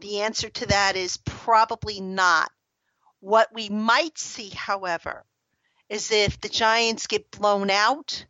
the 0.01 0.23
answer 0.23 0.49
to 0.49 0.67
that 0.67 0.97
is 0.97 1.19
probably 1.19 2.01
not. 2.01 2.51
What 3.21 3.49
we 3.55 3.69
might 3.69 4.19
see, 4.19 4.51
however, 4.51 5.25
is 5.89 6.11
if 6.11 6.41
the 6.41 6.49
Giants 6.49 7.07
get 7.07 7.31
blown 7.31 7.71
out 7.71 8.25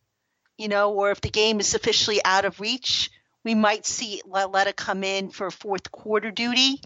you 0.57 0.69
know, 0.69 0.93
or 0.93 1.11
if 1.11 1.21
the 1.21 1.31
game 1.31 1.61
is 1.61 1.75
officially 1.75 2.25
out 2.25 2.45
of 2.45 2.61
reach, 2.61 3.11
we 3.45 3.55
might 3.55 3.87
see 3.87 4.23
Lauletta 4.27 4.73
come 4.73 5.05
in 5.05 5.31
for 5.31 5.51
fourth 5.51 5.91
quarter 5.91 6.31
duty, 6.31 6.81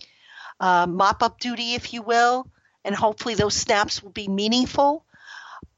uh, 0.60 0.86
mop 0.86 1.22
up 1.22 1.38
duty, 1.38 1.74
if 1.74 1.92
you 1.92 2.02
will, 2.02 2.50
and 2.88 2.96
hopefully 2.96 3.34
those 3.34 3.54
snaps 3.54 4.02
will 4.02 4.10
be 4.10 4.28
meaningful. 4.28 5.04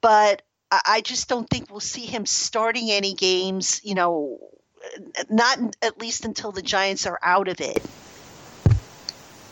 But 0.00 0.42
I 0.70 1.00
just 1.00 1.28
don't 1.28 1.50
think 1.50 1.68
we'll 1.68 1.80
see 1.80 2.06
him 2.06 2.24
starting 2.24 2.92
any 2.92 3.14
games, 3.14 3.80
you 3.82 3.96
know, 3.96 4.38
not 5.28 5.58
at 5.82 6.00
least 6.00 6.24
until 6.24 6.52
the 6.52 6.62
Giants 6.62 7.06
are 7.06 7.18
out 7.22 7.48
of 7.48 7.60
it. 7.60 7.82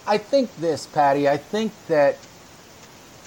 I 0.07 0.17
think 0.17 0.55
this, 0.57 0.87
Patty, 0.87 1.29
I 1.29 1.37
think 1.37 1.73
that 1.89 2.17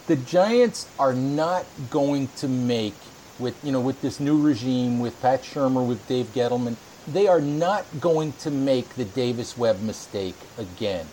the 0.08 0.16
Giants 0.16 0.88
are 0.98 1.14
not 1.14 1.66
going 1.90 2.30
to 2.38 2.48
make– 2.48 2.96
with 3.42 3.58
you 3.64 3.72
know 3.72 3.82
with 3.82 4.02
this 4.02 4.20
new 4.20 4.40
regime, 4.40 5.00
with 5.00 5.20
Pat 5.22 5.42
Shurmur, 5.42 5.86
with 5.86 6.08
Dave 6.08 6.28
Gettleman, 6.28 6.76
they 7.08 7.28
are 7.28 7.42
not 7.42 7.86
going 8.00 8.32
to 8.34 8.52
make 8.52 8.88
the 8.96 9.06
Davis 9.06 9.58
Webb 9.58 9.82
mistake 9.82 10.36
again. 10.58 11.08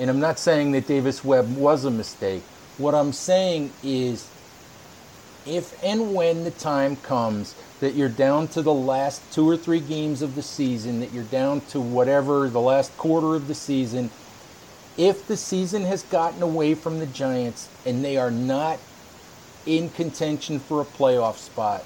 And 0.00 0.10
I'm 0.10 0.20
not 0.20 0.38
saying 0.38 0.72
that 0.72 0.86
Davis 0.86 1.24
Webb 1.24 1.56
was 1.56 1.84
a 1.84 1.90
mistake. 1.90 2.42
What 2.78 2.94
I'm 2.94 3.12
saying 3.12 3.72
is, 3.82 4.28
if 5.44 5.82
and 5.82 6.14
when 6.14 6.44
the 6.44 6.50
time 6.52 6.96
comes 6.96 7.54
that 7.80 7.94
you're 7.94 8.08
down 8.08 8.48
to 8.48 8.62
the 8.62 8.72
last 8.72 9.20
two 9.32 9.48
or 9.48 9.56
three 9.56 9.80
games 9.80 10.22
of 10.22 10.34
the 10.34 10.42
season, 10.42 11.00
that 11.00 11.12
you're 11.12 11.24
down 11.24 11.60
to 11.72 11.80
whatever 11.80 12.48
the 12.48 12.60
last 12.60 12.96
quarter 12.96 13.34
of 13.34 13.48
the 13.48 13.54
season, 13.54 14.10
if 14.96 15.26
the 15.26 15.36
season 15.36 15.82
has 15.84 16.02
gotten 16.04 16.42
away 16.42 16.74
from 16.74 16.98
the 16.98 17.06
Giants 17.06 17.68
and 17.84 18.04
they 18.04 18.16
are 18.16 18.30
not 18.30 18.78
in 19.66 19.90
contention 19.90 20.58
for 20.58 20.80
a 20.80 20.84
playoff 20.84 21.36
spot. 21.36 21.84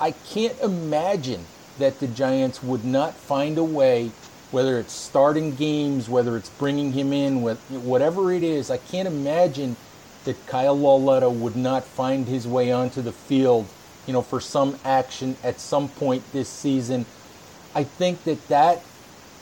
I 0.00 0.12
can't 0.12 0.58
imagine 0.60 1.44
that 1.78 2.00
the 2.00 2.08
Giants 2.08 2.62
would 2.62 2.84
not 2.84 3.14
find 3.14 3.58
a 3.58 3.64
way, 3.64 4.12
whether 4.50 4.78
it's 4.78 4.92
starting 4.92 5.54
games, 5.54 6.08
whether 6.08 6.36
it's 6.36 6.48
bringing 6.50 6.92
him 6.92 7.12
in, 7.12 7.42
whatever 7.42 8.32
it 8.32 8.42
is. 8.42 8.70
I 8.70 8.78
can't 8.78 9.06
imagine 9.06 9.76
that 10.24 10.46
Kyle 10.46 10.78
Lauletta 10.78 11.30
would 11.30 11.56
not 11.56 11.84
find 11.84 12.26
his 12.26 12.46
way 12.46 12.72
onto 12.72 13.00
the 13.00 13.12
field, 13.12 13.66
you 14.06 14.12
know, 14.12 14.22
for 14.22 14.40
some 14.40 14.78
action 14.84 15.36
at 15.42 15.60
some 15.60 15.88
point 15.88 16.22
this 16.32 16.48
season. 16.48 17.06
I 17.74 17.84
think 17.84 18.24
that 18.24 18.48
that 18.48 18.82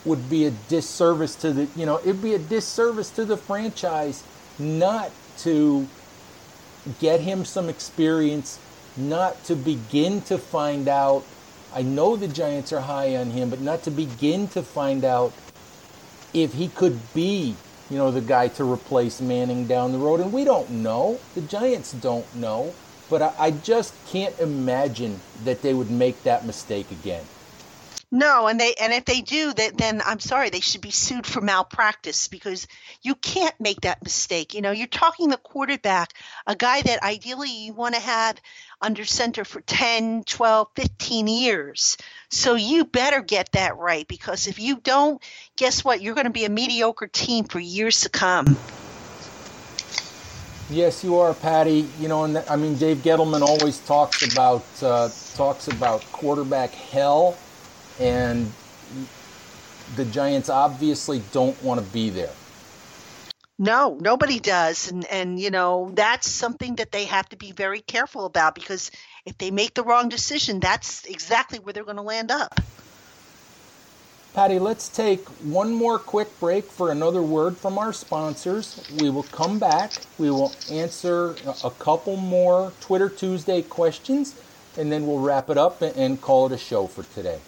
would 0.04 0.28
be 0.30 0.44
a 0.44 0.50
disservice 0.68 1.34
to 1.36 1.52
the, 1.52 1.68
you 1.74 1.86
know, 1.86 1.98
it'd 2.00 2.22
be 2.22 2.34
a 2.34 2.38
disservice 2.38 3.10
to 3.10 3.24
the 3.24 3.36
franchise 3.36 4.22
not 4.58 5.10
to 5.38 5.88
get 7.00 7.20
him 7.20 7.44
some 7.44 7.68
experience, 7.68 8.58
not 8.96 9.42
to 9.44 9.54
begin 9.56 10.20
to 10.22 10.38
find 10.38 10.88
out. 10.88 11.24
I 11.74 11.82
know 11.82 12.16
the 12.16 12.28
Giants 12.28 12.72
are 12.72 12.80
high 12.80 13.16
on 13.16 13.30
him, 13.30 13.50
but 13.50 13.60
not 13.60 13.82
to 13.84 13.90
begin 13.90 14.48
to 14.48 14.62
find 14.62 15.04
out 15.04 15.32
if 16.32 16.54
he 16.54 16.68
could 16.68 16.98
be, 17.14 17.56
you 17.90 17.96
know, 17.96 18.10
the 18.10 18.20
guy 18.20 18.48
to 18.48 18.64
replace 18.64 19.20
Manning 19.20 19.66
down 19.66 19.92
the 19.92 19.98
road. 19.98 20.20
And 20.20 20.32
we 20.32 20.44
don't 20.44 20.70
know. 20.70 21.20
The 21.34 21.42
Giants 21.42 21.92
don't 21.92 22.32
know. 22.34 22.74
But 23.10 23.22
I, 23.22 23.34
I 23.38 23.50
just 23.50 23.94
can't 24.06 24.38
imagine 24.38 25.20
that 25.44 25.62
they 25.62 25.72
would 25.72 25.90
make 25.90 26.22
that 26.24 26.44
mistake 26.44 26.90
again. 26.90 27.24
No, 28.10 28.46
and 28.46 28.58
they 28.58 28.74
and 28.80 28.90
if 28.94 29.04
they 29.04 29.20
do, 29.20 29.52
that 29.52 29.76
then 29.76 30.00
I'm 30.04 30.18
sorry, 30.18 30.48
they 30.48 30.60
should 30.60 30.80
be 30.80 30.90
sued 30.90 31.26
for 31.26 31.42
malpractice 31.42 32.28
because 32.28 32.66
you 33.02 33.14
can't 33.14 33.54
make 33.60 33.82
that 33.82 34.02
mistake. 34.02 34.54
You 34.54 34.62
know, 34.62 34.70
you're 34.70 34.86
talking 34.86 35.28
the 35.28 35.36
quarterback, 35.36 36.14
a 36.46 36.56
guy 36.56 36.80
that 36.80 37.02
ideally 37.02 37.50
you 37.50 37.74
want 37.74 37.94
to 37.94 38.00
have 38.00 38.40
under 38.80 39.04
center 39.04 39.44
for 39.44 39.60
10, 39.60 40.24
12, 40.24 40.68
15 40.74 41.28
years. 41.28 41.96
So 42.30 42.54
you 42.54 42.84
better 42.84 43.20
get 43.20 43.52
that 43.52 43.76
right 43.76 44.06
because 44.06 44.46
if 44.46 44.58
you 44.58 44.76
don't, 44.76 45.22
guess 45.56 45.84
what? 45.84 46.00
You're 46.00 46.14
going 46.14 46.26
to 46.26 46.32
be 46.32 46.44
a 46.44 46.50
mediocre 46.50 47.08
team 47.08 47.44
for 47.44 47.58
years 47.58 48.02
to 48.02 48.08
come. 48.08 48.56
Yes, 50.70 51.02
you 51.02 51.18
are, 51.18 51.32
Patty. 51.32 51.88
You 51.98 52.08
know, 52.08 52.24
and 52.24 52.38
I 52.48 52.56
mean, 52.56 52.76
Dave 52.76 52.98
Gettleman 52.98 53.40
always 53.40 53.78
talks 53.86 54.30
about 54.32 54.64
uh, 54.82 55.08
talks 55.34 55.68
about 55.68 56.04
quarterback 56.12 56.70
hell 56.70 57.38
and 57.98 58.52
the 59.96 60.04
Giants 60.04 60.48
obviously 60.48 61.22
don't 61.32 61.60
want 61.62 61.80
to 61.80 61.86
be 61.92 62.10
there. 62.10 62.32
No, 63.58 63.98
nobody 64.00 64.38
does, 64.38 64.88
and 64.88 65.04
and 65.06 65.40
you 65.40 65.50
know 65.50 65.90
that's 65.92 66.30
something 66.30 66.76
that 66.76 66.92
they 66.92 67.06
have 67.06 67.28
to 67.30 67.36
be 67.36 67.50
very 67.50 67.80
careful 67.80 68.24
about 68.24 68.54
because 68.54 68.92
if 69.24 69.36
they 69.38 69.50
make 69.50 69.74
the 69.74 69.82
wrong 69.82 70.08
decision, 70.08 70.60
that's 70.60 71.04
exactly 71.06 71.58
where 71.58 71.72
they're 71.72 71.84
going 71.84 71.96
to 71.96 72.02
land 72.02 72.30
up. 72.30 72.60
Patty, 74.32 74.60
let's 74.60 74.88
take 74.88 75.26
one 75.42 75.72
more 75.74 75.98
quick 75.98 76.28
break 76.38 76.66
for 76.66 76.92
another 76.92 77.20
word 77.20 77.56
from 77.56 77.78
our 77.78 77.92
sponsors. 77.92 78.88
We 79.00 79.10
will 79.10 79.24
come 79.24 79.58
back. 79.58 79.90
We 80.18 80.30
will 80.30 80.52
answer 80.70 81.34
a 81.64 81.70
couple 81.70 82.16
more 82.16 82.72
Twitter 82.80 83.08
Tuesday 83.08 83.62
questions, 83.62 84.40
and 84.76 84.92
then 84.92 85.04
we'll 85.04 85.18
wrap 85.18 85.50
it 85.50 85.58
up 85.58 85.82
and 85.82 86.20
call 86.20 86.46
it 86.46 86.52
a 86.52 86.58
show 86.58 86.86
for 86.86 87.02
today. 87.12 87.40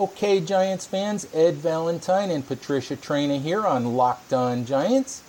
Okay, 0.00 0.40
Giants 0.40 0.86
fans, 0.86 1.26
Ed 1.34 1.56
Valentine 1.56 2.30
and 2.30 2.46
Patricia 2.46 2.96
Traina 2.96 3.38
here 3.38 3.66
on 3.66 3.96
Locked 3.96 4.32
On 4.32 4.64
Giants. 4.64 5.22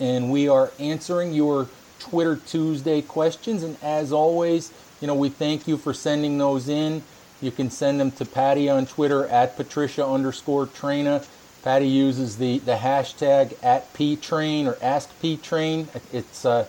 And 0.00 0.32
we 0.32 0.48
are 0.48 0.72
answering 0.78 1.34
your 1.34 1.68
Twitter 1.98 2.36
Tuesday 2.36 3.02
questions. 3.02 3.62
And 3.62 3.76
as 3.82 4.10
always, 4.10 4.72
you 5.02 5.06
know, 5.06 5.14
we 5.14 5.28
thank 5.28 5.68
you 5.68 5.76
for 5.76 5.92
sending 5.92 6.38
those 6.38 6.66
in. 6.66 7.02
You 7.42 7.50
can 7.50 7.70
send 7.70 8.00
them 8.00 8.10
to 8.12 8.24
Patty 8.24 8.70
on 8.70 8.86
Twitter 8.86 9.26
at 9.26 9.54
Patricia 9.54 10.06
underscore 10.06 10.66
Traina. 10.66 11.28
Patty 11.62 11.88
uses 11.88 12.38
the, 12.38 12.60
the 12.60 12.76
hashtag 12.76 13.54
at 13.62 13.92
PTrain 13.92 14.64
or 14.64 14.78
Ask 14.80 15.10
PTrain. 15.20 15.88
It's 16.10 16.46
uh, 16.46 16.66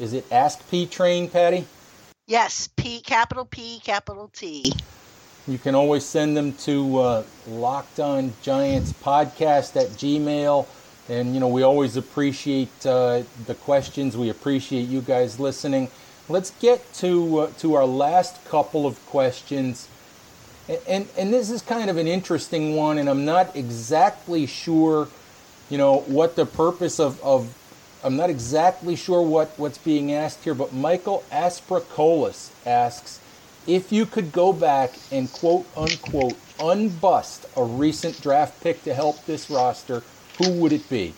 is 0.00 0.12
it 0.12 0.26
Ask 0.32 0.68
PTrain, 0.68 1.30
Patty? 1.30 1.66
Yes, 2.26 2.68
P 2.76 3.00
capital 3.00 3.44
P 3.44 3.78
capital 3.84 4.28
T. 4.34 4.72
You 5.48 5.58
can 5.58 5.74
always 5.74 6.04
send 6.04 6.36
them 6.36 6.52
to 6.58 6.98
uh, 6.98 7.22
Locked 7.48 7.98
On 7.98 8.32
Giants 8.42 8.92
Podcast 8.92 9.74
at 9.74 9.88
Gmail. 9.88 10.66
And, 11.08 11.34
you 11.34 11.40
know, 11.40 11.48
we 11.48 11.64
always 11.64 11.96
appreciate 11.96 12.86
uh, 12.86 13.24
the 13.46 13.56
questions. 13.56 14.16
We 14.16 14.30
appreciate 14.30 14.82
you 14.82 15.00
guys 15.00 15.40
listening. 15.40 15.90
Let's 16.28 16.50
get 16.60 16.92
to, 16.94 17.40
uh, 17.40 17.50
to 17.58 17.74
our 17.74 17.84
last 17.84 18.44
couple 18.44 18.86
of 18.86 19.04
questions. 19.06 19.88
And, 20.68 20.78
and, 20.86 21.08
and 21.18 21.32
this 21.32 21.50
is 21.50 21.60
kind 21.60 21.90
of 21.90 21.96
an 21.96 22.06
interesting 22.06 22.76
one, 22.76 22.98
and 22.98 23.10
I'm 23.10 23.24
not 23.24 23.56
exactly 23.56 24.46
sure, 24.46 25.08
you 25.68 25.76
know, 25.76 25.98
what 26.02 26.36
the 26.36 26.46
purpose 26.46 27.00
of, 27.00 27.20
of 27.24 27.52
I'm 28.04 28.16
not 28.16 28.30
exactly 28.30 28.94
sure 28.94 29.22
what, 29.22 29.58
what's 29.58 29.78
being 29.78 30.12
asked 30.12 30.44
here, 30.44 30.54
but 30.54 30.72
Michael 30.72 31.24
Aspracolis 31.32 32.50
asks, 32.64 33.18
if 33.66 33.92
you 33.92 34.06
could 34.06 34.32
go 34.32 34.52
back 34.52 34.92
and 35.10 35.30
quote 35.32 35.66
unquote 35.76 36.36
unbust 36.58 37.46
a 37.56 37.64
recent 37.64 38.20
draft 38.20 38.62
pick 38.62 38.82
to 38.84 38.94
help 38.94 39.24
this 39.26 39.50
roster, 39.50 40.02
who 40.38 40.52
would 40.60 40.72
it 40.72 40.88
be? 40.88 41.14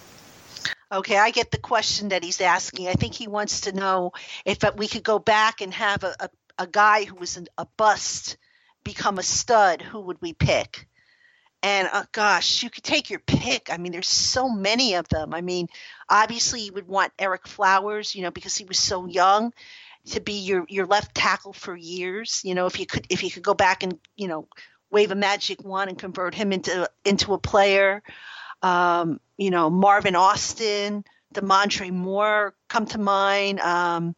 Okay, 0.92 1.18
I 1.18 1.30
get 1.30 1.50
the 1.50 1.58
question 1.58 2.10
that 2.10 2.22
he's 2.22 2.40
asking. 2.40 2.88
I 2.88 2.92
think 2.92 3.14
he 3.14 3.26
wants 3.26 3.62
to 3.62 3.72
know 3.72 4.12
if 4.44 4.58
we 4.76 4.86
could 4.86 5.02
go 5.02 5.18
back 5.18 5.60
and 5.60 5.72
have 5.74 6.04
a, 6.04 6.14
a, 6.20 6.28
a 6.58 6.66
guy 6.66 7.04
who 7.04 7.16
was 7.16 7.36
an, 7.36 7.46
a 7.58 7.66
bust 7.76 8.36
become 8.84 9.18
a 9.18 9.22
stud, 9.22 9.82
who 9.82 10.00
would 10.00 10.18
we 10.20 10.34
pick? 10.34 10.86
And 11.62 11.88
uh, 11.90 12.04
gosh, 12.12 12.62
you 12.62 12.68
could 12.68 12.84
take 12.84 13.08
your 13.08 13.20
pick. 13.20 13.70
I 13.72 13.78
mean, 13.78 13.92
there's 13.92 14.06
so 14.06 14.50
many 14.50 14.94
of 14.94 15.08
them. 15.08 15.32
I 15.32 15.40
mean, 15.40 15.68
obviously, 16.10 16.60
you 16.60 16.72
would 16.74 16.86
want 16.86 17.16
Ereck 17.16 17.48
Flowers, 17.48 18.14
you 18.14 18.22
know, 18.22 18.30
because 18.30 18.54
he 18.54 18.66
was 18.66 18.78
so 18.78 19.06
young 19.06 19.52
to 20.10 20.20
be 20.20 20.34
your 20.34 20.64
your 20.68 20.86
left 20.86 21.14
tackle 21.14 21.52
for 21.52 21.76
years. 21.76 22.42
You 22.44 22.54
know, 22.54 22.66
if 22.66 22.78
you 22.78 22.86
could 22.86 23.06
if 23.10 23.22
you 23.22 23.30
could 23.30 23.42
go 23.42 23.54
back 23.54 23.82
and 23.82 23.98
you 24.16 24.28
know 24.28 24.48
wave 24.90 25.10
a 25.10 25.14
magic 25.14 25.64
wand 25.64 25.90
and 25.90 25.98
convert 25.98 26.34
him 26.34 26.52
into 26.52 26.88
into 27.04 27.34
a 27.34 27.38
player. 27.38 28.02
Um, 28.62 29.20
you 29.36 29.50
know, 29.50 29.68
Marvin 29.68 30.16
Austin, 30.16 31.04
Damontre 31.34 31.90
Moore 31.90 32.54
come 32.68 32.86
to 32.86 32.98
mind. 32.98 33.60
Um, 33.60 34.14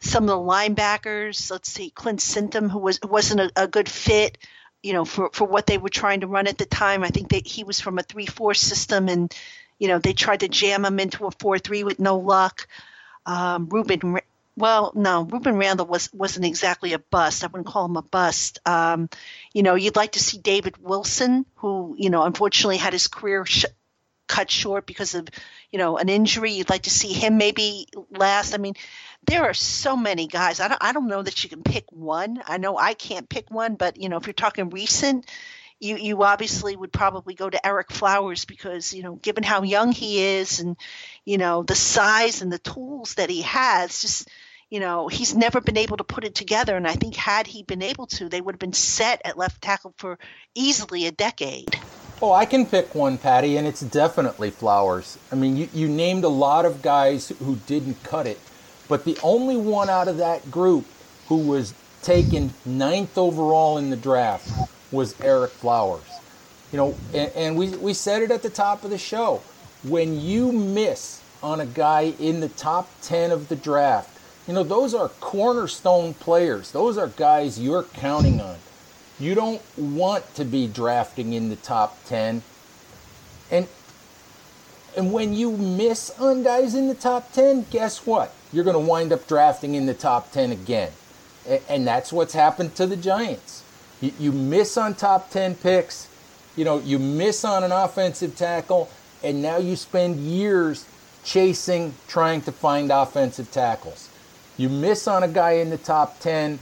some 0.00 0.24
of 0.24 0.28
the 0.28 0.36
linebackers, 0.36 1.50
let's 1.50 1.70
see, 1.70 1.90
Clint 1.90 2.20
Sintim, 2.20 2.70
who 2.70 2.78
was 2.78 3.00
wasn't 3.02 3.40
a, 3.40 3.52
a, 3.56 3.68
good 3.68 3.88
fit, 3.88 4.38
you 4.82 4.92
know, 4.92 5.04
for, 5.04 5.30
for 5.32 5.44
what 5.44 5.66
they 5.66 5.76
were 5.76 5.88
trying 5.88 6.20
to 6.20 6.28
run 6.28 6.46
at 6.46 6.56
the 6.56 6.66
time. 6.66 7.02
I 7.02 7.08
think 7.08 7.30
that 7.30 7.46
he 7.46 7.64
was 7.64 7.80
from 7.80 7.98
a 7.98 8.02
three 8.02 8.26
four 8.26 8.54
system, 8.54 9.08
and 9.08 9.34
you 9.78 9.88
know 9.88 9.98
they 9.98 10.12
tried 10.12 10.40
to 10.40 10.48
jam 10.48 10.84
him 10.84 11.00
into 11.00 11.26
a 11.26 11.30
four 11.32 11.58
three 11.58 11.84
with 11.84 11.98
no 11.98 12.18
luck. 12.18 12.68
Um, 13.26 13.66
Rueben 13.68 14.20
well, 14.58 14.92
no, 14.96 15.24
Rueben 15.24 15.58
Randle 15.58 15.86
was 15.86 16.12
wasn't 16.12 16.44
exactly 16.46 16.92
a 16.92 16.98
bust. 16.98 17.44
I 17.44 17.46
wouldn't 17.46 17.68
call 17.68 17.84
him 17.84 17.96
a 17.96 18.02
bust. 18.02 18.58
Um, 18.66 19.08
you 19.52 19.62
know, 19.62 19.76
you'd 19.76 19.96
like 19.96 20.12
to 20.12 20.22
see 20.22 20.38
David 20.38 20.76
Wilson, 20.78 21.46
who 21.56 21.94
you 21.96 22.10
know 22.10 22.24
unfortunately 22.24 22.78
had 22.78 22.92
his 22.92 23.06
career 23.06 23.46
sh- 23.46 23.66
cut 24.26 24.50
short 24.50 24.84
because 24.84 25.14
of 25.14 25.28
you 25.70 25.78
know 25.78 25.96
an 25.96 26.08
injury. 26.08 26.52
You'd 26.52 26.70
like 26.70 26.82
to 26.82 26.90
see 26.90 27.12
him 27.12 27.38
maybe 27.38 27.86
last. 28.10 28.52
I 28.52 28.58
mean, 28.58 28.74
there 29.26 29.44
are 29.44 29.54
so 29.54 29.96
many 29.96 30.26
guys. 30.26 30.58
I 30.58 30.66
don't 30.66 30.82
I 30.82 30.92
don't 30.92 31.06
know 31.06 31.22
that 31.22 31.44
you 31.44 31.48
can 31.50 31.62
pick 31.62 31.84
one. 31.92 32.42
I 32.44 32.58
know 32.58 32.76
I 32.76 32.94
can't 32.94 33.28
pick 33.28 33.52
one, 33.52 33.76
but 33.76 34.00
you 34.00 34.08
know 34.08 34.16
if 34.16 34.26
you're 34.26 34.34
talking 34.34 34.70
recent, 34.70 35.30
you 35.78 35.96
you 35.96 36.22
obviously 36.24 36.74
would 36.74 36.92
probably 36.92 37.34
go 37.34 37.48
to 37.48 37.60
Ereck 37.64 37.92
Flowers 37.92 38.44
because 38.44 38.92
you 38.92 39.04
know 39.04 39.14
given 39.14 39.44
how 39.44 39.62
young 39.62 39.92
he 39.92 40.20
is 40.20 40.58
and 40.58 40.76
you 41.24 41.38
know 41.38 41.62
the 41.62 41.76
size 41.76 42.42
and 42.42 42.52
the 42.52 42.58
tools 42.58 43.14
that 43.14 43.30
he 43.30 43.42
has, 43.42 44.02
just 44.02 44.28
you 44.70 44.80
know, 44.80 45.08
he's 45.08 45.34
never 45.34 45.60
been 45.60 45.78
able 45.78 45.96
to 45.96 46.04
put 46.04 46.24
it 46.24 46.34
together. 46.34 46.76
And 46.76 46.86
I 46.86 46.94
think 46.94 47.16
had 47.16 47.46
he 47.46 47.62
been 47.62 47.82
able 47.82 48.06
to, 48.08 48.28
they 48.28 48.40
would 48.40 48.54
have 48.54 48.60
been 48.60 48.72
set 48.72 49.22
at 49.24 49.38
left 49.38 49.62
tackle 49.62 49.94
for 49.96 50.18
easily 50.54 51.06
a 51.06 51.12
decade. 51.12 51.78
Oh, 52.20 52.32
I 52.32 52.46
can 52.46 52.66
pick 52.66 52.94
one, 52.94 53.16
Patty, 53.16 53.56
and 53.56 53.66
it's 53.66 53.80
definitely 53.80 54.50
Flowers. 54.50 55.18
I 55.30 55.36
mean, 55.36 55.56
you, 55.56 55.68
you 55.72 55.88
named 55.88 56.24
a 56.24 56.28
lot 56.28 56.64
of 56.64 56.82
guys 56.82 57.28
who 57.28 57.56
didn't 57.66 58.02
cut 58.02 58.26
it, 58.26 58.40
but 58.88 59.04
the 59.04 59.16
only 59.22 59.56
one 59.56 59.88
out 59.88 60.08
of 60.08 60.16
that 60.16 60.50
group 60.50 60.84
who 61.28 61.36
was 61.36 61.74
taken 62.02 62.52
ninth 62.66 63.16
overall 63.16 63.78
in 63.78 63.90
the 63.90 63.96
draft 63.96 64.50
was 64.90 65.14
Ereck 65.14 65.50
Flowers. 65.50 66.02
You 66.72 66.78
know, 66.78 66.94
and, 67.14 67.30
and 67.34 67.56
we, 67.56 67.68
we 67.76 67.94
said 67.94 68.22
it 68.22 68.30
at 68.30 68.42
the 68.42 68.50
top 68.50 68.84
of 68.84 68.90
the 68.90 68.98
show. 68.98 69.40
When 69.84 70.20
you 70.20 70.50
miss 70.50 71.22
on 71.42 71.60
a 71.60 71.66
guy 71.66 72.14
in 72.18 72.40
the 72.40 72.48
top 72.48 72.90
10 73.02 73.30
of 73.30 73.48
the 73.48 73.56
draft, 73.56 74.17
you 74.48 74.54
know, 74.54 74.64
those 74.64 74.94
are 74.94 75.10
cornerstone 75.20 76.14
players. 76.14 76.72
Those 76.72 76.96
are 76.96 77.08
guys 77.08 77.60
you're 77.60 77.82
counting 77.82 78.40
on. 78.40 78.56
You 79.20 79.34
don't 79.34 79.60
want 79.76 80.34
to 80.36 80.44
be 80.44 80.66
drafting 80.66 81.34
in 81.34 81.50
the 81.50 81.56
top 81.56 82.02
10. 82.06 82.42
And 83.50 83.68
and 84.96 85.12
when 85.12 85.34
you 85.34 85.52
miss 85.52 86.10
on 86.18 86.42
guys 86.42 86.74
in 86.74 86.88
the 86.88 86.94
top 86.94 87.32
10, 87.32 87.66
guess 87.70 88.06
what? 88.06 88.32
You're 88.52 88.64
going 88.64 88.74
to 88.74 88.90
wind 88.90 89.12
up 89.12 89.28
drafting 89.28 89.74
in 89.74 89.86
the 89.86 89.94
top 89.94 90.32
10 90.32 90.50
again. 90.50 90.90
And 91.68 91.86
that's 91.86 92.12
what's 92.12 92.32
happened 92.32 92.74
to 92.76 92.86
the 92.86 92.96
Giants. 92.96 93.62
You 94.00 94.32
miss 94.32 94.76
on 94.76 94.94
top 94.94 95.30
10 95.30 95.56
picks, 95.56 96.08
you 96.56 96.64
know, 96.64 96.78
you 96.80 96.98
miss 96.98 97.44
on 97.44 97.64
an 97.64 97.70
offensive 97.70 98.34
tackle, 98.34 98.88
and 99.22 99.42
now 99.42 99.58
you 99.58 99.76
spend 99.76 100.16
years 100.16 100.84
chasing, 101.22 101.94
trying 102.08 102.40
to 102.42 102.52
find 102.52 102.90
offensive 102.90 103.50
tackles. 103.52 104.07
You 104.58 104.68
miss 104.68 105.08
on 105.08 105.22
a 105.22 105.28
guy 105.28 105.52
in 105.52 105.70
the 105.70 105.78
top 105.78 106.20
10, 106.20 106.58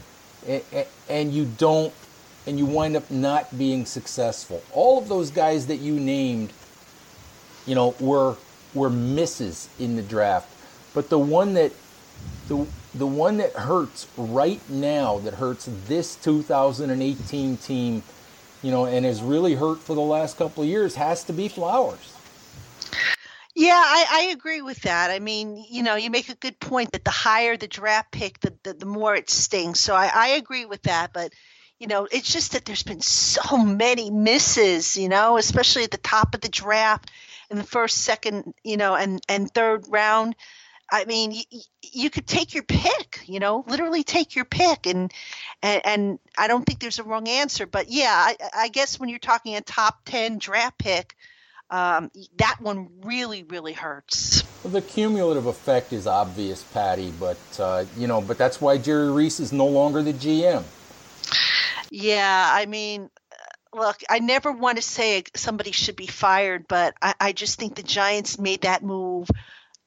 and 1.08 1.32
you 1.32 1.46
don't, 1.58 1.92
and 2.46 2.58
you 2.58 2.66
wind 2.66 2.96
up 2.96 3.10
not 3.10 3.58
being 3.58 3.84
successful. 3.86 4.62
All 4.72 4.98
of 4.98 5.08
those 5.08 5.30
guys 5.30 5.66
that 5.66 5.78
you 5.78 5.98
named 5.98 6.52
you 7.66 7.74
know, 7.74 7.94
were 8.00 8.36
were 8.74 8.90
misses 8.90 9.68
in 9.78 9.96
the 9.96 10.02
draft. 10.02 10.48
But 10.94 11.10
the 11.10 11.18
one 11.18 11.54
that 11.54 11.72
the 12.48 12.66
the 12.94 13.06
one 13.06 13.36
that 13.38 13.52
hurts 13.52 14.06
right 14.16 14.60
now, 14.70 15.18
that 15.18 15.34
hurts 15.34 15.68
this 15.86 16.14
2018 16.16 17.56
team, 17.58 18.02
you 18.62 18.70
know, 18.70 18.86
and 18.86 19.04
has 19.04 19.22
really 19.22 19.54
hurt 19.54 19.80
for 19.80 19.94
the 19.94 20.00
last 20.00 20.38
couple 20.38 20.62
of 20.62 20.68
years, 20.68 20.94
has 20.94 21.24
to 21.24 21.32
be 21.32 21.48
Flowers. 21.48 22.15
Yeah, 23.58 23.80
I, 23.82 24.06
I 24.10 24.20
agree 24.32 24.60
with 24.60 24.82
that. 24.82 25.10
I 25.10 25.18
mean, 25.18 25.64
you 25.70 25.82
know, 25.82 25.94
you 25.96 26.10
make 26.10 26.28
a 26.28 26.34
good 26.34 26.60
point 26.60 26.92
that 26.92 27.04
the 27.04 27.10
higher 27.10 27.56
the 27.56 27.66
draft 27.66 28.12
pick, 28.12 28.38
the, 28.40 28.54
the, 28.62 28.74
the 28.74 28.86
more 28.86 29.14
it 29.14 29.30
stings. 29.30 29.80
So 29.80 29.94
I, 29.94 30.10
I 30.14 30.28
agree 30.30 30.66
with 30.66 30.82
that. 30.82 31.14
But, 31.14 31.32
you 31.78 31.86
know, 31.86 32.06
it's 32.10 32.30
just 32.30 32.52
that 32.52 32.66
there's 32.66 32.82
been 32.82 33.00
so 33.00 33.56
many 33.56 34.10
misses, 34.10 34.98
you 34.98 35.08
know, 35.08 35.38
especially 35.38 35.84
at 35.84 35.90
the 35.90 35.96
top 35.96 36.34
of 36.34 36.42
the 36.42 36.50
draft 36.50 37.10
in 37.50 37.56
the 37.56 37.64
first, 37.64 37.96
second, 37.96 38.52
you 38.62 38.76
know, 38.76 38.94
and 38.94 39.22
and 39.28 39.50
third 39.50 39.86
round. 39.88 40.36
I 40.90 41.04
mean, 41.06 41.32
you, 41.32 41.44
you 41.82 42.10
could 42.10 42.26
take 42.26 42.54
your 42.54 42.64
pick, 42.64 43.20
you 43.26 43.40
know, 43.40 43.64
literally 43.68 44.04
take 44.04 44.36
your 44.36 44.44
pick, 44.46 44.86
and, 44.86 45.12
and 45.62 45.82
and 45.86 46.18
I 46.38 46.48
don't 46.48 46.64
think 46.66 46.80
there's 46.80 46.98
a 47.00 47.04
wrong 47.04 47.28
answer. 47.28 47.66
But 47.66 47.90
yeah, 47.90 48.12
I, 48.14 48.36
I 48.54 48.68
guess 48.68 49.00
when 49.00 49.08
you're 49.08 49.18
talking 49.20 49.56
a 49.56 49.62
top 49.62 50.00
ten 50.04 50.38
draft 50.38 50.78
pick, 50.78 51.16
um, 51.70 52.10
that 52.38 52.56
one 52.60 52.88
really 53.04 53.42
really 53.44 53.72
hurts. 53.72 54.42
Well, 54.62 54.72
the 54.72 54.82
cumulative 54.82 55.46
effect 55.46 55.92
is 55.92 56.06
obvious, 56.06 56.62
Patty, 56.62 57.12
but 57.18 57.38
uh, 57.58 57.84
you 57.96 58.06
know, 58.06 58.20
but 58.20 58.38
that's 58.38 58.60
why 58.60 58.78
Jerry 58.78 59.10
Reese 59.10 59.40
is 59.40 59.52
no 59.52 59.66
longer 59.66 60.02
the 60.02 60.12
GM. 60.12 60.64
Yeah, 61.90 62.50
I 62.52 62.66
mean, 62.66 63.10
look, 63.72 64.00
I 64.08 64.18
never 64.18 64.50
want 64.50 64.76
to 64.76 64.82
say 64.82 65.24
somebody 65.34 65.72
should 65.72 65.96
be 65.96 66.06
fired, 66.06 66.66
but 66.68 66.94
I, 67.00 67.14
I 67.20 67.32
just 67.32 67.58
think 67.58 67.76
the 67.76 67.82
Giants 67.82 68.38
made 68.38 68.62
that 68.62 68.82
move 68.82 69.28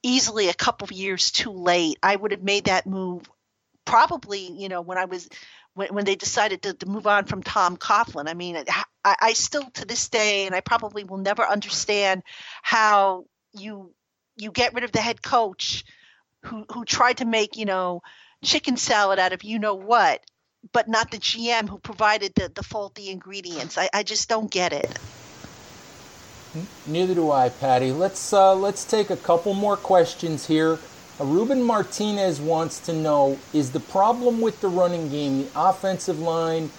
easily 0.02 0.48
a 0.48 0.54
couple 0.54 0.86
of 0.86 0.92
years 0.92 1.30
too 1.30 1.50
late. 1.50 1.98
I 2.02 2.16
would 2.16 2.30
have 2.30 2.42
made 2.42 2.64
that 2.64 2.86
move 2.86 3.22
probably, 3.84 4.50
you 4.52 4.68
know, 4.68 4.80
when 4.80 4.98
I 4.98 5.04
was 5.06 5.28
when, 5.74 5.94
when 5.94 6.04
they 6.04 6.16
decided 6.16 6.62
to, 6.62 6.74
to 6.74 6.86
move 6.86 7.06
on 7.06 7.24
from 7.24 7.42
Tom 7.42 7.76
Coughlin. 7.76 8.28
I 8.28 8.34
mean, 8.34 8.64
I, 9.04 9.16
I 9.20 9.32
still 9.32 9.70
to 9.74 9.84
this 9.84 10.08
day, 10.08 10.46
and 10.46 10.54
I 10.54 10.60
probably 10.60 11.04
will 11.04 11.18
never 11.18 11.46
understand 11.46 12.22
how 12.62 13.24
you 13.52 13.92
you 14.36 14.50
get 14.50 14.74
rid 14.74 14.84
of 14.84 14.92
the 14.92 15.00
head 15.00 15.22
coach 15.22 15.84
who 16.44 16.64
who 16.72 16.84
tried 16.84 17.18
to 17.18 17.24
make 17.24 17.56
you 17.56 17.66
know 17.66 18.02
chicken 18.42 18.76
salad 18.76 19.18
out 19.18 19.32
of 19.32 19.44
you 19.44 19.58
know 19.58 19.74
what 19.74 20.20
but 20.72 20.88
not 20.88 21.10
the 21.10 21.18
GM 21.18 21.68
who 21.68 21.78
provided 21.78 22.34
the, 22.34 22.50
the 22.54 22.62
faulty 22.62 23.08
ingredients. 23.08 23.78
I, 23.78 23.88
I 23.92 24.02
just 24.02 24.28
don't 24.28 24.50
get 24.50 24.72
it. 24.72 24.98
Neither 26.86 27.14
do 27.14 27.30
I, 27.30 27.48
Patty. 27.48 27.92
Let's 27.92 28.32
uh, 28.32 28.54
let's 28.54 28.84
take 28.84 29.10
a 29.10 29.16
couple 29.16 29.54
more 29.54 29.76
questions 29.76 30.46
here. 30.46 30.78
Uh, 31.20 31.24
Ruben 31.24 31.62
Martinez 31.62 32.40
wants 32.40 32.80
to 32.80 32.92
know: 32.92 33.38
Is 33.52 33.70
the 33.70 33.80
problem 33.80 34.40
with 34.40 34.60
the 34.60 34.68
running 34.68 35.08
game 35.10 35.38
the 35.38 35.48
offensive 35.54 36.18
line, 36.18 36.70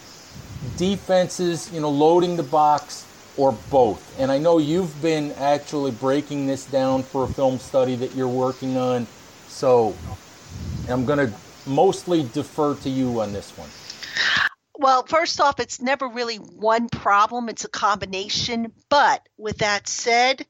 defenses, 0.82 1.72
you 1.72 1.80
know, 1.80 1.92
loading 1.92 2.36
the 2.36 2.44
box, 2.44 3.06
or 3.38 3.52
both? 3.70 4.20
And 4.20 4.32
I 4.32 4.40
know 4.40 4.58
you've 4.58 5.00
been 5.00 5.32
actually 5.34 5.92
breaking 5.92 6.48
this 6.48 6.66
down 6.66 7.04
for 7.04 7.26
a 7.26 7.28
film 7.28 7.60
study 7.60 7.96
that 7.98 8.16
you're 8.16 8.28
working 8.28 8.78
on, 8.78 9.06
so 9.48 9.96
I'm 10.90 11.06
going 11.06 11.20
to 11.20 11.32
mostly 11.68 12.28
defer 12.34 12.74
to 12.74 12.90
you 12.90 13.22
on 13.22 13.32
this 13.32 13.56
one. 13.56 13.70
Well, 14.74 15.06
first 15.06 15.40
off, 15.40 15.60
it's 15.60 15.80
never 15.80 16.08
really 16.08 16.38
one 16.38 16.90
problem, 16.90 17.48
it's 17.48 17.64
a 17.64 17.70
combination. 17.70 18.74
But 18.90 19.30
with 19.38 19.60
that 19.60 19.88
said, 19.88 20.48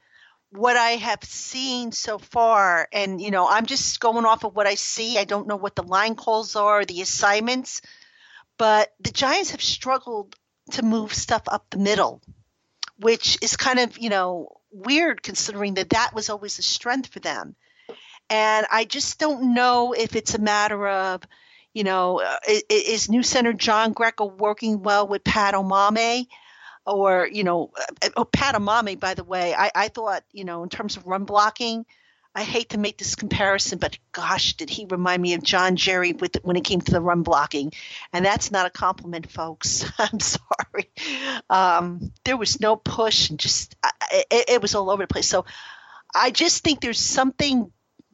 what 0.52 0.78
I 0.78 0.92
have 0.92 1.26
seen 1.26 1.92
so 1.92 2.18
far, 2.18 2.88
and 2.94 3.20
you 3.22 3.32
know, 3.32 3.50
I'm 3.50 3.66
just 3.66 4.00
going 4.00 4.24
off 4.24 4.46
of 4.46 4.56
what 4.56 4.66
I 4.66 4.76
see. 4.76 5.18
I 5.18 5.26
don't 5.26 5.48
know 5.48 5.58
what 5.58 5.76
the 5.76 5.84
line 5.84 6.16
calls 6.16 6.56
are, 6.56 6.86
the 6.86 7.02
assignments, 7.02 7.82
but 8.62 8.94
the 9.00 9.10
Giants 9.10 9.50
have 9.52 9.64
struggled 9.64 10.36
to 10.74 10.86
move 10.86 11.16
stuff 11.16 11.42
up 11.48 11.66
the 11.72 11.80
middle, 11.80 12.22
which 13.00 13.40
is 13.42 13.58
kind 13.58 13.80
of, 13.80 13.98
you 13.98 14.12
know, 14.12 14.50
weird 14.70 15.24
considering 15.24 15.74
that 15.74 15.90
that 15.90 16.12
was 16.14 16.30
always 16.30 16.60
a 16.60 16.62
strength 16.62 17.12
for 17.12 17.20
them. 17.20 17.56
And 18.30 18.68
I 18.72 18.86
just 18.86 19.18
don't 19.18 19.56
know 19.56 19.94
if 19.94 20.16
it's 20.16 20.36
a 20.36 20.40
matter 20.40 20.88
of, 20.88 21.24
you 21.74 21.84
know, 21.84 22.22
uh, 22.22 22.38
is, 22.70 23.10
new 23.10 23.24
center 23.24 23.52
John 23.52 23.94
Greco 23.94 24.26
working 24.26 24.84
well 24.84 25.08
with 25.08 25.24
Pat 25.24 25.56
Omameh? 25.56 26.28
Or, 26.86 27.28
you 27.32 27.44
know, 27.44 27.72
uh, 27.76 28.10
oh, 28.16 28.26
Pat 28.26 28.54
Omameh, 28.54 29.00
by 29.00 29.16
the 29.16 29.24
way, 29.24 29.56
I, 29.56 29.72
I 29.74 29.88
thought, 29.88 30.24
you 30.34 30.46
know, 30.46 30.62
in 30.62 30.70
terms 30.70 30.98
of 30.98 31.08
run 31.08 31.24
blocking, 31.24 31.88
I 32.34 32.44
hate 32.44 32.70
to 32.70 32.78
make 32.78 32.98
this 32.98 33.16
comparison, 33.16 33.78
but 33.78 33.98
gosh, 34.14 34.54
did 34.54 34.70
he 34.70 34.86
remind 34.86 35.22
me 35.22 35.34
of 35.34 35.44
John 35.44 35.76
Jerry 35.76 36.14
with 36.14 36.38
when 36.44 36.56
it 36.56 36.64
came 36.64 36.80
to 36.80 36.92
the 36.92 37.02
run 37.02 37.24
blocking, 37.24 37.74
and 38.14 38.26
that's 38.26 38.52
not 38.52 38.66
a 38.66 38.70
compliment, 38.70 39.30
folks. 39.30 39.86
I'm 40.00 40.20
sorry. 40.20 40.90
Um, 41.50 42.14
there 42.24 42.38
was 42.38 42.62
no 42.62 42.78
push, 42.78 43.30
and 43.30 43.38
just 43.38 43.76
it, 44.12 44.46
it 44.50 44.62
was 44.62 44.76
all 44.76 44.90
over 44.90 45.04
the 45.04 45.08
place. 45.08 45.28
So 45.28 45.46
I 46.16 46.32
just 46.32 46.64
think 46.64 46.80
there's 46.80 47.00
something 47.00 47.72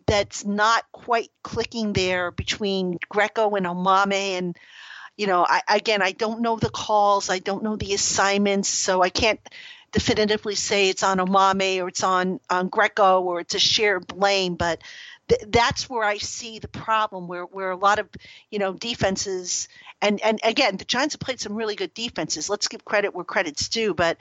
that's 0.07 0.45
not 0.45 0.83
quite 0.91 1.29
clicking 1.43 1.93
there 1.93 2.31
between 2.31 2.97
Greco 3.09 3.55
and 3.55 3.65
Omameh 3.65 4.37
and 4.37 4.57
you 5.17 5.27
know 5.27 5.45
I, 5.47 5.61
again 5.67 6.01
I 6.01 6.13
don't 6.13 6.41
know 6.41 6.55
the 6.55 6.69
calls 6.69 7.29
I 7.29 7.39
don't 7.39 7.63
know 7.63 7.75
the 7.75 7.93
assignments 7.93 8.69
so 8.69 9.01
I 9.01 9.09
can't 9.09 9.39
definitively 9.91 10.55
say 10.55 10.89
it's 10.89 11.03
on 11.03 11.17
Omameh 11.17 11.81
or 11.81 11.87
it's 11.87 12.03
on 12.03 12.39
on 12.49 12.67
Greco 12.67 13.21
or 13.21 13.39
it's 13.39 13.55
a 13.55 13.59
shared 13.59 14.07
blame 14.07 14.55
but 14.55 14.81
th- 15.29 15.43
that's 15.47 15.89
where 15.89 16.03
I 16.03 16.17
see 16.17 16.59
the 16.59 16.67
problem 16.67 17.27
where 17.27 17.43
where 17.43 17.71
a 17.71 17.77
lot 17.77 17.99
of 17.99 18.09
you 18.51 18.59
know 18.59 18.73
defenses 18.73 19.67
and 20.01 20.21
and 20.21 20.39
again 20.43 20.77
the 20.77 20.85
Giants 20.85 21.15
have 21.15 21.21
played 21.21 21.39
some 21.39 21.55
really 21.55 21.75
good 21.75 21.93
defenses 21.93 22.49
let's 22.49 22.67
give 22.67 22.83
credit 22.85 23.15
where 23.15 23.25
credit's 23.25 23.69
due 23.69 23.93
but 23.93 24.17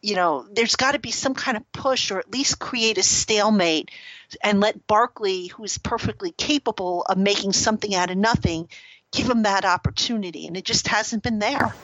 you 0.00 0.14
know, 0.14 0.46
there's 0.52 0.76
got 0.76 0.92
to 0.92 0.98
be 0.98 1.10
some 1.10 1.34
kind 1.34 1.56
of 1.56 1.72
push 1.72 2.10
or 2.10 2.18
at 2.18 2.30
least 2.30 2.58
create 2.58 2.98
a 2.98 3.02
stalemate 3.02 3.90
and 4.42 4.60
let 4.60 4.86
Barkley, 4.86 5.48
who 5.48 5.64
is 5.64 5.78
perfectly 5.78 6.30
capable 6.30 7.02
of 7.02 7.18
making 7.18 7.52
something 7.52 7.94
out 7.94 8.10
of 8.10 8.16
nothing, 8.16 8.68
give 9.12 9.28
him 9.28 9.42
that 9.42 9.64
opportunity. 9.64 10.46
And 10.46 10.56
it 10.56 10.64
just 10.64 10.88
hasn't 10.88 11.22
been 11.22 11.40
there. 11.40 11.74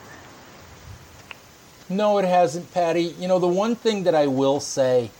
No, 1.89 2.17
it 2.17 2.25
hasn't, 2.25 2.73
Patty. 2.73 3.15
You 3.19 3.27
know, 3.27 3.37
the 3.37 3.47
one 3.47 3.75
thing 3.75 4.03
that 4.03 4.15
I 4.15 4.25
will 4.27 4.59
say 4.59 5.11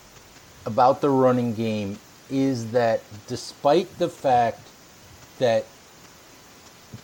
about 0.64 1.00
the 1.00 1.10
running 1.10 1.54
game 1.54 1.98
is 2.28 2.72
that 2.72 3.02
despite 3.28 3.98
the 3.98 4.08
fact 4.08 4.66
that 5.38 5.64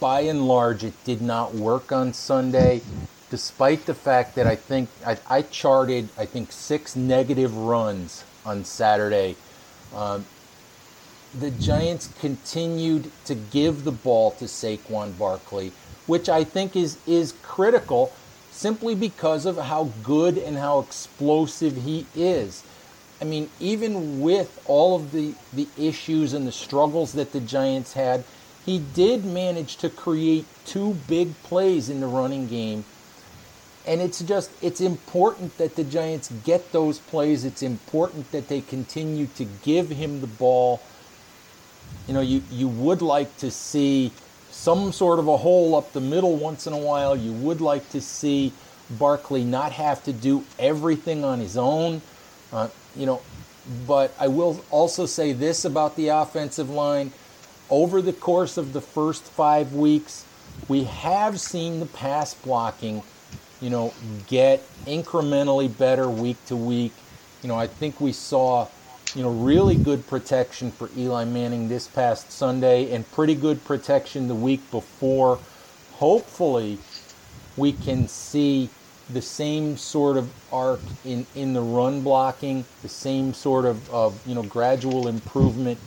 by 0.00 0.20
and 0.22 0.48
large 0.48 0.82
it 0.82 0.94
did 1.04 1.22
not 1.22 1.54
work 1.54 1.92
on 1.92 2.12
Sunday, 2.12 2.82
despite 3.30 3.86
the 3.86 3.94
fact 3.94 4.34
that 4.34 4.48
I 4.48 4.56
think 4.56 4.88
I, 5.06 5.16
I 5.30 5.42
charted, 5.42 6.08
I 6.18 6.26
think, 6.26 6.50
six 6.50 6.96
negative 6.96 7.56
runs 7.56 8.24
on 8.44 8.64
Saturday. 8.64 9.36
Um, 9.94 10.24
the 11.38 11.50
Giants 11.52 12.10
continued 12.20 13.10
to 13.26 13.34
give 13.34 13.84
the 13.84 13.92
ball 13.92 14.32
to 14.32 14.46
Saquon 14.46 15.16
Barkley, 15.16 15.72
which 16.06 16.28
I 16.28 16.42
think 16.42 16.74
is 16.74 16.98
is 17.06 17.32
critical 17.42 18.12
simply 18.52 18.94
because 18.94 19.44
of 19.46 19.56
how 19.58 19.90
good 20.04 20.38
and 20.38 20.56
how 20.56 20.78
explosive 20.78 21.84
he 21.84 22.06
is. 22.14 22.62
I 23.20 23.24
mean, 23.24 23.50
even 23.58 24.20
with 24.20 24.62
all 24.66 24.94
of 24.94 25.10
the, 25.10 25.34
the 25.52 25.66
issues 25.76 26.32
and 26.32 26.46
the 26.46 26.52
struggles 26.52 27.12
that 27.14 27.32
the 27.32 27.40
Giants 27.40 27.94
had, 27.94 28.24
he 28.64 28.78
did 28.78 29.24
manage 29.24 29.76
to 29.78 29.90
create 29.90 30.46
two 30.64 30.94
big 31.08 31.34
plays 31.42 31.88
in 31.88 32.00
the 32.00 32.06
running 32.06 32.46
game 32.46 32.84
and 33.86 34.00
it's 34.00 34.20
just 34.20 34.50
it's 34.62 34.80
important 34.80 35.56
that 35.58 35.76
the 35.76 35.84
Giants 35.84 36.30
get 36.44 36.72
those 36.72 36.98
plays. 36.98 37.44
It's 37.44 37.62
important 37.62 38.30
that 38.30 38.48
they 38.48 38.60
continue 38.60 39.26
to 39.36 39.44
give 39.62 39.90
him 39.90 40.20
the 40.20 40.26
ball. 40.26 40.80
You 42.06 42.14
know, 42.14 42.20
you 42.20 42.42
you 42.50 42.68
would 42.68 43.02
like 43.02 43.36
to 43.38 43.50
see 43.50 44.12
some 44.62 44.92
sort 44.92 45.18
of 45.18 45.26
a 45.26 45.36
hole 45.36 45.74
up 45.74 45.92
the 45.92 46.00
middle 46.00 46.36
once 46.36 46.68
in 46.68 46.72
a 46.72 46.78
while. 46.78 47.16
You 47.16 47.32
would 47.32 47.60
like 47.60 47.90
to 47.90 48.00
see 48.00 48.52
Barkley 48.90 49.42
not 49.42 49.72
have 49.72 50.04
to 50.04 50.12
do 50.12 50.44
everything 50.56 51.24
on 51.24 51.40
his 51.40 51.56
own. 51.56 52.00
Uh, 52.52 52.68
you 52.94 53.04
know, 53.04 53.20
but 53.88 54.14
I 54.20 54.28
will 54.28 54.64
also 54.70 55.04
say 55.04 55.32
this 55.32 55.64
about 55.64 55.96
the 55.96 56.08
offensive 56.08 56.70
line. 56.70 57.10
Over 57.70 58.00
the 58.00 58.12
course 58.12 58.56
of 58.56 58.72
the 58.72 58.80
first 58.80 59.24
five 59.24 59.72
weeks, 59.72 60.24
we 60.68 60.84
have 60.84 61.40
seen 61.40 61.80
the 61.80 61.86
pass 61.86 62.32
blocking, 62.32 63.02
you 63.60 63.68
know, 63.68 63.92
get 64.28 64.62
incrementally 64.86 65.76
better 65.76 66.08
week 66.08 66.36
to 66.46 66.54
week. 66.54 66.92
You 67.42 67.48
know, 67.48 67.56
I 67.56 67.66
think 67.66 68.00
we 68.00 68.12
saw, 68.12 68.68
you 69.14 69.22
know, 69.22 69.30
really 69.30 69.76
good 69.76 70.06
protection 70.06 70.72
for 70.72 70.90
Eli 70.96 71.24
Manning 71.24 71.68
this 71.68 71.88
past 71.88 72.32
Sunday 72.32 72.92
and 72.92 73.10
pretty 73.10 73.34
good 73.34 73.64
protection 73.64 74.28
the 74.28 74.34
week 74.34 74.70
before. 74.70 75.42
Hopefully, 75.90 76.80
we 77.56 77.72
can 77.72 78.08
see 78.08 78.70
the 79.08 79.22
same 79.22 79.76
sort 79.76 80.16
of 80.16 80.34
arc 80.50 80.92
in, 81.04 81.26
in 81.34 81.52
the 81.52 81.62
run 81.62 82.02
blocking, 82.02 82.66
the 82.82 82.88
same 82.88 83.34
sort 83.34 83.66
of, 83.66 83.88
of 83.90 84.20
you 84.26 84.34
know 84.34 84.42
gradual 84.44 85.08
improvement, 85.08 85.80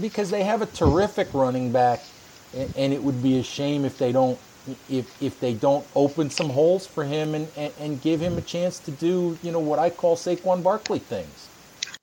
because 0.00 0.30
they 0.30 0.44
have 0.44 0.62
a 0.62 0.66
terrific 0.66 1.34
running 1.34 1.72
back, 1.72 2.06
and, 2.52 2.92
it 2.94 3.02
would 3.02 3.22
be 3.22 3.38
a 3.38 3.42
shame 3.42 3.84
if 3.84 3.98
they 3.98 4.12
don't 4.12 4.40
if 4.88 5.06
if 5.20 5.40
they 5.40 5.54
don't 5.54 5.88
open 5.94 6.30
some 6.30 6.50
holes 6.50 6.86
for 6.86 7.04
him 7.04 7.34
and, 7.34 7.52
and, 7.56 7.74
and 7.78 8.02
give 8.02 8.20
him 8.20 8.38
a 8.38 8.42
chance 8.42 8.80
to 8.80 8.90
do 8.92 9.38
you 9.42 9.52
know 9.52 9.60
what 9.60 9.78
I 9.78 9.90
call 9.90 10.16
Saquon 10.16 10.62
Barkley 10.62 11.00
things. 11.00 11.49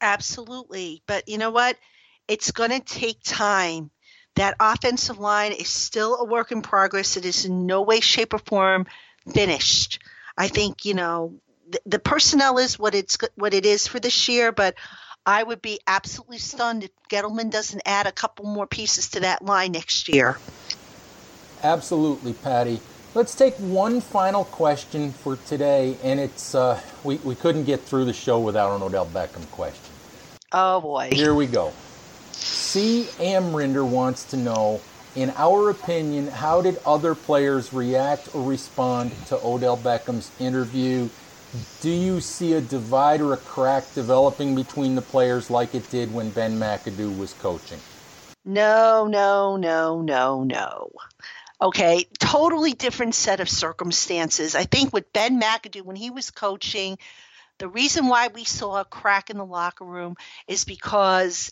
Absolutely, 0.01 1.01
but 1.07 1.27
you 1.27 1.37
know 1.37 1.51
what? 1.51 1.77
It's 2.27 2.51
going 2.51 2.71
to 2.71 2.79
take 2.79 3.21
time. 3.23 3.91
That 4.35 4.55
offensive 4.59 5.17
line 5.17 5.51
is 5.53 5.69
still 5.69 6.17
a 6.17 6.23
work 6.23 6.51
in 6.51 6.61
progress. 6.61 7.17
It 7.17 7.25
is 7.25 7.45
in 7.45 7.65
no 7.65 7.81
way, 7.81 8.01
shape, 8.01 8.33
or 8.33 8.39
form 8.39 8.85
finished. 9.33 9.99
I 10.37 10.47
think 10.47 10.85
you 10.85 10.93
know 10.93 11.39
the, 11.69 11.79
the 11.85 11.99
personnel 11.99 12.57
is 12.59 12.77
what 12.77 12.95
it's 12.95 13.17
what 13.35 13.53
it 13.53 13.65
is 13.65 13.87
for 13.87 13.99
this 13.99 14.29
year, 14.29 14.51
but 14.51 14.75
I 15.25 15.43
would 15.43 15.61
be 15.61 15.79
absolutely 15.87 16.37
stunned 16.37 16.83
if 16.85 16.91
Gettleman 17.09 17.51
doesn't 17.51 17.81
add 17.85 18.07
a 18.07 18.11
couple 18.11 18.45
more 18.45 18.67
pieces 18.67 19.09
to 19.09 19.21
that 19.21 19.43
line 19.43 19.73
next 19.73 20.07
year. 20.07 20.37
Absolutely, 21.63 22.33
Patty. 22.33 22.79
Let's 23.13 23.35
take 23.35 23.55
one 23.55 23.99
final 23.99 24.45
question 24.45 25.11
for 25.11 25.37
today, 25.47 25.97
and 26.03 26.19
it's 26.19 26.53
uh, 26.53 26.79
we 27.03 27.17
we 27.17 27.35
couldn't 27.35 27.63
get 27.63 27.81
through 27.81 28.05
the 28.05 28.13
show 28.13 28.39
without 28.39 28.75
an 28.75 28.83
Odell 28.83 29.07
Beckham 29.07 29.49
question. 29.51 29.86
Oh 30.51 30.81
boy! 30.81 31.09
Here 31.11 31.33
we 31.33 31.47
go. 31.47 31.73
C. 32.31 33.07
Amrinder 33.19 33.87
wants 33.87 34.25
to 34.25 34.37
know 34.37 34.81
in 35.17 35.33
our 35.35 35.71
opinion, 35.71 36.27
how 36.27 36.61
did 36.61 36.77
other 36.85 37.15
players 37.15 37.73
react 37.73 38.35
or 38.35 38.43
respond 38.47 39.11
to 39.25 39.39
Odell 39.43 39.75
Beckham's 39.75 40.29
interview? 40.39 41.09
Do 41.81 41.89
you 41.89 42.21
see 42.21 42.53
a 42.53 42.61
divide 42.61 43.21
or 43.21 43.33
a 43.33 43.37
crack 43.37 43.83
developing 43.95 44.53
between 44.53 44.93
the 44.93 45.01
players 45.01 45.49
like 45.49 45.73
it 45.73 45.89
did 45.89 46.13
when 46.13 46.29
Ben 46.29 46.59
McAdoo 46.59 47.17
was 47.17 47.33
coaching? 47.33 47.79
No, 48.45 49.07
no, 49.07 49.57
no, 49.57 50.03
no, 50.03 50.43
no. 50.43 50.91
Okay, 51.59 52.05
totally 52.19 52.73
different 52.73 53.15
set 53.15 53.39
of 53.39 53.49
circumstances. 53.49 54.53
I 54.53 54.65
think 54.65 54.93
with 54.93 55.11
Ben 55.13 55.41
McAdoo, 55.41 55.81
when 55.81 55.95
he 55.95 56.11
was 56.11 56.29
coaching, 56.29 56.99
the 57.59 57.67
reason 57.67 58.07
why 58.07 58.27
we 58.27 58.43
saw 58.43 58.79
a 58.79 58.85
crack 58.85 59.29
in 59.29 59.37
the 59.37 59.45
locker 59.45 59.85
room 59.85 60.15
is 60.47 60.65
because 60.65 61.51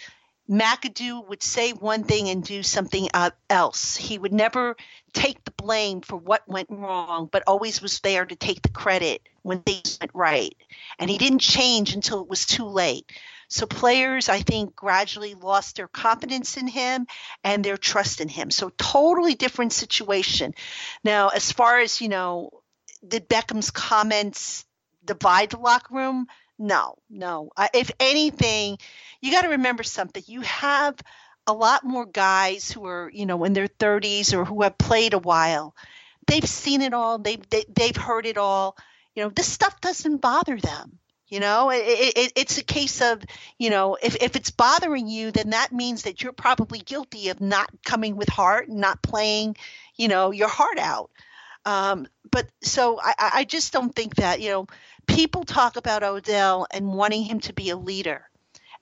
McAdoo 0.50 1.28
would 1.28 1.42
say 1.42 1.72
one 1.72 2.04
thing 2.04 2.30
and 2.30 2.44
do 2.44 2.62
something 2.62 3.10
uh, 3.14 3.32
else. 3.50 3.96
He 3.96 4.18
would 4.18 4.34
never 4.34 4.76
take 5.14 5.44
the 5.44 5.52
blame 5.52 6.02
for 6.02 6.18
what 6.18 6.48
went 6.48 6.70
wrong, 6.70 7.28
but 7.32 7.44
always 7.48 7.82
was 7.82 8.00
there 8.02 8.26
to 8.26 8.36
take 8.36 8.62
the 8.62 8.70
credit 8.70 9.28
when 9.42 9.62
things 9.62 9.98
went 10.00 10.12
right. 10.14 10.56
And 11.00 11.10
he 11.10 11.18
didn't 11.18 11.40
change 11.40 11.96
until 11.96 12.22
it 12.22 12.30
was 12.30 12.46
too 12.46 12.66
late. 12.66 13.12
So 13.48 13.66
players, 13.66 14.30
I 14.30 14.42
think, 14.42 14.76
gradually 14.76 15.34
lost 15.34 15.78
their 15.78 15.88
confidence 15.88 16.58
in 16.58 16.68
him 16.68 17.08
and 17.44 17.64
their 17.64 17.78
trust 17.78 18.22
in 18.22 18.28
him. 18.28 18.52
So 18.52 18.72
totally 18.78 19.36
different 19.36 19.74
situation. 19.74 20.54
Now, 21.04 21.30
as 21.30 21.52
far 21.52 21.80
as, 21.80 22.02
you 22.02 22.10
know, 22.10 22.50
did 23.08 23.28
Beckham's 23.28 23.72
comments 23.72 24.65
divide 25.06 25.52
the 25.52 25.58
locker 25.58 25.94
room? 25.96 26.28
No, 26.58 26.96
no. 27.10 27.52
If 27.74 27.92
anything, 28.00 28.78
you 29.22 29.32
got 29.32 29.42
to 29.42 29.50
remember 29.50 29.84
something. 29.84 30.24
You 30.26 30.42
have 30.42 30.96
a 31.48 31.54
lot 31.54 31.84
more 31.84 32.06
guys 32.06 32.72
who 32.72 32.86
are, 32.86 33.10
you 33.14 33.26
know, 33.26 33.44
in 33.44 33.54
their 33.54 33.68
30s 33.68 34.34
or 34.34 34.46
who 34.46 34.62
have 34.64 34.78
played 34.78 35.14
a 35.14 35.20
while. 35.20 35.76
They've 36.28 36.48
seen 36.48 36.82
it 36.82 36.94
all. 36.94 37.20
They've 37.20 37.50
they, 37.50 37.58
have 37.58 37.74
they 37.76 37.88
have 37.88 37.98
heard 37.98 38.26
it 38.26 38.38
all. 38.38 38.78
You 39.16 39.24
know, 39.24 39.30
this 39.30 39.52
stuff 39.52 39.80
doesn't 39.82 40.18
bother 40.18 40.58
them. 40.58 41.00
You 41.28 41.40
know, 41.40 41.72
it, 41.72 41.84
it, 42.16 42.34
it's 42.36 42.60
a 42.60 42.64
case 42.64 43.02
of, 43.02 43.24
you 43.58 43.72
know, 43.72 43.98
if, 44.02 44.16
if 44.22 44.36
it's 44.36 44.52
bothering 44.52 45.08
you, 45.08 45.32
then 45.32 45.50
that 45.50 45.72
means 45.72 46.04
that 46.04 46.22
you're 46.22 46.34
probably 46.34 46.80
guilty 46.80 47.30
of 47.30 47.42
not 47.42 47.70
coming 47.84 48.16
with 48.16 48.30
heart, 48.30 48.70
not 48.70 49.02
playing, 49.02 49.58
you 49.96 50.08
know, 50.08 50.30
your 50.30 50.48
heart 50.48 50.78
out. 50.78 51.10
Um, 51.66 52.08
but 52.30 52.48
so 52.62 53.00
I, 53.02 53.32
I 53.38 53.44
just 53.44 53.74
don't 53.74 53.96
think 53.96 54.16
that, 54.16 54.40
you 54.40 54.50
know, 54.52 54.68
people 55.08 55.44
talk 55.44 55.78
about 55.78 56.04
Odell 56.04 56.68
and 56.72 56.94
wanting 56.94 57.24
him 57.24 57.40
to 57.42 57.54
be 57.54 57.70
a 57.70 57.78
leader. 57.78 58.30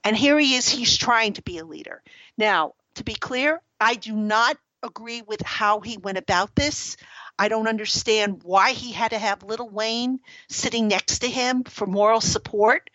And 0.02 0.16
here 0.16 0.38
he 0.38 0.54
is, 0.54 0.68
he's 0.68 0.96
trying 0.96 1.34
to 1.34 1.42
be 1.42 1.58
a 1.58 1.64
leader. 1.64 2.02
Now, 2.36 2.74
to 2.96 3.04
be 3.04 3.14
clear, 3.14 3.60
I 3.80 3.94
do 3.94 4.12
not 4.14 4.56
agree 4.82 5.22
with 5.22 5.40
how 5.42 5.80
he 5.80 5.96
went 5.96 6.18
about 6.18 6.54
this. 6.54 6.96
I 7.38 7.48
don't 7.48 7.68
understand 7.68 8.42
why 8.44 8.72
he 8.72 8.92
had 8.92 9.10
to 9.10 9.18
have 9.18 9.42
Little 9.42 9.68
Wayne 9.68 10.20
sitting 10.48 10.88
next 10.88 11.20
to 11.20 11.28
him 11.28 11.64
for 11.64 11.86
moral 11.86 12.20
support. 12.20 12.90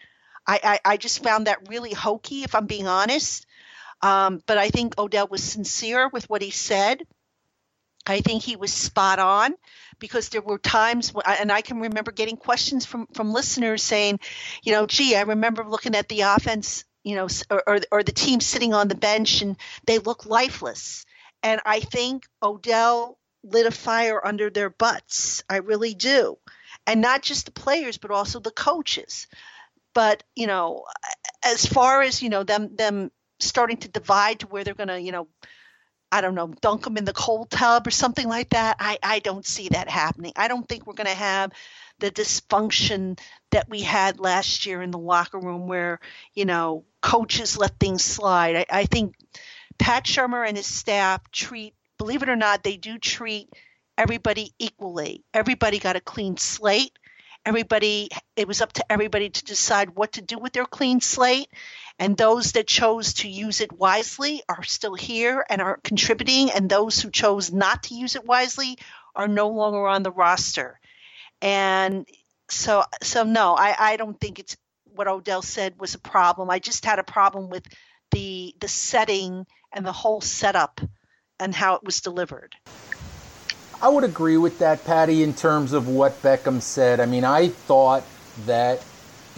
I, 0.47 0.59
I, 0.63 0.93
I 0.93 0.97
just 0.97 1.23
found 1.23 1.47
that 1.47 1.67
really 1.67 1.93
hokey, 1.93 2.43
if 2.43 2.55
I'm 2.55 2.65
being 2.65 2.87
honest. 2.87 3.45
Um, 4.01 4.41
but 4.45 4.57
I 4.57 4.69
think 4.69 4.97
Odell 4.97 5.27
was 5.27 5.43
sincere 5.43 6.07
with 6.07 6.29
what 6.29 6.41
he 6.41 6.51
said. 6.51 7.05
I 8.09 8.21
think 8.21 8.43
he 8.43 8.55
was 8.55 8.73
spot 8.73 9.19
on 9.19 9.55
because 9.99 10.29
there 10.29 10.41
were 10.41 10.57
times, 10.57 11.13
when, 11.13 11.23
and 11.27 11.51
I 11.51 11.61
can 11.61 11.79
remember 11.79 12.11
getting 12.11 12.37
questions 12.37 12.85
from 12.85 13.07
from 13.13 13.31
listeners 13.31 13.83
saying, 13.83 14.19
you 14.63 14.73
know, 14.73 14.85
gee, 14.85 15.15
I 15.15 15.21
remember 15.21 15.63
looking 15.63 15.95
at 15.95 16.09
the 16.09 16.21
offense, 16.21 16.85
you 17.03 17.15
know, 17.15 17.27
or 17.49 17.63
or, 17.67 17.79
or 17.91 18.03
the 18.03 18.11
team 18.11 18.39
sitting 18.39 18.73
on 18.73 18.87
the 18.87 18.95
bench 18.95 19.41
and 19.41 19.57
they 19.85 19.99
look 19.99 20.25
lifeless. 20.25 21.05
And 21.43 21.61
I 21.65 21.79
think 21.79 22.25
Odell 22.41 23.17
lit 23.43 23.65
a 23.65 23.71
fire 23.71 24.25
under 24.25 24.49
their 24.49 24.69
butts. 24.69 25.43
I 25.49 25.57
really 25.57 25.93
do, 25.93 26.37
and 26.85 27.01
not 27.01 27.21
just 27.21 27.45
the 27.45 27.51
players, 27.51 27.97
but 27.97 28.11
also 28.11 28.39
the 28.39 28.51
coaches. 28.51 29.27
But 29.93 30.23
you 30.35 30.47
know, 30.47 30.83
as 31.43 31.65
far 31.65 32.01
as 32.01 32.21
you 32.21 32.29
know, 32.29 32.43
them 32.43 32.75
them 32.75 33.11
starting 33.39 33.77
to 33.77 33.87
divide 33.87 34.39
to 34.41 34.47
where 34.47 34.63
they're 34.63 34.73
going 34.73 34.89
to, 34.89 34.99
you 34.99 35.11
know, 35.11 35.27
I 36.11 36.21
don't 36.21 36.35
know, 36.35 36.47
dunk 36.61 36.83
them 36.83 36.97
in 36.97 37.05
the 37.05 37.13
cold 37.13 37.49
tub 37.49 37.85
or 37.85 37.91
something 37.91 38.27
like 38.27 38.49
that. 38.49 38.77
I, 38.79 38.97
I 39.03 39.19
don't 39.19 39.45
see 39.45 39.69
that 39.69 39.89
happening. 39.89 40.33
I 40.35 40.47
don't 40.47 40.67
think 40.67 40.87
we're 40.87 40.93
going 40.93 41.07
to 41.07 41.13
have 41.13 41.51
the 41.99 42.09
dysfunction 42.09 43.19
that 43.51 43.69
we 43.69 43.81
had 43.81 44.19
last 44.19 44.65
year 44.65 44.81
in 44.81 44.91
the 44.91 44.97
locker 44.97 45.39
room 45.39 45.67
where, 45.67 45.99
you 46.33 46.45
know, 46.45 46.85
coaches 47.01 47.57
let 47.57 47.79
things 47.79 48.03
slide. 48.03 48.55
I, 48.55 48.65
I 48.71 48.85
think 48.85 49.15
Pat 49.77 50.05
Shurmur 50.05 50.47
and 50.47 50.57
his 50.57 50.65
staff 50.65 51.21
treat, 51.31 51.73
believe 51.97 52.23
it 52.23 52.29
or 52.29 52.35
not, 52.35 52.63
they 52.63 52.77
do 52.77 52.97
treat 52.97 53.49
everybody 53.97 54.53
equally. 54.59 55.23
Everybody 55.33 55.79
got 55.79 55.95
a 55.95 56.01
clean 56.01 56.37
slate. 56.37 56.97
Everybody, 57.45 58.09
it 58.35 58.47
was 58.47 58.61
up 58.61 58.73
to 58.73 58.91
everybody 58.91 59.29
to 59.29 59.43
decide 59.45 59.95
what 59.95 60.13
to 60.13 60.21
do 60.21 60.37
with 60.37 60.53
their 60.53 60.65
clean 60.65 61.01
slate. 61.01 61.47
And 61.99 62.15
those 62.15 62.53
that 62.53 62.65
chose 62.65 63.13
to 63.15 63.29
use 63.29 63.59
it 63.59 63.73
wisely 63.73 64.41
are 64.47 64.63
still 64.63 64.95
here 64.95 65.45
and 65.49 65.61
are 65.61 65.79
contributing. 65.83 66.49
And 66.49 66.69
those 66.69 67.01
who 67.01 67.11
chose 67.11 67.51
not 67.51 67.83
to 67.83 67.93
use 67.93 68.15
it 68.15 68.25
wisely 68.25 68.77
are 69.15 69.27
no 69.27 69.49
longer 69.49 69.85
on 69.85 70.03
the 70.03 70.11
roster. 70.11 70.79
And 71.41 72.07
so, 72.49 72.85
so 73.03 73.23
no, 73.23 73.53
I, 73.53 73.75
I 73.77 73.97
don't 73.97 74.19
think 74.19 74.39
it's 74.39 74.55
what 74.95 75.09
Odell 75.09 75.41
said 75.41 75.79
was 75.79 75.93
a 75.93 75.99
problem. 75.99 76.49
I 76.49 76.59
just 76.59 76.85
had 76.85 76.99
a 76.99 77.03
problem 77.03 77.49
with 77.49 77.67
the 78.11 78.55
the 78.59 78.67
setting 78.67 79.45
and 79.71 79.85
the 79.85 79.91
whole 79.91 80.21
setup 80.21 80.81
and 81.39 81.53
how 81.53 81.75
it 81.75 81.83
was 81.83 82.01
delivered. 82.01 82.55
I 83.81 83.89
would 83.89 84.03
agree 84.03 84.37
with 84.37 84.59
that, 84.59 84.83
Patty, 84.83 85.23
in 85.23 85.33
terms 85.33 85.73
of 85.73 85.87
what 85.87 86.21
Beckham 86.21 86.61
said. 86.61 86.99
I 86.99 87.05
mean, 87.05 87.23
I 87.23 87.49
thought 87.49 88.03
that 88.45 88.83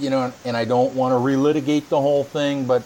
you 0.02 0.10
know, 0.10 0.34
and 0.43 0.58
I 0.58 0.66
don't 0.66 0.93
want 0.95 1.14
to 1.14 1.18
relitigate 1.18 1.88
the 1.88 2.02
whole 2.02 2.24
thing, 2.24 2.66
but 2.66 2.84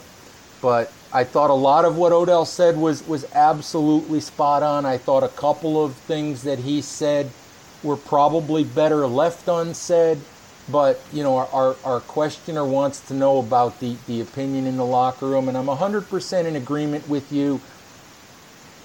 but 0.62 0.92
I 1.14 1.24
thought 1.24 1.50
a 1.50 1.54
lot 1.54 1.86
of 1.86 1.98
what 1.98 2.12
Odell 2.12 2.46
said 2.46 2.78
was 2.78 3.08
was 3.08 3.26
absolutely 3.34 4.20
spot 4.20 4.62
on. 4.64 4.86
I 4.86 4.98
thought 4.98 5.24
a 5.24 5.30
couple 5.30 5.84
of 5.84 5.96
things 5.96 6.44
that 6.44 6.60
he 6.60 6.82
said 6.82 7.32
were 7.84 7.98
probably 7.98 8.64
better 8.64 9.08
left 9.08 9.48
unsaid. 9.48 10.20
But 10.70 11.00
you 11.14 11.24
know, 11.24 11.38
our, 11.38 11.48
our, 11.54 11.76
our 11.86 12.00
questioner 12.02 12.66
wants 12.66 13.00
to 13.02 13.14
know 13.14 13.38
about 13.38 13.80
the, 13.80 13.98
the 14.08 14.22
opinion 14.22 14.66
in 14.66 14.78
the 14.78 14.86
locker 14.86 15.28
room, 15.28 15.48
and 15.48 15.58
I'm 15.58 15.68
100% 15.68 16.46
in 16.46 16.56
agreement 16.56 17.08
with 17.08 17.32
you. 17.32 17.62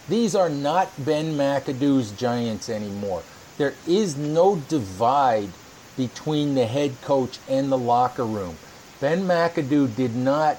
These 0.09 0.35
are 0.35 0.51
not 0.51 0.91
Ben 1.03 1.35
McAdoo's 1.35 2.11
Giants 2.13 2.69
anymore. 2.69 3.23
There 3.57 3.75
is 3.87 4.17
no 4.17 4.57
divide 4.57 5.51
between 5.97 6.55
the 6.55 6.67
head 6.67 7.01
coach 7.03 7.39
and 7.49 7.71
the 7.71 7.79
locker 7.79 8.25
room. 8.25 8.57
Ben 9.01 9.23
McAdoo 9.23 9.95
did 9.97 10.15
not 10.15 10.59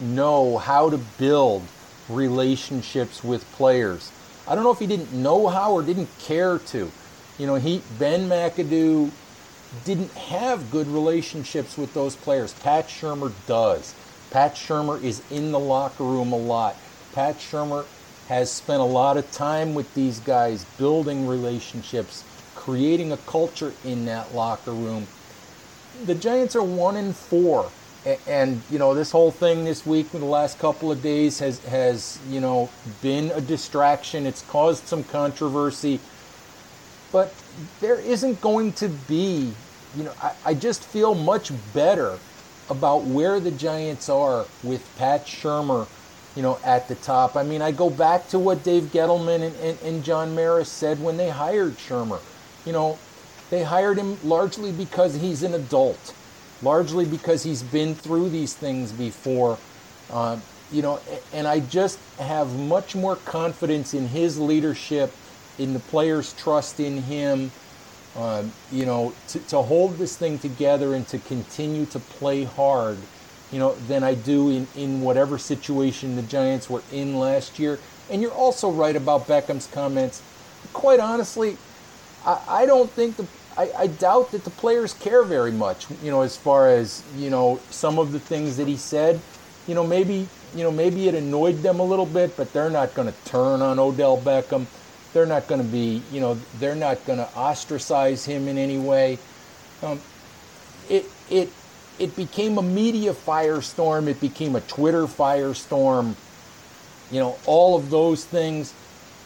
know 0.00 0.58
how 0.58 0.90
to 0.90 0.98
build 1.18 1.62
relationships 2.08 3.24
with 3.24 3.50
players. 3.52 4.12
I 4.46 4.54
don't 4.54 4.64
know 4.64 4.72
if 4.72 4.78
he 4.78 4.86
didn't 4.86 5.12
know 5.12 5.48
how 5.48 5.72
or 5.72 5.82
didn't 5.82 6.08
care 6.20 6.58
to. 6.58 6.90
You 7.38 7.46
know, 7.46 7.56
he 7.56 7.82
Ben 7.98 8.28
McAdoo 8.28 9.10
didn't 9.84 10.12
have 10.12 10.70
good 10.70 10.86
relationships 10.86 11.76
with 11.76 11.92
those 11.94 12.16
players. 12.16 12.54
Pat 12.54 12.86
Shurmur 12.88 13.32
does. 13.46 13.94
Pat 14.30 14.54
Shurmur 14.54 15.02
is 15.02 15.22
in 15.30 15.52
the 15.52 15.58
locker 15.58 16.04
room 16.04 16.32
a 16.32 16.36
lot. 16.36 16.76
Pat 17.14 17.36
Shurmur 17.38 17.84
has 18.28 18.50
spent 18.50 18.80
a 18.80 18.84
lot 18.84 19.16
of 19.16 19.30
time 19.32 19.74
with 19.74 19.92
these 19.94 20.18
guys, 20.20 20.64
building 20.78 21.26
relationships, 21.26 22.24
creating 22.66 23.12
a 23.12 23.16
culture 23.18 23.72
in 23.84 24.04
that 24.06 24.34
locker 24.34 24.72
room. 24.72 25.06
The 26.04 26.16
Giants 26.16 26.56
are 26.56 26.64
one 26.64 26.96
in 26.96 27.12
four, 27.12 27.70
and 28.26 28.60
you 28.68 28.78
know 28.80 28.92
this 28.92 29.12
whole 29.12 29.30
thing 29.30 29.64
this 29.64 29.86
week, 29.86 30.10
the 30.10 30.18
last 30.18 30.58
couple 30.58 30.90
of 30.90 31.00
days, 31.00 31.38
has 31.38 31.64
has 31.66 32.18
you 32.28 32.40
know 32.40 32.68
been 33.00 33.30
a 33.30 33.40
distraction. 33.40 34.26
It's 34.26 34.42
caused 34.42 34.88
some 34.88 35.04
controversy, 35.04 36.00
but 37.12 37.32
there 37.80 38.00
isn't 38.00 38.40
going 38.40 38.72
to 38.72 38.88
be, 38.88 39.52
you 39.96 40.02
know, 40.02 40.12
I, 40.20 40.32
I 40.44 40.54
just 40.54 40.82
feel 40.82 41.14
much 41.14 41.52
better 41.72 42.18
about 42.68 43.04
where 43.04 43.38
the 43.38 43.52
Giants 43.52 44.08
are 44.08 44.44
with 44.64 44.84
Pat 44.98 45.24
Shurmur 45.24 45.86
you 46.34 46.42
know, 46.42 46.58
at 46.62 46.86
the 46.86 46.96
top. 46.96 47.34
I 47.34 47.42
mean, 47.42 47.62
I 47.62 47.70
go 47.72 47.88
back 47.88 48.28
to 48.28 48.38
what 48.38 48.62
Dave 48.62 48.84
Gettleman 48.92 49.42
and, 49.42 49.56
and, 49.56 49.78
and 49.82 50.04
John 50.04 50.34
Mara 50.34 50.66
said 50.66 51.02
when 51.02 51.16
they 51.16 51.30
hired 51.30 51.78
Shurmur. 51.78 52.20
You 52.66 52.72
know, 52.72 52.98
they 53.48 53.62
hired 53.62 53.96
him 53.96 54.18
largely 54.22 54.72
because 54.72 55.14
he's 55.14 55.42
an 55.42 55.54
adult, 55.54 56.14
largely 56.62 57.06
because 57.06 57.42
he's 57.42 57.62
been 57.62 57.94
through 57.94 58.28
these 58.28 58.54
things 58.54 58.92
before. 58.92 59.58
Uh, 60.10 60.38
you 60.70 60.82
know, 60.82 61.00
and 61.32 61.46
I 61.46 61.60
just 61.60 61.98
have 62.18 62.58
much 62.58 62.94
more 62.94 63.16
confidence 63.16 63.94
in 63.94 64.08
his 64.08 64.38
leadership, 64.38 65.12
in 65.58 65.72
the 65.72 65.78
players' 65.78 66.34
trust 66.34 66.80
in 66.80 67.02
him. 67.02 67.50
Uh, 68.16 68.44
you 68.72 68.86
know, 68.86 69.14
to, 69.28 69.38
to 69.40 69.60
hold 69.60 69.98
this 69.98 70.16
thing 70.16 70.38
together 70.38 70.94
and 70.94 71.06
to 71.06 71.18
continue 71.18 71.84
to 71.84 71.98
play 71.98 72.44
hard 72.44 72.98
you 73.52 73.58
know, 73.58 73.74
than 73.86 74.02
I 74.02 74.14
do 74.14 74.50
in, 74.50 74.66
in 74.76 75.00
whatever 75.00 75.38
situation 75.38 76.16
the 76.16 76.22
Giants 76.22 76.68
were 76.68 76.82
in 76.92 77.18
last 77.18 77.58
year. 77.58 77.78
And 78.10 78.20
you're 78.22 78.32
also 78.32 78.70
right 78.70 78.96
about 78.96 79.26
Beckham's 79.26 79.66
comments. 79.66 80.22
Quite 80.72 81.00
honestly, 81.00 81.56
I, 82.26 82.40
I 82.48 82.66
don't 82.66 82.90
think 82.90 83.16
the 83.16 83.26
I, 83.56 83.70
I, 83.78 83.86
doubt 83.86 84.32
that 84.32 84.44
the 84.44 84.50
players 84.50 84.92
care 84.92 85.22
very 85.22 85.52
much, 85.52 85.86
you 86.02 86.10
know, 86.10 86.20
as 86.20 86.36
far 86.36 86.68
as, 86.68 87.02
you 87.16 87.30
know, 87.30 87.58
some 87.70 87.98
of 87.98 88.12
the 88.12 88.20
things 88.20 88.58
that 88.58 88.68
he 88.68 88.76
said. 88.76 89.18
You 89.66 89.74
know, 89.74 89.86
maybe 89.86 90.28
you 90.54 90.62
know, 90.62 90.70
maybe 90.70 91.08
it 91.08 91.14
annoyed 91.14 91.62
them 91.62 91.80
a 91.80 91.82
little 91.82 92.06
bit, 92.06 92.36
but 92.36 92.52
they're 92.52 92.70
not 92.70 92.94
gonna 92.94 93.14
turn 93.24 93.62
on 93.62 93.78
Odell 93.78 94.18
Beckham. 94.18 94.66
They're 95.12 95.26
not 95.26 95.48
gonna 95.48 95.64
be, 95.64 96.02
you 96.12 96.20
know, 96.20 96.38
they're 96.58 96.74
not 96.74 97.04
gonna 97.06 97.28
ostracize 97.36 98.24
him 98.24 98.48
in 98.48 98.58
any 98.58 98.78
way. 98.78 99.18
Um, 99.82 100.00
it 100.88 101.06
it 101.30 101.50
it 101.98 102.14
became 102.14 102.58
a 102.58 102.62
media 102.62 103.12
firestorm. 103.12 104.06
It 104.06 104.20
became 104.20 104.54
a 104.54 104.60
Twitter 104.62 105.06
firestorm. 105.06 106.14
You 107.10 107.20
know, 107.20 107.38
all 107.46 107.76
of 107.76 107.90
those 107.90 108.24
things. 108.24 108.72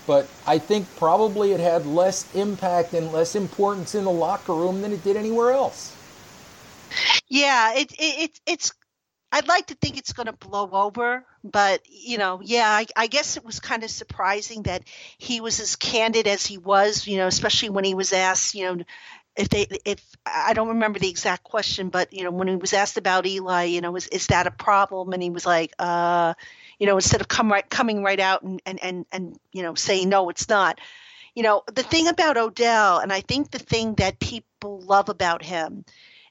But 0.07 0.29
I 0.47 0.59
think 0.59 0.87
probably 0.97 1.53
it 1.53 1.61
had 1.61 1.87
less 1.87 2.33
impact 2.35 2.95
and 2.95 3.13
less 3.13 3.37
importance 3.37 3.95
in 3.95 4.05
the 4.05 4.11
locker 4.11 4.55
room 4.55 4.83
than 4.83 4.93
it 4.93 5.05
did 5.05 5.17
anywhere 5.17 5.53
else. 5.53 5.97
Yeah, 7.29 7.75
it, 7.75 7.93
it, 7.93 7.99
it 7.99 8.41
it's. 8.47 8.73
I'd 9.33 9.47
like 9.47 9.67
to 9.67 9.77
think 9.77 9.97
it's 9.97 10.13
going 10.13 10.27
to 10.27 10.33
blow 10.33 10.69
over, 10.73 11.25
but 11.45 11.83
you 11.89 12.19
know, 12.19 12.41
yeah, 12.43 12.69
I, 12.69 12.87
I 12.97 13.07
guess 13.07 13.37
it 13.37 13.45
was 13.45 13.61
kind 13.61 13.85
of 13.85 13.91
surprising 13.91 14.65
that 14.65 14.83
he 15.19 15.41
was 15.41 15.61
as 15.61 15.77
candid 15.77 16.27
as 16.27 16.45
he 16.45 16.59
was. 16.59 17.07
You 17.07 17.19
know, 17.19 17.29
especially 17.29 17.71
when 17.71 17.85
he 17.85 17.95
was 17.95 18.13
asked, 18.13 18.57
you 18.57 18.65
know, 18.65 18.85
if 19.37 19.49
they 19.49 19.69
if 19.85 20.05
I 20.27 20.53
don't 20.53 20.69
remember 20.69 20.99
the 20.99 21.09
exact 21.09 21.45
question, 21.45 21.89
but 21.89 22.13
you 22.13 22.25
know 22.25 22.31
when 22.31 22.49
he 22.49 22.57
was 22.57 22.73
asked 22.73 22.97
about 22.97 23.27
Eli, 23.27 23.65
you 23.65 23.81
know, 23.81 23.95
is 23.97 24.09
is 24.09 24.27
that 24.29 24.47
a 24.47 24.51
problem? 24.51 25.13
And 25.13 25.23
he 25.23 25.31
was 25.31 25.47
like, 25.47 25.73
uh, 25.79 26.35
you 26.81 26.87
know, 26.87 26.97
instead 26.97 27.21
of 27.21 27.29
come 27.29 27.53
right 27.53 27.69
coming 27.69 28.03
right 28.03 28.19
out 28.19 28.43
and 28.43 28.61
and 28.65 28.83
and 28.83 29.07
and 29.13 29.39
you 29.53 29.63
know 29.63 29.77
saying 29.77 30.09
no, 30.09 30.31
it's 30.31 30.49
not. 30.49 30.81
You 31.35 31.45
know, 31.45 31.63
the 31.73 31.85
thing 31.85 32.09
about 32.09 32.39
Odell, 32.39 32.99
and 32.99 33.13
I 33.13 33.21
think 33.21 33.51
the 33.51 33.61
thing 33.61 33.95
that 33.97 34.19
people 34.19 34.81
love 34.81 35.09
about 35.09 35.45
him 35.45 35.85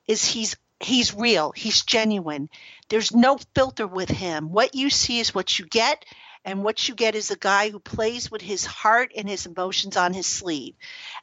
is 0.07 0.25
he's 0.25 0.57
he's 0.81 1.13
real, 1.13 1.53
he's 1.55 1.83
genuine. 1.83 2.49
There's 2.89 3.13
no 3.13 3.37
filter 3.53 3.85
with 3.85 4.09
him. 4.09 4.51
What 4.51 4.73
you 4.75 4.89
see 4.89 5.19
is 5.19 5.35
what 5.35 5.59
you 5.59 5.65
get, 5.67 6.03
and 6.43 6.63
what 6.63 6.87
you 6.87 6.95
get 6.95 7.13
is 7.13 7.29
a 7.29 7.37
guy 7.37 7.69
who 7.69 7.79
plays 7.79 8.31
with 8.31 8.41
his 8.41 8.65
heart 8.65 9.11
and 9.15 9.29
his 9.29 9.45
emotions 9.45 9.97
on 9.97 10.13
his 10.13 10.25
sleeve. 10.25 10.73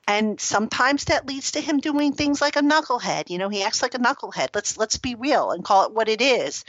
And 0.06 0.40
sometimes 0.40 1.06
that 1.06 1.26
leads 1.26 1.52
to 1.52 1.60
him 1.60 1.78
doing 1.78 2.12
things 2.12 2.40
like 2.40 2.54
a 2.54 2.60
knucklehead. 2.60 3.28
You 3.28 3.38
know, 3.38 3.48
he 3.48 3.64
acts 3.64 3.82
like 3.82 3.94
a 3.94 3.98
knucklehead. 3.98 4.50
Let's 4.54 4.78
let's 4.78 4.98
be 4.98 5.16
real 5.16 5.50
and 5.50 5.64
call 5.64 5.86
it 5.86 5.92
what 5.92 6.08
it 6.08 6.20
is. 6.20 6.64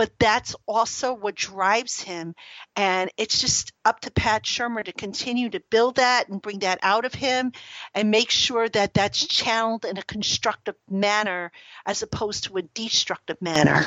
But 0.00 0.18
that's 0.18 0.56
also 0.66 1.12
what 1.12 1.34
drives 1.34 2.00
him. 2.00 2.34
And 2.74 3.10
it's 3.18 3.38
just 3.38 3.74
up 3.84 4.00
to 4.00 4.10
Pat 4.10 4.44
Shurmur 4.44 4.82
to 4.82 4.92
continue 4.94 5.50
to 5.50 5.60
build 5.68 5.96
that 5.96 6.30
and 6.30 6.40
bring 6.40 6.60
that 6.60 6.78
out 6.80 7.04
of 7.04 7.12
him 7.12 7.52
and 7.94 8.10
make 8.10 8.30
sure 8.30 8.66
that 8.66 8.94
that's 8.94 9.26
channeled 9.26 9.84
in 9.84 9.98
a 9.98 10.02
constructive 10.02 10.76
manner 10.88 11.52
as 11.84 12.02
opposed 12.02 12.44
to 12.44 12.56
a 12.56 12.62
destructive 12.62 13.42
manner. 13.42 13.84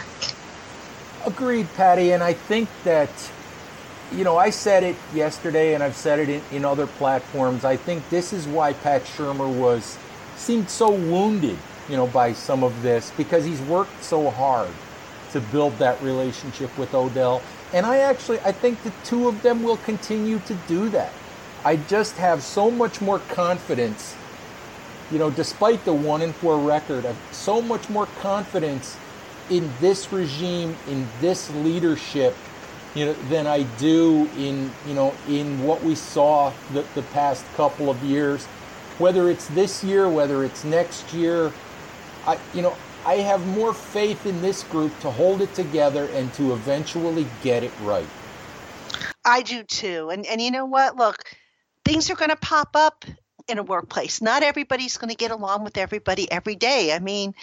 Agreed, 1.25 1.67
Patty. 1.75 2.11
And 2.11 2.21
I 2.21 2.33
think 2.33 2.69
that 2.83 3.09
you 4.11 4.23
know, 4.23 4.37
I 4.37 4.51
said 4.51 4.83
it 4.83 4.95
yesterday, 5.15 5.73
and 5.73 5.81
I've 5.81 5.95
said 5.95 6.19
it 6.19 6.29
in, 6.29 6.43
in 6.51 6.63
other 6.63 6.85
platforms. 6.85 7.65
I 7.65 7.75
think 7.75 8.07
this 8.11 8.33
is 8.33 8.47
why 8.47 8.73
Pat 8.73 9.01
Shurmur 9.01 9.51
was 9.51 9.97
seemed 10.35 10.69
so 10.69 10.91
wounded, 10.91 11.57
you 11.89 11.97
know, 11.97 12.05
by 12.05 12.33
some 12.33 12.63
of 12.63 12.83
this 12.83 13.11
because 13.17 13.43
he's 13.43 13.61
worked 13.61 14.03
so 14.03 14.29
hard 14.29 14.69
to 15.33 15.41
build 15.41 15.77
that 15.77 16.01
relationship 16.01 16.75
with 16.77 16.93
Odell. 16.93 17.41
And 17.73 17.85
I 17.85 17.97
actually, 17.97 18.39
I 18.41 18.51
think 18.51 18.81
the 18.83 18.93
two 19.03 19.27
of 19.27 19.41
them 19.41 19.63
will 19.63 19.77
continue 19.77 20.39
to 20.39 20.55
do 20.67 20.89
that. 20.89 21.11
I 21.65 21.77
just 21.77 22.17
have 22.17 22.43
so 22.43 22.69
much 22.71 23.01
more 23.01 23.19
confidence, 23.19 24.15
you 25.11 25.19
know, 25.19 25.29
despite 25.29 25.83
the 25.85 25.93
one 25.93 26.21
and 26.21 26.35
four 26.35 26.57
record, 26.59 27.05
I 27.05 27.09
have 27.09 27.35
so 27.35 27.61
much 27.61 27.89
more 27.89 28.07
confidence 28.19 28.97
in 29.49 29.71
this 29.79 30.11
regime, 30.11 30.75
in 30.87 31.07
this 31.19 31.49
leadership 31.55 32.35
you 32.95 33.05
know, 33.05 33.13
than 33.29 33.47
I 33.47 33.63
do 33.63 34.29
in 34.37 34.71
you 34.87 34.93
know 34.93 35.13
in 35.27 35.63
what 35.63 35.83
we 35.83 35.95
saw 35.95 36.53
the, 36.73 36.85
the 36.95 37.01
past 37.01 37.45
couple 37.55 37.89
of 37.89 38.01
years. 38.03 38.45
Whether 38.99 39.29
it's 39.29 39.47
this 39.49 39.83
year, 39.83 40.07
whether 40.07 40.43
it's 40.43 40.63
next 40.63 41.13
year, 41.13 41.51
I 42.27 42.37
you 42.53 42.61
know 42.61 42.75
I 43.05 43.15
have 43.15 43.45
more 43.47 43.73
faith 43.73 44.25
in 44.25 44.41
this 44.41 44.63
group 44.63 44.97
to 45.01 45.11
hold 45.11 45.41
it 45.41 45.53
together 45.53 46.09
and 46.13 46.33
to 46.35 46.53
eventually 46.53 47.27
get 47.43 47.63
it 47.63 47.71
right. 47.81 48.07
I 49.25 49.41
do 49.41 49.63
too, 49.63 50.09
and 50.09 50.25
and 50.25 50.41
you 50.41 50.51
know 50.51 50.65
what? 50.65 50.95
Look, 50.95 51.17
things 51.85 52.09
are 52.09 52.15
going 52.15 52.29
to 52.29 52.35
pop 52.35 52.75
up 52.75 53.05
in 53.47 53.57
a 53.57 53.63
workplace. 53.63 54.21
Not 54.21 54.43
everybody's 54.43 54.97
going 54.97 55.09
to 55.09 55.15
get 55.15 55.31
along 55.31 55.63
with 55.63 55.77
everybody 55.77 56.31
every 56.31 56.55
day. 56.55 56.93
I 56.93 56.99
mean, 56.99 57.33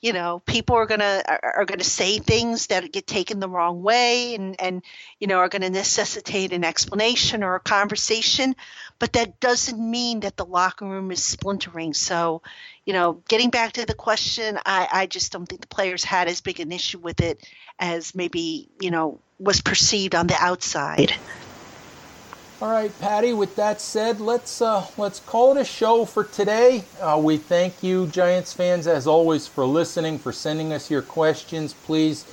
you 0.00 0.12
know 0.12 0.40
people 0.46 0.76
are 0.76 0.86
to 0.86 1.24
are, 1.28 1.60
are 1.60 1.66
to 1.66 1.84
say 1.84 2.18
things 2.18 2.68
that 2.68 2.92
get 2.92 3.06
taken 3.06 3.40
the 3.40 3.48
wrong 3.48 3.82
way 3.82 4.34
and 4.34 4.60
and 4.60 4.82
you 5.18 5.26
know 5.26 5.38
are 5.38 5.48
to 5.48 5.58
necessitate 5.58 6.52
an 6.52 6.64
explanation 6.64 7.42
or 7.42 7.54
a 7.54 7.60
conversation. 7.60 8.56
But 8.98 9.14
that 9.14 9.40
doesn't 9.40 9.78
mean 9.78 10.20
that 10.20 10.36
the 10.36 10.44
locker 10.44 10.84
room 10.84 11.10
is 11.10 11.24
splintering. 11.24 11.94
So 11.94 12.42
you 12.84 12.92
know 12.92 13.22
getting 13.28 13.50
back 13.50 13.72
to 13.74 13.86
the 13.86 13.94
question 13.94 14.58
i 14.66 14.88
i 14.92 15.06
just 15.06 15.32
don't 15.32 15.46
think 15.46 15.60
the 15.60 15.66
players 15.68 16.02
had 16.02 16.28
as 16.28 16.40
big 16.40 16.60
an 16.60 16.72
issue 16.72 16.98
with 16.98 17.20
it 17.20 17.46
as 17.78 18.14
maybe 18.14 18.68
you 18.80 18.90
know 18.90 19.20
was 19.38 19.60
perceived 19.60 20.14
on 20.14 20.26
the 20.26 20.36
outside 20.38 21.14
all 22.60 22.70
right, 22.70 22.92
Patty. 23.00 23.32
With 23.32 23.56
that 23.56 23.80
said, 23.80 24.20
let's 24.20 24.60
uh, 24.60 24.86
let's 24.98 25.20
call 25.20 25.56
it 25.56 25.60
a 25.60 25.64
show 25.64 26.04
for 26.04 26.24
today. 26.24 26.84
Uh, 27.00 27.18
we 27.22 27.38
thank 27.38 27.82
you, 27.82 28.06
Giants 28.08 28.52
fans, 28.52 28.86
as 28.86 29.06
always, 29.06 29.46
for 29.46 29.64
listening, 29.64 30.18
for 30.18 30.30
sending 30.30 30.72
us 30.72 30.90
your 30.90 31.00
questions. 31.00 31.72
Please, 31.72 32.26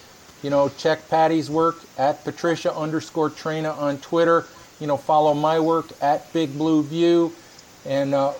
you 0.43 0.49
know, 0.49 0.69
check 0.77 1.07
Patty's 1.09 1.49
work 1.49 1.77
at 1.97 2.25
Patricia 2.25 2.75
underscore 2.75 3.29
Traina 3.29 3.77
on 3.77 3.99
Twitter. 3.99 4.45
You 4.81 4.87
know, 4.87 4.97
follow 4.97 5.33
my 5.33 5.61
work 5.61 5.87
at 6.01 6.31
Big 6.33 6.57
Blue 6.57 6.83
View, 6.83 7.33
and 7.85 8.13
uh, 8.13 8.33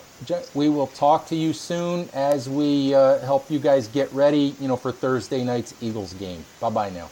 we 0.52 0.68
will 0.68 0.88
talk 0.88 1.26
to 1.28 1.36
you 1.36 1.54
soon 1.54 2.10
as 2.12 2.50
we 2.50 2.94
uh, 2.94 3.18
help 3.20 3.50
you 3.50 3.58
guys 3.58 3.88
get 3.88 4.12
ready. 4.12 4.54
You 4.60 4.68
know, 4.68 4.76
for 4.76 4.92
Thursday 4.92 5.42
night's 5.42 5.72
Eagles 5.80 6.12
game. 6.12 6.44
Bye 6.60 6.68
bye 6.68 6.90
now. 6.90 7.08